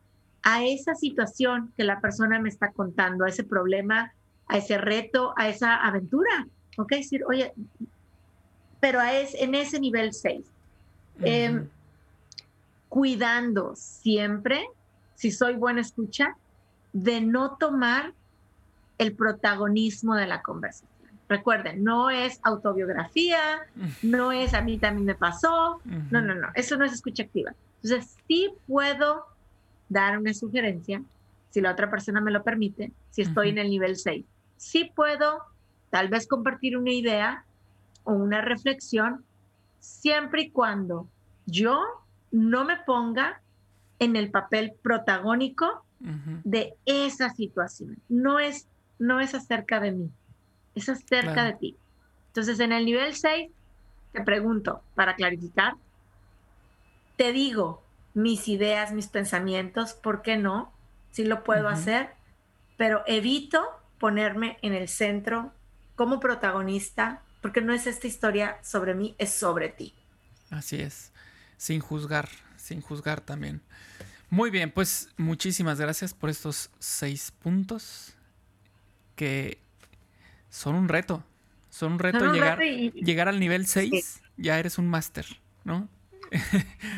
a 0.41 0.63
esa 0.63 0.95
situación 0.95 1.71
que 1.77 1.83
la 1.83 2.01
persona 2.01 2.39
me 2.39 2.49
está 2.49 2.71
contando, 2.71 3.23
a 3.23 3.29
ese 3.29 3.43
problema, 3.43 4.13
a 4.47 4.57
ese 4.57 4.77
reto, 4.77 5.33
a 5.37 5.47
esa 5.47 5.75
aventura. 5.75 6.47
¿Ok? 6.77 6.89
Decir, 6.91 7.23
oye, 7.27 7.53
pero 8.79 8.99
es, 9.01 9.33
en 9.35 9.55
ese 9.55 9.79
nivel 9.79 10.13
6. 10.13 10.45
Em, 11.21 11.69
cuidando 12.93 13.75
siempre, 13.75 14.67
si 15.15 15.31
soy 15.31 15.55
buena 15.55 15.81
escucha, 15.81 16.37
de 16.91 17.21
no 17.21 17.57
tomar 17.57 18.13
el 18.99 19.15
protagonismo 19.15 20.13
de 20.13 20.27
la 20.27 20.43
conversación. 20.43 20.91
Recuerden, 21.27 21.83
no 21.83 22.11
es 22.11 22.39
autobiografía, 22.43 23.65
no 24.03 24.31
es 24.31 24.53
a 24.53 24.61
mí 24.61 24.77
también 24.77 25.05
me 25.05 25.15
pasó, 25.15 25.81
no, 26.11 26.21
no, 26.21 26.35
no, 26.35 26.49
eso 26.53 26.77
no 26.77 26.85
es 26.85 26.93
escucha 26.93 27.23
activa. 27.23 27.55
Entonces, 27.81 28.15
sí 28.27 28.51
puedo 28.67 29.25
dar 29.89 30.19
una 30.19 30.35
sugerencia, 30.35 31.01
si 31.49 31.61
la 31.61 31.71
otra 31.71 31.89
persona 31.89 32.21
me 32.21 32.29
lo 32.29 32.43
permite, 32.43 32.91
si 33.09 33.23
estoy 33.23 33.49
en 33.49 33.57
el 33.57 33.71
nivel 33.71 33.95
6. 33.95 34.23
Sí 34.57 34.91
puedo 34.95 35.41
tal 35.89 36.09
vez 36.09 36.27
compartir 36.27 36.77
una 36.77 36.91
idea 36.91 37.43
o 38.03 38.13
una 38.13 38.41
reflexión, 38.41 39.25
siempre 39.79 40.43
y 40.43 40.51
cuando 40.51 41.07
yo 41.47 42.02
no 42.33 42.65
me 42.65 42.77
ponga 42.77 43.41
en 43.99 44.17
el 44.17 44.31
papel 44.31 44.73
protagónico 44.81 45.85
de 46.43 46.75
esa 46.85 47.29
situación. 47.29 47.97
No 48.09 48.39
es, 48.39 48.67
no 48.99 49.21
es 49.21 49.33
acerca 49.33 49.79
de 49.79 49.91
mí, 49.91 50.11
es 50.75 50.89
acerca 50.89 51.45
de 51.45 51.53
ti. 51.53 51.77
Entonces, 52.27 52.59
en 52.59 52.73
el 52.73 52.83
nivel 52.83 53.15
6, 53.15 53.49
te 54.11 54.21
pregunto, 54.23 54.81
para 54.95 55.15
clarificar, 55.15 55.75
te 57.15 57.31
digo 57.31 57.83
mis 58.13 58.49
ideas, 58.49 58.91
mis 58.91 59.07
pensamientos, 59.07 59.93
¿por 59.93 60.21
qué 60.23 60.35
no? 60.35 60.73
Sí 61.11 61.23
lo 61.23 61.43
puedo 61.43 61.69
hacer, 61.69 62.09
pero 62.75 63.03
evito 63.05 63.63
ponerme 63.99 64.57
en 64.61 64.73
el 64.73 64.89
centro 64.89 65.53
como 65.95 66.19
protagonista, 66.19 67.21
porque 67.41 67.61
no 67.61 67.73
es 67.73 67.87
esta 67.87 68.07
historia 68.07 68.57
sobre 68.63 68.95
mí, 68.95 69.15
es 69.19 69.31
sobre 69.31 69.69
ti. 69.69 69.93
Así 70.49 70.81
es, 70.81 71.12
sin 71.63 71.79
juzgar, 71.79 72.27
sin 72.57 72.81
juzgar 72.81 73.21
también. 73.21 73.61
Muy 74.29 74.49
bien, 74.49 74.69
pues 74.69 75.07
muchísimas 75.15 75.79
gracias 75.79 76.13
por 76.13 76.29
estos 76.29 76.69
seis 76.77 77.31
puntos 77.31 78.17
que 79.15 79.59
son 80.49 80.75
un 80.75 80.89
reto. 80.89 81.23
Son 81.69 81.93
un 81.93 81.99
reto, 81.99 82.33
llegar, 82.33 82.59
llegar 82.59 83.29
al 83.29 83.39
nivel 83.39 83.65
6, 83.65 84.21
ya 84.35 84.59
eres 84.59 84.77
un 84.77 84.89
máster, 84.89 85.25
¿no? 85.63 85.87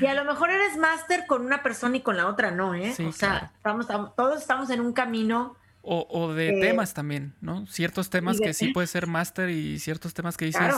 Y 0.01 0.07
a 0.07 0.16
lo 0.16 0.26
mejor 0.26 0.49
eres 0.49 0.78
máster 0.78 1.28
con 1.28 1.45
una 1.45 1.61
persona 1.61 1.97
y 1.97 2.01
con 2.01 2.18
la 2.18 2.26
otra 2.26 2.49
no, 2.49 2.74
¿eh? 2.74 2.95
o 3.07 3.11
sea, 3.11 3.51
estamos, 3.55 3.88
todos 4.16 4.41
estamos 4.41 4.72
en 4.72 4.82
un 4.82 4.93
camino. 4.93 5.55
O, 5.84 6.34
de 6.34 6.59
temas 6.59 6.95
también, 6.95 7.36
¿no? 7.39 7.68
Ciertos 7.68 8.09
temas 8.09 8.39
que 8.39 8.55
sí 8.55 8.70
puede 8.70 8.88
ser 8.88 9.05
máster 9.05 9.51
y 9.51 9.78
ciertos 9.78 10.16
temas 10.16 10.36
que 10.38 10.45
dices, 10.45 10.74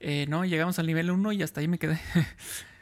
eh, 0.00 0.26
no, 0.28 0.44
llegamos 0.44 0.80
al 0.80 0.86
nivel 0.86 1.12
1 1.12 1.32
y 1.32 1.42
hasta 1.44 1.60
ahí 1.60 1.68
me 1.68 1.78
quedé. 1.78 2.00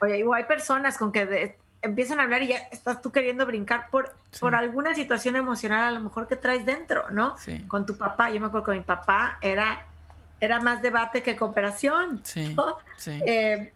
Oye, 0.03 0.19
igual 0.19 0.43
hay 0.43 0.49
personas 0.49 0.99
con 0.99 1.13
que 1.13 1.57
empiezan 1.81 2.19
a 2.19 2.25
hablar 2.25 2.43
y 2.43 2.49
ya 2.49 2.57
estás 2.73 3.01
tú 3.01 3.13
queriendo 3.13 3.47
brincar 3.47 3.89
por, 3.89 4.13
por 4.41 4.57
alguna 4.57 4.95
situación 4.97 5.37
emocional 5.37 5.85
a 5.85 5.91
lo 5.93 6.01
mejor 6.01 6.27
que 6.27 6.35
traes 6.35 6.67
dentro, 6.67 7.09
¿no? 7.11 7.37
Con 7.69 7.87
tu 7.87 7.97
papá. 7.97 8.29
Yo 8.31 8.41
me 8.41 8.47
acuerdo 8.47 8.67
que 8.67 8.79
mi 8.79 8.85
papá 8.85 9.39
era, 9.41 9.87
era 10.41 10.59
más 10.59 10.83
debate 10.83 11.23
que 11.23 11.37
cooperación. 11.37 12.21
Sí. 12.25 12.57
sí. 12.97 13.21
Eh, 13.25 13.73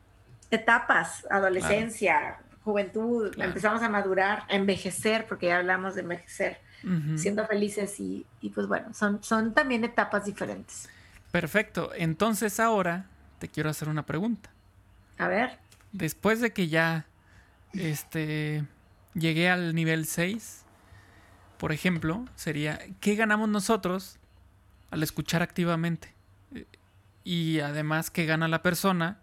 etapas, 0.50 1.24
adolescencia, 1.30 2.38
juventud, 2.64 3.32
empezamos 3.38 3.80
a 3.82 3.88
madurar, 3.88 4.42
a 4.48 4.56
envejecer, 4.56 5.26
porque 5.28 5.46
ya 5.46 5.58
hablamos 5.58 5.94
de 5.94 6.00
envejecer, 6.00 6.58
siendo 7.16 7.46
felices 7.46 8.00
y, 8.00 8.26
pues 8.52 8.66
bueno, 8.66 8.92
son, 8.94 9.22
son 9.22 9.54
también 9.54 9.84
etapas 9.84 10.24
diferentes. 10.24 10.88
Perfecto, 11.30 11.92
entonces 11.94 12.58
ahora 12.58 13.06
te 13.38 13.48
quiero 13.48 13.70
hacer 13.70 13.88
una 13.88 14.04
pregunta. 14.04 14.50
A 15.18 15.28
ver. 15.28 15.65
Después 15.92 16.40
de 16.40 16.52
que 16.52 16.68
ya 16.68 17.06
este, 17.72 18.64
llegué 19.14 19.48
al 19.48 19.74
nivel 19.74 20.06
6, 20.06 20.64
por 21.58 21.72
ejemplo, 21.72 22.24
sería, 22.34 22.78
¿qué 23.00 23.14
ganamos 23.14 23.48
nosotros 23.48 24.18
al 24.90 25.02
escuchar 25.02 25.42
activamente? 25.42 26.14
Y 27.24 27.60
además, 27.60 28.10
¿qué 28.10 28.26
gana 28.26 28.46
la 28.46 28.62
persona 28.62 29.20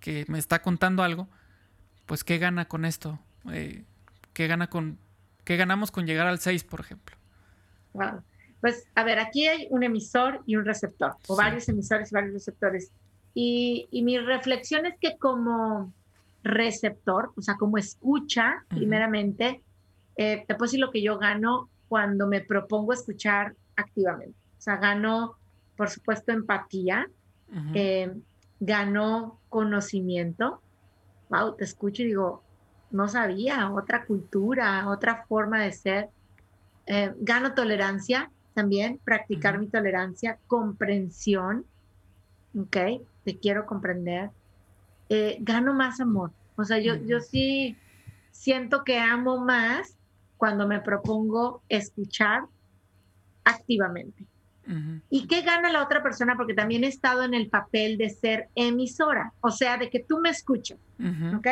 que 0.00 0.24
me 0.28 0.38
está 0.38 0.62
contando 0.62 1.02
algo, 1.02 1.28
pues 2.06 2.24
¿qué 2.24 2.38
gana 2.38 2.66
con 2.66 2.84
esto? 2.84 3.18
Eh, 3.52 3.84
¿qué, 4.32 4.46
gana 4.46 4.68
con, 4.68 4.98
¿Qué 5.44 5.56
ganamos 5.56 5.90
con 5.90 6.06
llegar 6.06 6.26
al 6.26 6.38
6, 6.38 6.64
por 6.64 6.80
ejemplo? 6.80 7.16
Wow. 7.92 8.22
Pues 8.60 8.86
a 8.94 9.04
ver, 9.04 9.18
aquí 9.18 9.48
hay 9.48 9.66
un 9.70 9.82
emisor 9.82 10.42
y 10.46 10.56
un 10.56 10.64
receptor, 10.64 11.16
o 11.26 11.36
varios 11.36 11.68
emisores 11.68 12.10
y 12.10 12.14
varios 12.14 12.34
receptores. 12.34 12.90
Y, 13.38 13.86
y, 13.90 14.02
mi 14.02 14.16
reflexión 14.18 14.86
es 14.86 14.94
que 14.98 15.18
como 15.18 15.92
receptor, 16.42 17.32
o 17.36 17.42
sea, 17.42 17.56
como 17.56 17.76
escucha, 17.76 18.64
primeramente, 18.68 19.62
eh, 20.16 20.44
te 20.48 20.54
puedo 20.54 20.68
decir 20.68 20.80
lo 20.80 20.90
que 20.90 21.02
yo 21.02 21.18
gano 21.18 21.68
cuando 21.88 22.26
me 22.26 22.40
propongo 22.40 22.94
escuchar 22.94 23.54
activamente. 23.76 24.38
O 24.58 24.60
sea, 24.62 24.76
gano, 24.76 25.34
por 25.76 25.90
supuesto, 25.90 26.32
empatía, 26.32 27.10
eh, 27.74 28.10
gano 28.58 29.38
conocimiento. 29.50 30.62
Wow, 31.28 31.56
te 31.56 31.64
escucho 31.64 32.04
y 32.04 32.06
digo, 32.06 32.42
no 32.90 33.06
sabía, 33.06 33.70
otra 33.70 34.06
cultura, 34.06 34.88
otra 34.88 35.26
forma 35.28 35.62
de 35.62 35.72
ser. 35.72 36.08
Eh, 36.86 37.12
gano 37.18 37.52
tolerancia 37.52 38.30
también, 38.54 38.98
practicar 39.04 39.58
mi 39.58 39.66
tolerancia, 39.66 40.38
comprensión, 40.46 41.66
¿ok? 42.56 42.76
Te 43.24 43.36
quiero 43.38 43.66
comprender. 43.66 44.30
Eh, 45.08 45.38
gano 45.40 45.74
más 45.74 46.00
amor. 46.00 46.30
O 46.56 46.64
sea, 46.64 46.78
yo, 46.78 46.96
yo 46.96 47.20
sí 47.20 47.76
siento 48.30 48.84
que 48.84 48.98
amo 48.98 49.38
más 49.38 49.96
cuando 50.36 50.66
me 50.66 50.80
propongo 50.80 51.62
escuchar 51.68 52.44
activamente. 53.44 54.24
¿Y 55.10 55.28
qué 55.28 55.42
gana 55.42 55.70
la 55.70 55.80
otra 55.80 56.02
persona? 56.02 56.36
Porque 56.36 56.52
también 56.52 56.82
he 56.82 56.88
estado 56.88 57.22
en 57.22 57.34
el 57.34 57.48
papel 57.48 57.98
de 57.98 58.10
ser 58.10 58.48
emisora, 58.56 59.32
o 59.40 59.52
sea, 59.52 59.76
de 59.76 59.90
que 59.90 60.00
tú 60.00 60.18
me 60.18 60.30
escuchas, 60.30 60.78
¿ok? 61.36 61.46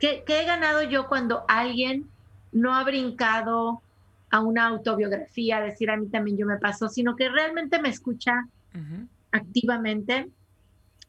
¿Qué, 0.00 0.24
he 0.26 0.44
ganado 0.44 0.82
yo 0.82 1.06
cuando 1.06 1.44
alguien 1.46 2.08
no 2.50 2.74
ha 2.74 2.82
brincado 2.82 3.80
a 4.30 4.40
una 4.40 4.66
autobiografía, 4.66 5.58
a 5.58 5.60
decir 5.60 5.88
a 5.88 5.96
mí 5.96 6.08
también 6.08 6.36
yo 6.36 6.44
me 6.44 6.56
paso, 6.56 6.88
sino 6.88 7.14
que 7.14 7.28
realmente 7.28 7.80
me 7.80 7.90
escucha 7.90 8.48
activamente? 9.32 10.30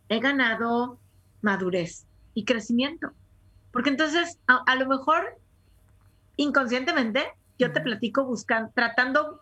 He 0.09 0.19
ganado 0.19 0.99
madurez 1.41 2.05
y 2.34 2.45
crecimiento. 2.45 3.11
Porque 3.71 3.89
entonces, 3.89 4.39
a, 4.47 4.76
lo 4.76 4.88
mejor 4.88 5.38
inconscientemente, 6.38 7.24
yo 7.57 7.71
te 7.71 7.82
platico 7.82 8.26
buscando, 8.26 8.71
tratando 8.74 9.41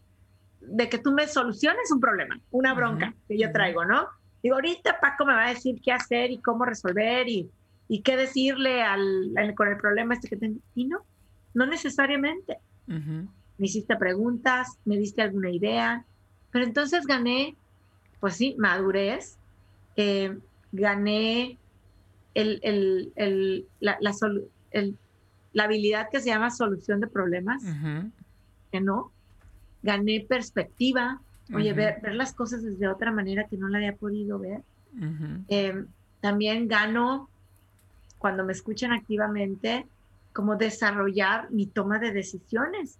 de 0.60 0.90
que 0.90 0.98
tú 0.98 1.12
me 1.12 1.28
soluciones 1.28 1.92
un 1.92 2.00
problema, 2.00 2.40
una 2.52 2.74
bronca 2.74 3.14
que 3.28 3.38
yo 3.38 3.52
traigo, 3.52 3.86
¿no? 3.86 4.08
Digo, 4.44 4.56
ahorita 4.56 5.00
Paco 5.00 5.26
me 5.26 5.34
va 5.34 5.48
a 5.48 5.54
decir 5.54 5.82
qué 5.84 5.92
hacer 5.92 6.32
y 6.32 6.40
cómo 6.40 6.66
resolver 6.66 7.28
y, 7.28 7.50
y 7.88 8.02
qué 8.02 8.16
decirle 8.16 8.82
al, 8.82 9.34
con 9.56 9.68
el 9.68 9.78
problema 9.78 10.14
este 10.14 10.30
que 10.30 10.38
tengo. 10.38 10.60
Y 10.76 10.86
no, 10.86 11.06
no 11.54 11.66
necesariamente. 11.66 12.58
Me 12.88 13.68
hiciste 13.68 13.96
preguntas, 13.96 14.80
me 14.86 14.98
diste 14.98 15.22
alguna 15.22 15.50
idea, 15.50 16.06
pero 16.52 16.66
entonces 16.66 17.06
gané, 17.06 17.56
pues 18.22 18.36
sí, 18.36 18.56
madurez, 18.58 19.38
eh, 19.98 20.38
gané 20.72 21.58
el, 22.34 22.60
el, 22.64 23.12
el, 23.16 23.68
la, 23.82 23.98
la, 24.00 24.14
la, 25.52 25.64
habilidad 25.64 26.08
que 26.10 26.22
se 26.22 26.28
llama 26.28 26.50
solución 26.52 27.02
de 27.02 27.08
problemas, 27.08 27.64
que 28.72 28.80
no, 28.80 29.12
gané 29.84 30.26
perspectiva, 30.30 31.20
oye, 31.54 31.74
ver, 31.74 32.00
ver, 32.02 32.16
las 32.16 32.34
cosas 32.34 32.64
desde 32.64 32.88
otra 32.88 33.12
manera 33.12 33.48
que 33.48 33.58
no 33.58 33.68
la 33.68 33.80
había 33.80 33.96
podido 33.96 34.40
ver. 34.40 34.62
Em, 35.50 35.88
también 36.22 36.68
gano, 36.68 37.28
cuando 38.20 38.46
me 38.46 38.54
escuchan 38.54 38.94
activamente, 38.94 39.88
como 40.32 40.56
desarrollar 40.56 41.52
mi 41.52 41.66
toma 41.66 42.00
de 42.00 42.14
decisiones. 42.14 43.00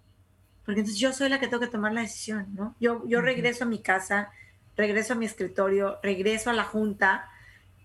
Porque 0.64 0.80
entonces 0.80 1.00
yo 1.00 1.12
soy 1.12 1.28
la 1.28 1.40
que 1.40 1.48
tengo 1.48 1.60
que 1.60 1.68
tomar 1.68 1.92
la 1.92 2.02
decisión, 2.02 2.46
¿no? 2.54 2.74
Yo, 2.80 3.06
yo 3.06 3.20
regreso 3.20 3.64
a 3.64 3.68
mi 3.68 3.80
casa, 3.80 4.30
regreso 4.76 5.12
a 5.12 5.16
mi 5.16 5.26
escritorio, 5.26 5.98
regreso 6.02 6.50
a 6.50 6.52
la 6.52 6.64
junta 6.64 7.28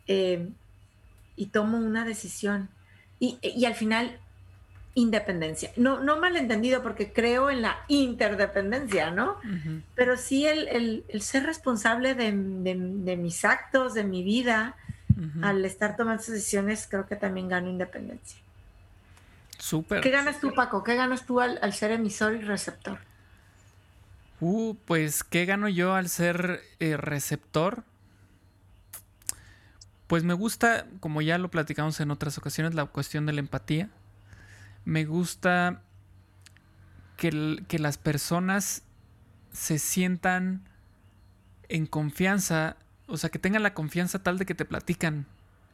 em, 0.08 0.54
y 1.36 1.48
tomo 1.48 1.78
una 1.78 2.06
decisión. 2.06 2.70
Y, 3.20 3.40
y 3.42 3.66
al 3.66 3.76
final 3.76 4.20
independencia. 4.98 5.72
No, 5.76 6.00
no 6.00 6.18
malentendido 6.20 6.82
porque 6.82 7.14
creo 7.14 7.52
en 7.52 7.62
la 7.62 7.78
interdependencia, 7.88 9.12
¿no? 9.12 9.38
Pero 9.94 10.18
sí 10.18 10.48
el, 10.48 11.04
ser 11.20 11.44
responsable 11.44 12.16
de, 12.16 12.32
mis 12.32 13.46
actos, 13.46 13.94
de 13.94 14.04
mi 14.04 14.24
vida, 14.24 14.76
al 15.44 15.64
estar 15.66 15.96
tomando 15.96 16.24
decisiones, 16.24 16.88
creo 16.90 17.06
que 17.06 17.16
también 17.16 17.48
gano 17.48 17.70
independencia. 17.70 18.40
Súper. 19.60 20.02
¿Qué 20.02 20.10
ganas 20.10 20.40
tú, 20.40 20.52
Paco? 20.56 20.84
¿Qué 20.84 20.96
ganas 20.96 21.28
tú 21.28 21.42
al, 21.42 21.74
ser 21.74 21.92
emisor 21.92 22.34
y 22.34 22.42
receptor? 22.42 22.98
Uh, 24.40 24.76
pues, 24.86 25.24
¿qué 25.24 25.46
gano 25.46 25.68
yo 25.68 25.96
al 25.96 26.10
ser 26.10 26.62
eh, 26.80 26.98
receptor? 26.98 27.84
Pues 30.08 30.24
me 30.24 30.34
gusta, 30.34 30.86
como 31.00 31.22
ya 31.22 31.38
lo 31.38 31.50
platicamos 31.50 32.00
en 32.00 32.12
otras 32.12 32.38
ocasiones, 32.38 32.76
la 32.76 32.86
cuestión 32.86 33.26
de 33.26 33.34
la 33.34 33.40
empatía 33.40 33.90
me 34.88 35.04
gusta 35.04 35.82
que, 37.18 37.30
las 37.78 37.98
personas 37.98 38.84
se 39.52 39.80
sientan 39.80 40.64
en 41.68 41.88
confianza, 41.88 42.78
o 43.08 43.18
sea, 43.18 43.30
que 43.30 43.38
tengan 43.38 43.64
la 43.64 43.74
confianza 43.74 44.24
tal 44.24 44.38
de 44.38 44.46
que 44.46 44.56
te 44.56 44.64
platican, 44.64 45.26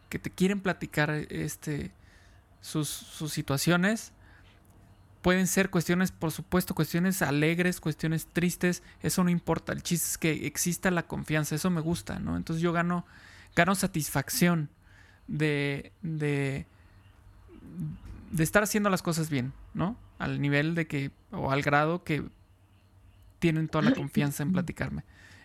que 0.10 0.18
te 0.18 0.32
quieren 0.32 0.62
platicar 0.62 1.12
este, 1.12 1.92
sus, 2.60 2.90
situaciones. 3.30 4.14
Pueden 5.24 5.48
ser 5.48 5.70
cuestiones, 5.70 6.12
por 6.12 6.32
supuesto, 6.32 6.76
cuestiones 6.76 7.22
alegres, 7.22 7.80
cuestiones 7.80 8.28
tristes, 8.28 8.84
eso 9.02 9.24
no 9.24 9.30
importa. 9.30 9.72
El 9.72 9.82
chiste 9.82 10.06
es 10.08 10.18
que 10.18 10.46
exista 10.46 10.92
la 10.92 11.04
confianza, 11.04 11.56
eso 11.56 11.70
me 11.70 11.82
gusta, 11.82 12.20
¿no? 12.20 12.38
Entonces 12.38 12.62
yo 12.62 12.74
gano, 12.74 13.06
gano 13.56 13.74
satisfacción 13.74 14.70
de, 15.28 15.94
de, 16.02 16.66
de 18.32 18.44
estar 18.44 18.64
haciendo 18.64 18.90
las 18.90 19.02
cosas 19.02 19.30
bien, 19.30 19.54
¿no? 19.74 19.98
Al 20.20 20.42
nivel 20.42 20.76
de 20.76 20.88
que, 20.88 21.12
o 21.32 21.52
al 21.52 21.62
grado 21.62 22.04
que 22.04 22.24
tienen 23.40 23.70
toda 23.70 23.86
la 23.86 23.94
confianza 23.96 24.44
en 24.44 24.52
platicarme. 24.52 25.04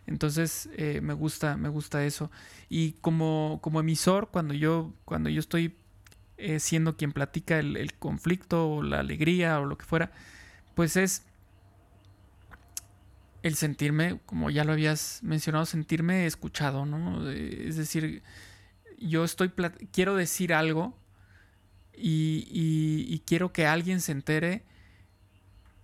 Entonces, 0.09 0.69
eh, 0.77 1.01
me 1.03 1.15
gusta, 1.15 1.57
me 1.57 1.69
gusta 1.69 2.05
eso. 2.05 2.33
Y 2.69 2.95
como, 2.95 3.61
como 3.63 3.79
emisor, 3.79 4.31
cuando 4.33 4.55
yo, 4.55 4.93
cuando 5.05 5.29
yo 5.29 5.39
estoy 5.39 5.77
eh, 6.39 6.61
siendo 6.61 6.97
quien 6.97 7.11
platica 7.11 7.59
el, 7.59 7.93
conflicto 7.95 8.71
o 8.71 8.83
la 8.85 9.01
alegría 9.01 9.59
o 9.59 9.67
lo 9.67 9.77
que 9.77 9.85
fuera, 9.85 10.13
pues 10.77 10.97
es 10.97 11.25
el 13.43 13.57
sentirme, 13.57 14.21
como 14.25 14.49
ya 14.49 14.63
lo 14.63 14.73
habías 14.73 15.21
mencionado, 15.25 15.67
sentirme 15.67 16.27
escuchado, 16.27 16.87
¿no? 16.87 17.29
Es 17.29 17.77
decir, 17.77 18.23
yo 18.99 19.25
estoy, 19.25 19.51
quiero 19.91 20.15
decir 20.15 20.55
algo 20.55 20.97
y, 21.93 23.21
quiero 23.27 23.53
que 23.53 23.67
alguien 23.67 24.01
se 24.01 24.13
entere 24.13 24.63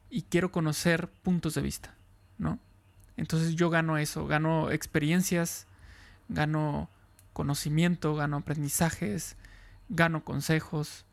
y 0.08 0.22
quiero 0.22 0.52
conocer 0.52 1.08
puntos 1.08 1.54
de 1.54 1.62
vista, 1.62 1.96
¿no? 2.38 2.60
Entonces 3.16 3.56
yo 3.56 3.70
gano 3.70 3.98
eso, 3.98 4.28
gano 4.28 4.70
experiencias, 4.70 5.66
gano 6.28 6.88
conocimiento, 7.32 8.14
gano 8.14 8.36
aprendizajes, 8.36 9.36
gano 9.88 10.24
consejos, 10.24 11.04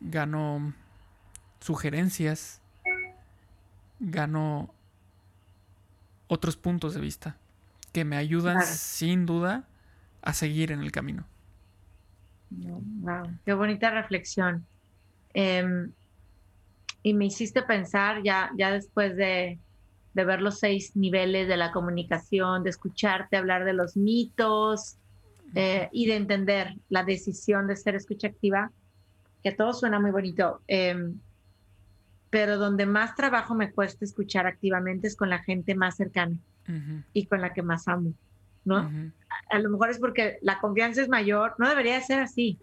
gano 0.00 0.72
sugerencias, 1.60 2.60
gano 4.00 4.72
otros 6.28 6.56
puntos 6.56 6.94
de 6.94 7.00
vista 7.00 7.36
que 7.92 8.04
me 8.04 8.16
ayudan 8.16 8.62
sin 8.62 9.26
duda 9.26 9.64
a 10.22 10.32
seguir 10.32 10.72
en 10.72 10.80
el 10.80 10.92
camino. 10.92 11.24
Wow, 12.50 13.38
qué 13.44 13.52
bonita 13.54 13.90
reflexión. 13.90 14.66
Em, 15.34 15.92
y 17.02 17.14
me 17.14 17.26
hiciste 17.26 17.62
pensar 17.62 18.22
ya, 18.22 18.50
ya 18.56 18.70
después 18.70 19.16
de, 19.16 19.58
ver 20.14 20.42
los 20.42 20.58
seis 20.58 20.96
niveles 20.96 21.46
de 21.46 21.56
la 21.56 21.70
comunicación, 21.70 22.64
de 22.64 22.70
escucharte 22.70 23.36
hablar 23.36 23.64
de 23.64 23.72
los 23.72 23.96
mitos 23.96 24.97
eh, 25.54 25.88
y 25.92 26.06
de 26.06 26.16
entender 26.16 26.74
la 26.88 27.04
decisión 27.04 27.66
de 27.66 27.76
ser 27.76 27.94
escucha 27.94 28.28
activa, 28.28 28.70
que 29.42 29.52
todo 29.52 29.72
suena 29.72 30.00
muy 30.00 30.10
bonito. 30.10 30.60
Em, 30.66 31.18
pero 32.30 32.58
donde 32.58 32.86
más 32.86 33.14
trabajo 33.14 33.54
me 33.54 33.72
cuesta 33.72 34.04
escuchar 34.04 34.46
activamente 34.46 35.06
es 35.06 35.16
con 35.16 35.30
la 35.30 35.38
gente 35.38 35.74
más 35.74 35.96
cercana 35.96 36.36
y 37.14 37.24
con 37.24 37.40
la 37.40 37.54
que 37.54 37.62
más 37.62 37.88
amo, 37.88 38.12
¿no? 38.66 38.90
a 39.50 39.58
lo 39.58 39.70
mejor 39.70 39.88
es 39.90 39.98
porque 39.98 40.38
la 40.42 40.60
confianza 40.60 41.00
es 41.00 41.08
mayor, 41.08 41.54
no 41.58 41.68
debería 41.68 41.98
ser 42.02 42.20
así, 42.20 42.58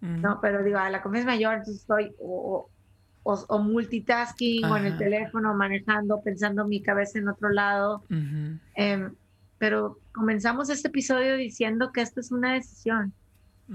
¿no? 0.00 0.38
Pero 0.42 0.62
digo, 0.62 0.78
la 0.78 1.00
confianza 1.02 1.30
es 1.30 1.36
mayor, 1.36 1.54
entonces 1.54 1.80
estoy 1.80 2.14
o, 2.20 2.68
o, 3.22 3.58
multitasking 3.58 4.64
o 4.64 4.76
en 4.76 4.86
el 4.86 4.98
teléfono, 4.98 5.54
manejando, 5.54 6.20
pensando 6.22 6.66
mi 6.66 6.82
cabeza 6.82 7.18
en 7.18 7.28
otro 7.28 7.50
lado. 7.50 8.04
Em, 8.74 9.14
pero 9.62 10.00
comenzamos 10.12 10.70
este 10.70 10.88
episodio 10.88 11.36
diciendo 11.36 11.92
que 11.92 12.00
esto 12.00 12.18
es 12.18 12.32
una 12.32 12.54
decisión 12.54 13.12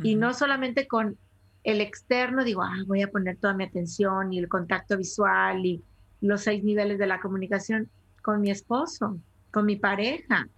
y 0.04 0.16
no 0.16 0.34
solamente 0.34 0.86
con 0.86 1.18
el 1.64 1.80
externo, 1.80 2.44
digo, 2.44 2.62
ah, 2.62 2.84
voy 2.88 3.04
a 3.04 3.10
poner 3.10 3.38
toda 3.38 3.54
mi 3.54 3.64
atención 3.64 4.34
y 4.34 4.40
el 4.40 4.50
contacto 4.50 4.98
visual 4.98 5.66
y 5.66 5.82
los 6.20 6.42
seis 6.42 6.62
niveles 6.62 7.00
de 7.00 7.08
la 7.08 7.22
comunicación 7.22 7.90
con 8.22 8.42
mi 8.42 8.52
esposo, 8.52 9.18
con 9.50 9.66
mi 9.66 9.78
pareja, 9.78 10.50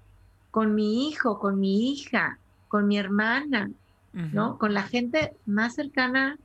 con 0.50 0.74
mi 0.74 1.08
hijo, 1.08 1.38
con 1.38 1.60
mi 1.60 1.92
hija, 1.92 2.40
con 2.68 2.88
mi 2.88 2.98
hermana, 2.98 3.70
¿no? 4.14 4.58
Con 4.58 4.74
la 4.74 4.82
gente 4.82 5.36
más 5.46 5.76
cercana. 5.76 6.40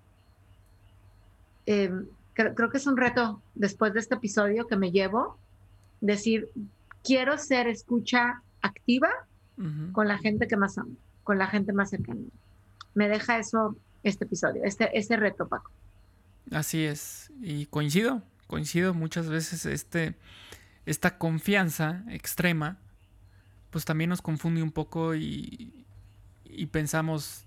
Em, 1.64 2.06
creo, 2.34 2.68
que 2.68 2.76
es 2.76 2.86
un 2.86 2.98
reto 2.98 3.40
después 3.54 3.94
de 3.94 4.00
este 4.00 4.16
episodio 4.16 4.66
que 4.66 4.76
me 4.76 4.92
llevo, 4.92 5.38
decir, 6.02 6.50
quiero 7.02 7.38
ser 7.38 7.66
escucha 7.66 8.42
activa 8.64 9.08
con 9.92 10.08
la 10.08 10.18
gente 10.18 10.48
que 10.48 10.56
más 10.56 10.78
amo, 10.78 10.96
con 11.22 11.38
la 11.38 11.46
gente 11.46 11.72
más 11.72 11.90
cercana. 11.90 12.20
Me 12.94 13.08
deja 13.08 13.38
eso 13.38 13.76
este 14.02 14.24
episodio, 14.24 14.62
este, 14.64 14.98
este 14.98 15.16
reto, 15.16 15.46
Paco. 15.46 15.70
Así 16.50 16.84
es. 16.84 17.32
Y 17.40 17.66
coincido, 17.66 18.22
coincido 18.48 18.92
muchas 18.92 19.28
veces 19.28 19.64
este, 19.66 20.16
esta 20.86 21.18
confianza 21.18 22.02
extrema, 22.08 22.78
pues 23.70 23.84
también 23.84 24.10
nos 24.10 24.22
confunde 24.22 24.62
un 24.62 24.72
poco 24.72 25.14
y, 25.14 25.84
y 26.44 26.66
pensamos, 26.66 27.44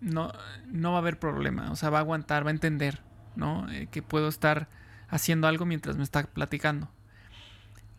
no, 0.00 0.32
no 0.66 0.90
va 0.90 0.98
a 0.98 1.00
haber 1.00 1.18
problema, 1.18 1.70
o 1.70 1.76
sea, 1.76 1.90
va 1.90 1.98
a 1.98 2.02
aguantar, 2.02 2.44
va 2.44 2.50
a 2.50 2.52
entender, 2.52 3.00
¿no? 3.34 3.70
Eh, 3.70 3.88
que 3.90 4.02
puedo 4.02 4.28
estar 4.28 4.68
haciendo 5.08 5.46
algo 5.46 5.64
mientras 5.64 5.96
me 5.96 6.02
está 6.02 6.24
platicando. 6.24 6.90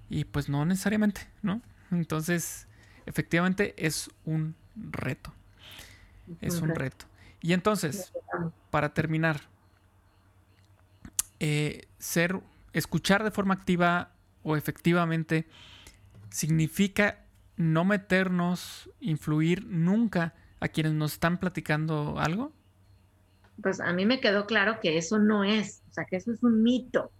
Y 0.09 0.26
pues 0.26 0.49
no 0.49 0.65
necesariamente, 0.65 1.28
¿no? 1.41 1.61
Entonces, 1.92 2.68
efectivamente 3.06 3.74
es 3.78 4.10
un 4.26 4.56
reto. 4.76 5.34
Es 6.42 6.62
un 6.62 6.76
reto. 6.76 7.06
Y 7.42 7.54
entonces, 7.54 8.12
para 8.70 8.94
terminar, 8.94 9.42
eh, 11.40 11.88
ser, 11.98 12.40
escuchar 12.74 13.24
de 13.24 13.32
forma 13.32 13.54
activa 13.54 14.12
o 14.44 14.56
efectivamente 14.56 15.48
significa 16.30 17.20
no 17.56 17.84
meternos, 17.84 18.90
influir 19.00 19.66
nunca 19.66 20.34
a 20.60 20.68
quienes 20.68 20.94
nos 20.94 21.14
están 21.14 21.40
platicando 21.40 22.20
algo? 22.20 22.54
Pues 23.62 23.80
a 23.80 23.92
mí 23.92 24.06
me 24.06 24.22
quedó 24.22 24.46
claro 24.46 24.80
que 24.80 24.98
eso 24.98 25.20
no 25.20 25.44
es, 25.44 25.84
o 25.90 25.94
sea, 25.94 26.06
que 26.06 26.16
eso 26.16 26.32
es 26.32 26.44
un 26.44 26.64
mito, 26.64 27.12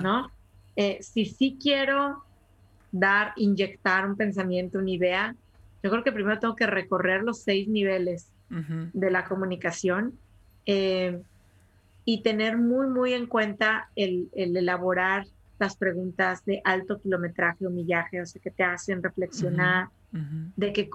¿no? 0.00 0.30
Eh, 0.76 0.98
si 1.02 1.26
sí 1.26 1.58
quiero 1.60 2.24
dar, 2.92 3.32
inyectar 3.36 4.06
un 4.06 4.16
pensamiento, 4.16 4.78
una 4.78 4.90
idea, 4.90 5.36
yo 5.82 5.90
creo 5.90 6.04
que 6.04 6.12
primero 6.12 6.38
tengo 6.38 6.54
que 6.54 6.66
recorrer 6.66 7.22
los 7.22 7.40
seis 7.40 7.66
niveles 7.68 8.28
de 8.92 9.10
la 9.10 9.24
comunicación 9.24 10.12
eh, 10.66 11.22
y 12.04 12.22
tener 12.22 12.58
muy, 12.58 12.86
muy 12.86 13.14
en 13.14 13.26
cuenta 13.26 13.88
el, 13.96 14.28
elaborar 14.34 15.26
las 15.58 15.76
preguntas 15.76 16.44
de 16.44 16.60
alto 16.64 17.00
kilometraje 17.00 17.66
o 17.66 17.70
millaje, 17.70 18.20
o 18.20 18.26
sea, 18.26 18.42
que 18.42 18.50
te 18.50 18.62
hacen 18.62 19.02
reflexionar, 19.02 19.88
de 20.56 20.72
que 20.74 20.90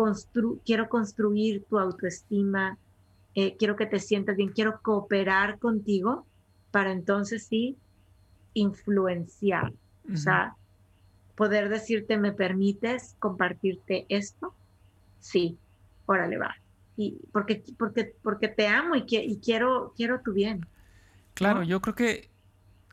quiero 0.63 0.87
construir 0.89 1.63
tu 1.67 1.79
autoestima, 1.79 2.77
eh, 3.33 3.55
quiero 3.57 3.75
que 3.75 3.87
te 3.87 3.99
sientas 3.99 4.35
bien, 4.35 4.49
quiero 4.49 4.79
cooperar 4.81 5.57
contigo 5.57 6.27
para 6.69 6.91
entonces 6.91 7.47
sí 7.47 7.75
influenciar, 8.53 9.73
o 10.13 10.17
sea, 10.17 10.55
poder 11.37 11.69
decirte, 11.69 12.17
¿me 12.17 12.33
permites 12.33 13.15
compartirte 13.19 14.07
esto? 14.09 14.55
Sí, 15.19 15.57
órale, 16.07 16.37
va. 16.37 16.55
Y 16.97 17.19
porque, 17.31 17.63
porque, 17.77 18.15
porque 18.23 18.47
te 18.47 18.67
amo 18.67 18.95
y, 18.95 19.05
y 19.07 19.39
quiero, 19.39 19.93
quiero 19.95 20.19
tu 20.21 20.33
bien. 20.33 20.65
Claro, 21.35 21.61
yo 21.61 21.79
creo 21.79 21.93
que 21.93 22.31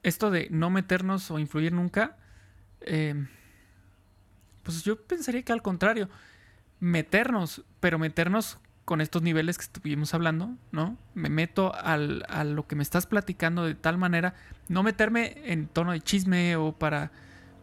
esto 0.03 0.31
de 0.31 0.49
no 0.51 0.69
meternos 0.69 1.31
o 1.31 1.39
influir 1.39 1.73
nunca, 1.73 2.19
em, 2.83 3.29
pues 4.63 4.85
yo 4.85 5.03
pensaría 5.03 5.43
que 5.43 5.53
al 5.53 5.63
contrario, 5.63 6.11
meternos, 6.81 7.65
pero 7.81 7.99
meternos 7.99 8.59
con 8.85 9.01
estos 9.01 9.23
niveles 9.23 9.57
que 9.57 9.65
estuvimos 9.65 10.13
hablando, 10.13 10.51
¿no? 10.71 10.99
Me 11.15 11.31
meto 11.31 11.75
al, 11.75 12.27
a 12.29 12.45
lo 12.45 12.67
que 12.67 12.77
me 12.77 12.83
estás 12.83 13.07
platicando 13.07 13.65
de 13.65 13.75
tal 13.75 13.97
manera, 13.97 14.35
no 14.69 14.83
meterme 14.83 15.51
en 15.51 15.67
tono 15.67 15.93
de 15.93 16.03
chisme 16.03 16.57
o 16.57 16.73
para, 16.73 17.11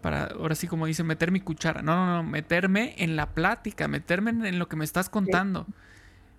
para, 0.01 0.25
ahora 0.25 0.55
sí 0.55 0.67
como 0.67 0.85
dice, 0.85 1.03
meter 1.03 1.31
mi 1.31 1.39
cuchara, 1.39 1.81
no, 1.81 1.95
no, 1.95 2.15
no, 2.17 2.23
meterme 2.23 2.95
en 2.97 3.15
la 3.15 3.33
plática, 3.33 3.87
meterme 3.87 4.31
en, 4.31 4.59
lo 4.59 4.67
que 4.67 4.75
me 4.75 4.85
estás 4.85 5.09
contando. 5.09 5.67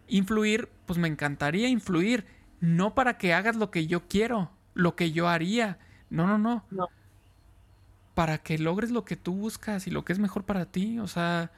Influir, 0.09 0.69
pues 0.87 0.99
me 0.99 1.09
encantaría 1.09 1.69
influir, 1.69 2.27
no 2.61 2.95
para 2.95 3.19
que 3.19 3.35
hagas 3.35 3.57
lo 3.57 3.71
que 3.71 3.87
yo 3.87 4.09
quiero, 4.09 4.51
lo 4.75 4.97
que 4.97 5.13
yo 5.13 5.29
haría, 5.29 5.79
no, 6.11 6.27
no, 6.27 6.39
no. 6.39 6.65
No. 6.71 6.89
Para 8.15 8.39
que 8.39 8.59
logres 8.59 8.91
lo 8.91 9.05
que 9.05 9.17
tú 9.17 9.35
buscas 9.35 9.87
y 9.87 9.91
lo 9.91 10.05
que 10.05 10.13
es 10.13 10.19
mejor 10.19 10.45
para 10.45 10.67
ti, 10.67 10.99
o 10.99 11.07
sea 11.07 11.51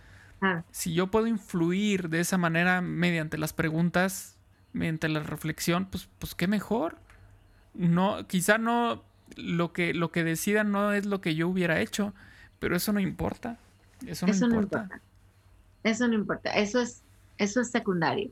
si 0.71 0.95
yo 0.95 1.11
puedo 1.11 1.27
influir 1.27 2.09
de 2.09 2.21
esa 2.21 2.39
manera 2.39 2.81
mediante 2.81 3.39
las 3.39 3.53
preguntas, 3.53 4.37
mediante 4.73 5.09
la 5.09 5.21
reflexión, 5.21 5.87
pues, 5.87 6.09
pues 6.19 6.35
qué 6.35 6.47
mejor. 6.47 6.99
No, 7.75 8.27
quizá 8.27 8.59
no 8.59 9.05
lo 9.37 9.73
que, 9.73 9.95
lo 9.95 10.11
que 10.11 10.25
decidan 10.25 10.71
no 10.73 10.93
es 10.93 11.07
lo 11.07 11.21
que 11.21 11.35
yo 11.35 11.49
hubiera 11.49 11.81
hecho, 11.81 12.13
pero 12.59 12.77
eso 12.77 12.93
no 12.93 13.01
importa. 13.01 13.59
Eso 14.07 14.27
no, 14.27 14.33
importa. 14.33 14.89
Eso 15.83 16.09
no 16.09 16.15
importa. 16.15 16.51
Eso 16.51 16.81
es, 16.81 17.03
eso 17.39 17.61
es 17.61 17.71
secundario. 17.71 18.31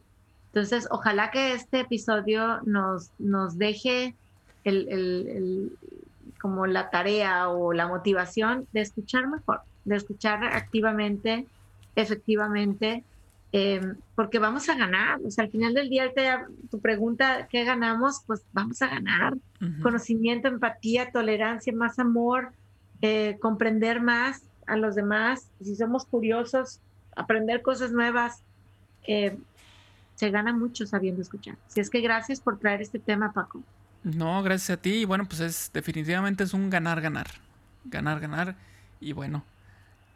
Entonces, 0.49 0.87
ojalá 0.91 1.31
que 1.31 1.55
este 1.55 1.81
episodio 1.81 2.61
nos, 2.63 3.11
nos 3.19 3.57
deje 3.57 4.15
el, 4.65 5.73
como 6.41 6.67
la 6.67 6.91
tarea 6.91 7.49
o 7.49 7.73
la 7.73 7.89
motivación 7.89 8.67
de 8.73 8.83
escuchar 8.83 9.29
mejor, 9.29 9.61
de 9.85 9.97
escuchar 9.97 10.45
activamente 10.45 11.47
efectivamente, 11.97 13.05
em, 13.53 13.97
porque 14.15 14.39
vamos 14.39 14.69
a 14.69 14.75
ganar. 14.75 15.21
O 15.25 15.31
sea, 15.31 15.45
al 15.45 15.51
final 15.51 15.75
del 15.75 15.89
día, 15.89 16.13
tu 16.71 16.81
pregunta, 16.81 17.49
¿qué 17.51 17.65
ganamos? 17.65 18.23
Pues 18.27 18.43
vamos 18.53 18.83
a 18.83 18.89
ganar. 18.89 19.35
Conocimiento, 19.83 20.49
empatía, 20.49 21.13
tolerancia, 21.13 21.73
más 21.73 22.01
amor, 22.01 22.53
eh, 23.01 23.37
comprender 23.41 24.01
más 24.01 24.43
a 24.67 24.77
los 24.77 24.95
demás. 24.95 25.49
Si 25.63 25.77
somos 25.77 26.05
curiosos, 26.05 26.81
aprender 27.15 27.63
cosas 27.63 27.93
nuevas, 27.93 28.43
eh, 29.07 29.37
se 30.15 30.31
gana 30.31 30.53
mucho 30.53 30.87
sabiendo 30.87 31.23
escuchar. 31.23 31.57
Así 31.67 31.81
es 31.81 31.91
que 31.91 32.01
gracias 32.01 32.41
por 32.41 32.59
traer 32.59 32.83
este 32.83 32.99
tema, 32.99 33.33
Paco. 33.33 33.63
No, 34.05 34.43
gracias 34.43 34.79
a 34.79 34.81
ti. 34.81 34.95
Y 34.95 35.05
bueno, 35.05 35.27
pues 35.27 35.41
es 35.41 35.71
definitivamente 35.73 36.45
es 36.45 36.55
un 36.55 36.71
ganar, 36.71 37.01
ganar. 37.01 37.29
Ganar, 37.85 38.21
ganar. 38.21 38.57
Y 39.01 39.13
bueno, 39.13 39.45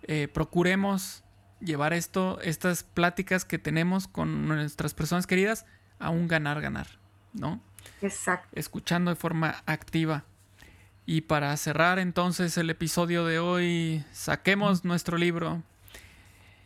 eh, 0.04 0.28
procuremos 0.32 1.24
llevar 1.60 1.92
esto, 1.92 2.40
estas 2.42 2.82
pláticas 2.84 3.44
que 3.44 3.58
tenemos 3.58 4.08
con 4.08 4.48
nuestras 4.48 4.94
personas 4.94 5.26
queridas 5.26 5.66
a 5.98 6.10
un 6.10 6.28
ganar, 6.28 6.60
ganar, 6.60 6.86
¿no? 7.32 7.60
Exacto. 8.02 8.48
Escuchando 8.52 9.10
de 9.10 9.16
forma 9.16 9.62
activa. 9.66 10.24
Y 11.06 11.22
para 11.22 11.56
cerrar 11.56 11.98
entonces 11.98 12.58
el 12.58 12.68
episodio 12.68 13.24
de 13.24 13.38
hoy, 13.38 14.04
saquemos 14.12 14.84
nuestro 14.84 15.16
libro. 15.16 15.62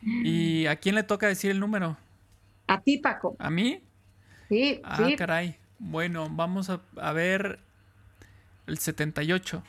¿Y 0.02 0.66
a 0.66 0.76
quién 0.76 0.94
le 0.94 1.02
toca 1.02 1.26
decir 1.26 1.50
el 1.50 1.60
número? 1.60 1.98
A 2.66 2.80
ti, 2.80 2.96
Paco. 2.96 3.36
¿A 3.38 3.50
mí? 3.50 3.82
Sí. 4.48 4.80
Ah, 4.82 5.10
caray. 5.18 5.58
Bueno, 5.78 6.28
vamos 6.30 6.70
a, 6.70 6.80
a 6.96 7.12
ver 7.12 7.60
el 8.66 8.78
78. 8.78 9.62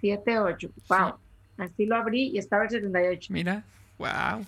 78. 0.00 0.70
Wow. 0.88 1.18
Así 1.58 1.86
lo 1.86 1.96
abrí 1.96 2.28
y 2.28 2.38
estaba 2.38 2.64
el 2.64 2.70
78. 2.70 3.32
Mira, 3.32 3.64
wow. 3.98 4.44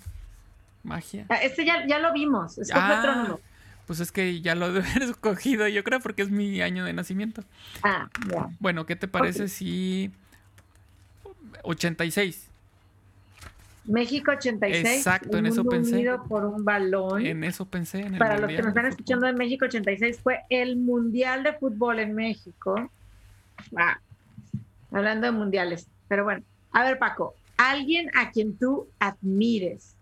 Magia. 0.82 1.26
Ah, 1.28 1.36
este 1.36 1.66
ya, 1.66 1.86
ya 1.86 1.98
lo 1.98 2.12
vimos, 2.12 2.56
es 2.56 2.70
ah, 2.72 3.36
Pues 3.86 4.00
es 4.00 4.12
que 4.12 4.40
ya 4.40 4.54
lo 4.54 4.72
debe 4.72 4.88
haber 4.88 5.02
escogido, 5.02 5.68
yo 5.68 5.84
creo, 5.84 6.00
porque 6.00 6.22
es 6.22 6.30
mi 6.30 6.62
año 6.62 6.84
de 6.84 6.92
nacimiento. 6.92 7.42
Ah, 7.82 8.08
ya. 8.30 8.48
Bueno, 8.60 8.86
¿qué 8.86 8.96
te 8.96 9.08
parece 9.08 9.48
si 9.48 10.10
86? 11.62 12.46
México 13.84 14.30
86. 14.32 14.98
Exacto, 14.98 15.38
en 15.38 15.46
eso 15.46 15.64
pensé. 15.64 15.96
Unido 15.96 16.22
por 16.28 16.44
un 16.44 16.64
balón. 16.64 17.26
En 17.26 17.42
eso 17.44 17.64
pensé. 17.64 18.00
En 18.00 18.14
el 18.14 18.18
Para 18.18 18.38
los 18.38 18.48
que 18.48 18.58
nos 18.58 18.68
están 18.68 18.86
escuchando 18.86 19.26
de 19.26 19.32
México 19.32 19.64
86 19.64 20.20
fue 20.22 20.40
el 20.48 20.76
Mundial 20.76 21.42
de 21.42 21.54
Fútbol 21.54 21.98
en 21.98 22.14
México. 22.14 22.90
Ah, 23.76 23.98
hablando 24.92 25.26
de 25.26 25.32
mundiales. 25.32 25.88
Pero 26.08 26.24
bueno, 26.24 26.42
a 26.72 26.84
ver, 26.84 26.98
Paco, 26.98 27.34
alguien 27.56 28.10
a 28.16 28.30
quien 28.30 28.56
tú 28.56 28.88
admires. 28.98 29.96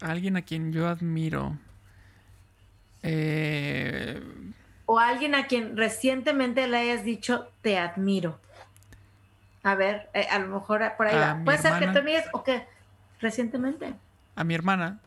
Alguien 0.00 0.36
a 0.36 0.42
quien 0.42 0.72
yo 0.72 0.88
admiro. 0.88 1.58
Eh, 3.02 4.20
o 4.86 4.98
alguien 4.98 5.34
a 5.34 5.46
quien 5.46 5.76
recientemente 5.76 6.66
le 6.66 6.78
hayas 6.78 7.04
dicho 7.04 7.48
te 7.60 7.78
admiro. 7.78 8.40
A 9.62 9.74
ver, 9.74 10.08
eh, 10.14 10.26
a 10.30 10.38
lo 10.38 10.48
mejor 10.48 10.82
por 10.96 11.06
ahí 11.06 11.16
va. 11.16 11.40
Puede 11.44 11.58
ser 11.58 11.78
que 11.78 11.86
te 11.86 11.98
admires 11.98 12.24
o 12.32 12.42
que 12.42 12.66
recientemente. 13.20 13.94
A 14.34 14.44
mi 14.44 14.54
hermana, 14.54 15.00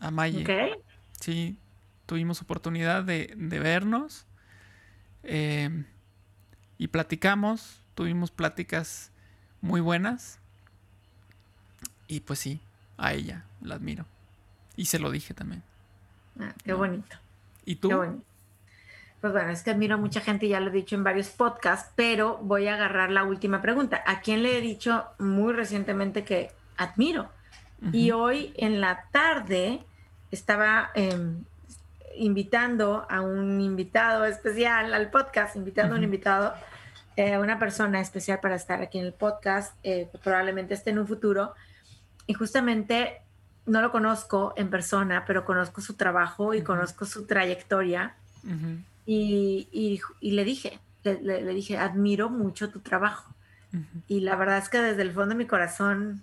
a 0.00 0.10
Maye. 0.10 0.42
Okay. 0.42 0.72
Sí, 1.20 1.56
tuvimos 2.06 2.42
oportunidad 2.42 3.04
de, 3.04 3.32
de 3.36 3.58
vernos. 3.58 4.26
Eh, 5.22 5.84
y 6.78 6.88
platicamos, 6.88 7.80
tuvimos 7.94 8.30
pláticas 8.30 9.10
muy 9.60 9.80
buenas. 9.80 10.38
Y 12.06 12.20
pues 12.20 12.38
sí, 12.38 12.60
a 12.96 13.12
ella 13.12 13.44
la 13.62 13.76
admiro. 13.76 14.04
Y 14.76 14.86
se 14.86 14.98
lo 14.98 15.10
dije 15.10 15.34
también. 15.34 15.62
Ah, 16.38 16.52
qué 16.64 16.72
bonito. 16.72 17.16
¿Y 17.64 17.76
tú? 17.76 17.90
Pues 19.20 19.32
bueno, 19.32 19.50
es 19.50 19.62
que 19.62 19.70
admiro 19.70 19.94
a 19.94 19.98
mucha 19.98 20.20
gente, 20.20 20.48
ya 20.48 20.60
lo 20.60 20.68
he 20.68 20.72
dicho 20.72 20.96
en 20.96 21.02
varios 21.02 21.30
podcasts, 21.30 21.90
pero 21.96 22.36
voy 22.42 22.66
a 22.66 22.74
agarrar 22.74 23.10
la 23.10 23.24
última 23.24 23.62
pregunta. 23.62 24.02
¿A 24.06 24.20
quién 24.20 24.42
le 24.42 24.58
he 24.58 24.60
dicho 24.60 25.06
muy 25.18 25.54
recientemente 25.54 26.24
que 26.24 26.50
admiro? 26.76 27.30
Y 27.92 28.12
hoy 28.12 28.54
en 28.56 28.80
la 28.80 29.04
tarde 29.12 29.80
estaba 30.30 30.90
em, 30.94 31.44
invitando 32.16 33.06
a 33.08 33.20
un 33.20 33.60
invitado 33.60 34.24
especial 34.24 34.94
al 34.94 35.10
podcast, 35.10 35.56
invitando 35.56 35.94
a 35.94 35.98
un 35.98 36.04
invitado, 36.04 36.54
eh, 37.16 37.38
una 37.38 37.58
persona 37.58 38.00
especial 38.00 38.40
para 38.40 38.54
estar 38.54 38.82
aquí 38.82 38.98
en 38.98 39.06
el 39.06 39.12
podcast, 39.12 39.74
eh, 39.82 40.08
probablemente 40.22 40.74
esté 40.74 40.90
en 40.90 40.98
un 40.98 41.06
futuro. 41.06 41.54
Y 42.26 42.34
justamente 42.34 43.20
no 43.66 43.80
lo 43.80 43.90
conozco 43.90 44.52
en 44.56 44.70
persona, 44.70 45.24
pero 45.26 45.44
conozco 45.44 45.80
su 45.80 45.94
trabajo 45.94 46.54
y 46.54 46.62
conozco 46.62 47.04
su 47.04 47.26
trayectoria. 47.26 48.14
y, 49.06 49.68
y, 50.20 50.30
le 50.30 50.44
dije, 50.44 50.80
le, 51.02 51.54
dije, 51.54 51.78
admiro 51.78 52.30
mucho 52.30 52.70
tu 52.70 52.80
trabajo. 52.80 53.32
Y 54.06 54.20
la 54.20 54.36
verdad 54.36 54.58
es 54.58 54.68
que 54.68 54.80
desde 54.80 55.02
el 55.02 55.10
fondo 55.10 55.30
de 55.30 55.38
mi 55.38 55.46
corazón 55.46 56.22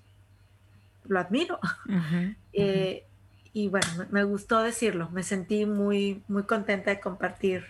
lo 1.06 1.20
admiro. 1.20 1.60
Eh, 2.54 3.06
y 3.54 3.68
bueno, 3.68 3.88
me 4.12 4.24
gustó 4.24 4.62
decirlo, 4.62 5.10
me 5.12 5.24
sentí 5.24 5.66
muy, 5.66 6.24
muy 6.28 6.44
contenta 6.44 6.92
de 6.92 7.00
compartir 7.00 7.66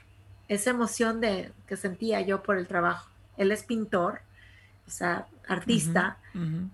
esa 0.47 0.69
emoción 0.69 1.21
de, 1.21 1.51
que 1.67 1.77
sentía 1.77 2.21
yo 2.21 2.43
por 2.43 2.57
el 2.57 2.67
trabajo. 2.67 3.09
Él 3.37 3.51
es 3.51 3.63
pintor, 3.63 4.21
o 4.85 4.91
sea, 4.91 5.25
artista, 5.47 6.17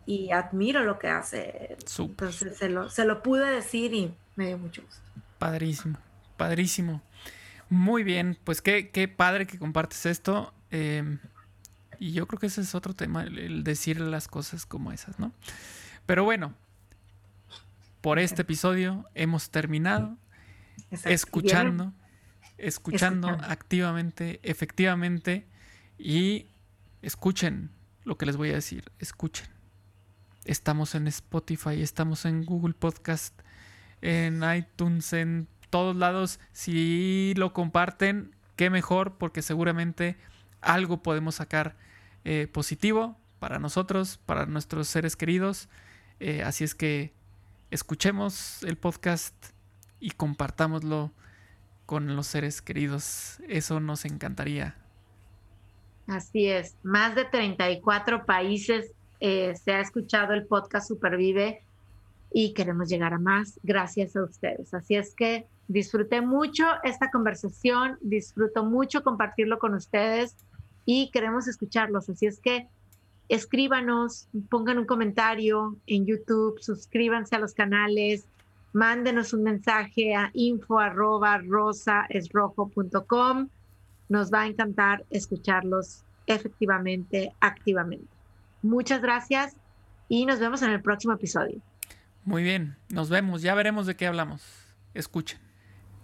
y 0.05 0.31
admiro 0.31 0.83
lo 0.83 0.99
que 0.99 1.07
hace. 1.07 1.77
Entonces 1.99 2.57
se 2.57 2.69
lo, 2.69 2.89
se 2.89 3.05
lo 3.05 3.21
pude 3.21 3.49
decir 3.49 3.93
y 3.93 4.13
me 4.35 4.47
dio 4.47 4.57
mucho 4.57 4.81
gusto. 4.81 5.01
Padrísimo, 5.37 5.97
padrísimo. 6.35 7.01
Muy 7.69 8.03
bien, 8.03 8.37
pues 8.43 8.61
qué, 8.61 8.89
qué 8.89 9.07
padre 9.07 9.45
que 9.45 9.59
compartes 9.59 10.05
esto. 10.05 10.53
Em, 10.71 11.19
y 11.99 12.11
yo 12.11 12.27
creo 12.27 12.39
que 12.39 12.47
ese 12.47 12.61
es 12.61 12.75
otro 12.75 12.93
tema, 12.93 13.23
el, 13.23 13.63
decir 13.63 13.99
las 13.99 14.27
cosas 14.27 14.65
como 14.65 14.91
esas, 14.91 15.19
¿no? 15.19 15.31
Pero 16.05 16.23
bueno, 16.23 16.53
por 18.01 18.19
este 18.19 18.43
episodio 18.43 19.05
hemos 19.15 19.49
terminado 19.49 20.17
escuchando, 21.03 21.93
escuchando 22.57 23.29
activamente, 23.29 24.39
efectivamente, 24.43 25.47
y 25.97 26.47
escuchen 27.01 27.71
lo 28.03 28.17
que 28.17 28.25
les 28.25 28.37
voy 28.37 28.51
a 28.51 28.55
decir, 28.55 28.91
escuchen. 28.99 29.47
Estamos 30.45 30.95
en 30.95 31.07
Spotify, 31.07 31.81
estamos 31.81 32.25
en 32.25 32.45
Google 32.45 32.73
Podcast, 32.73 33.37
en 34.01 34.43
iTunes, 34.55 35.11
en 35.11 35.47
todos 35.69 35.95
lados. 35.95 36.39
Si 36.53 37.33
lo 37.35 37.51
comparten, 37.51 38.33
qué 38.55 38.69
mejor, 38.69 39.17
porque 39.17 39.41
seguramente 39.41 40.15
algo 40.61 41.03
podemos 41.03 41.35
sacar 41.35 41.75
eh, 42.23 42.47
positivo 42.51 43.17
para 43.39 43.59
nosotros, 43.59 44.19
para 44.25 44.45
nuestros 44.45 44.87
seres 44.87 45.17
queridos. 45.17 45.67
Eh, 46.19 46.43
así 46.43 46.63
es 46.63 46.75
que 46.75 47.13
escuchemos 47.71 48.63
el 48.63 48.77
podcast 48.77 49.35
y 49.99 50.11
compartámoslo 50.11 51.11
con 51.85 52.15
los 52.15 52.27
seres 52.27 52.61
queridos. 52.61 53.39
Eso 53.47 53.79
nos 53.79 54.05
encantaría. 54.05 54.75
Así 56.07 56.47
es. 56.47 56.75
Más 56.83 57.15
de 57.15 57.25
34 57.25 58.25
países 58.25 58.91
eh, 59.19 59.53
se 59.55 59.73
ha 59.73 59.81
escuchado 59.81 60.33
el 60.33 60.45
podcast 60.45 60.87
Supervive 60.87 61.63
y 62.31 62.53
queremos 62.53 62.89
llegar 62.89 63.13
a 63.13 63.19
más 63.19 63.59
gracias 63.63 64.15
a 64.15 64.23
ustedes. 64.23 64.73
Así 64.73 64.95
es 64.95 65.13
que 65.13 65.47
disfruté 65.67 66.21
mucho 66.21 66.65
esta 66.83 67.09
conversación, 67.09 67.97
disfruto 68.01 68.63
mucho 68.63 69.03
compartirlo 69.03 69.59
con 69.59 69.73
ustedes 69.73 70.35
y 70.85 71.11
queremos 71.11 71.47
escucharlos. 71.47 72.09
Así 72.09 72.25
es 72.25 72.39
que 72.39 72.67
escríbanos, 73.29 74.27
pongan 74.49 74.77
un 74.77 74.85
comentario 74.85 75.77
en 75.87 76.05
YouTube, 76.05 76.59
suscríbanse 76.61 77.35
a 77.35 77.39
los 77.39 77.53
canales, 77.53 78.27
mándenos 78.73 79.33
un 79.33 79.43
mensaje 79.43 80.15
a 80.15 80.31
info 80.33 80.79
arroba. 80.79 81.41
Nos 84.09 84.31
va 84.33 84.41
a 84.41 84.47
encantar 84.47 85.05
escucharlos 85.09 86.03
efectivamente, 86.27 87.33
activamente. 87.39 88.07
Muchas 88.61 89.01
gracias 89.01 89.55
y 90.07 90.25
nos 90.25 90.39
vemos 90.39 90.61
en 90.61 90.71
el 90.71 90.81
próximo 90.81 91.13
episodio. 91.13 91.59
Muy 92.23 92.43
bien, 92.43 92.75
nos 92.89 93.09
vemos, 93.09 93.41
ya 93.41 93.55
veremos 93.55 93.85
de 93.85 93.95
qué 93.95 94.07
hablamos. 94.07 94.43
Escuchen. 94.93 95.46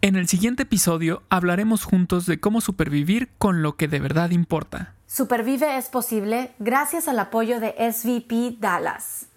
En 0.04 0.18
el 0.18 0.28
siguiente 0.28 0.64
episodio 0.64 1.24
hablaremos 1.30 1.86
juntos 1.86 2.26
de 2.26 2.38
cómo 2.38 2.60
supervivir 2.60 3.30
con 3.38 3.62
lo 3.64 3.78
que 3.78 3.88
de 3.88 4.02
verdad 4.02 4.32
importa. 4.32 4.96
Supervive 5.08 5.78
es 5.78 5.88
posible 5.88 6.52
gracias 6.60 7.08
al 7.08 7.20
apoyo 7.20 7.62
de 7.62 7.74
SVP 7.90 8.58
Dallas. 8.60 9.28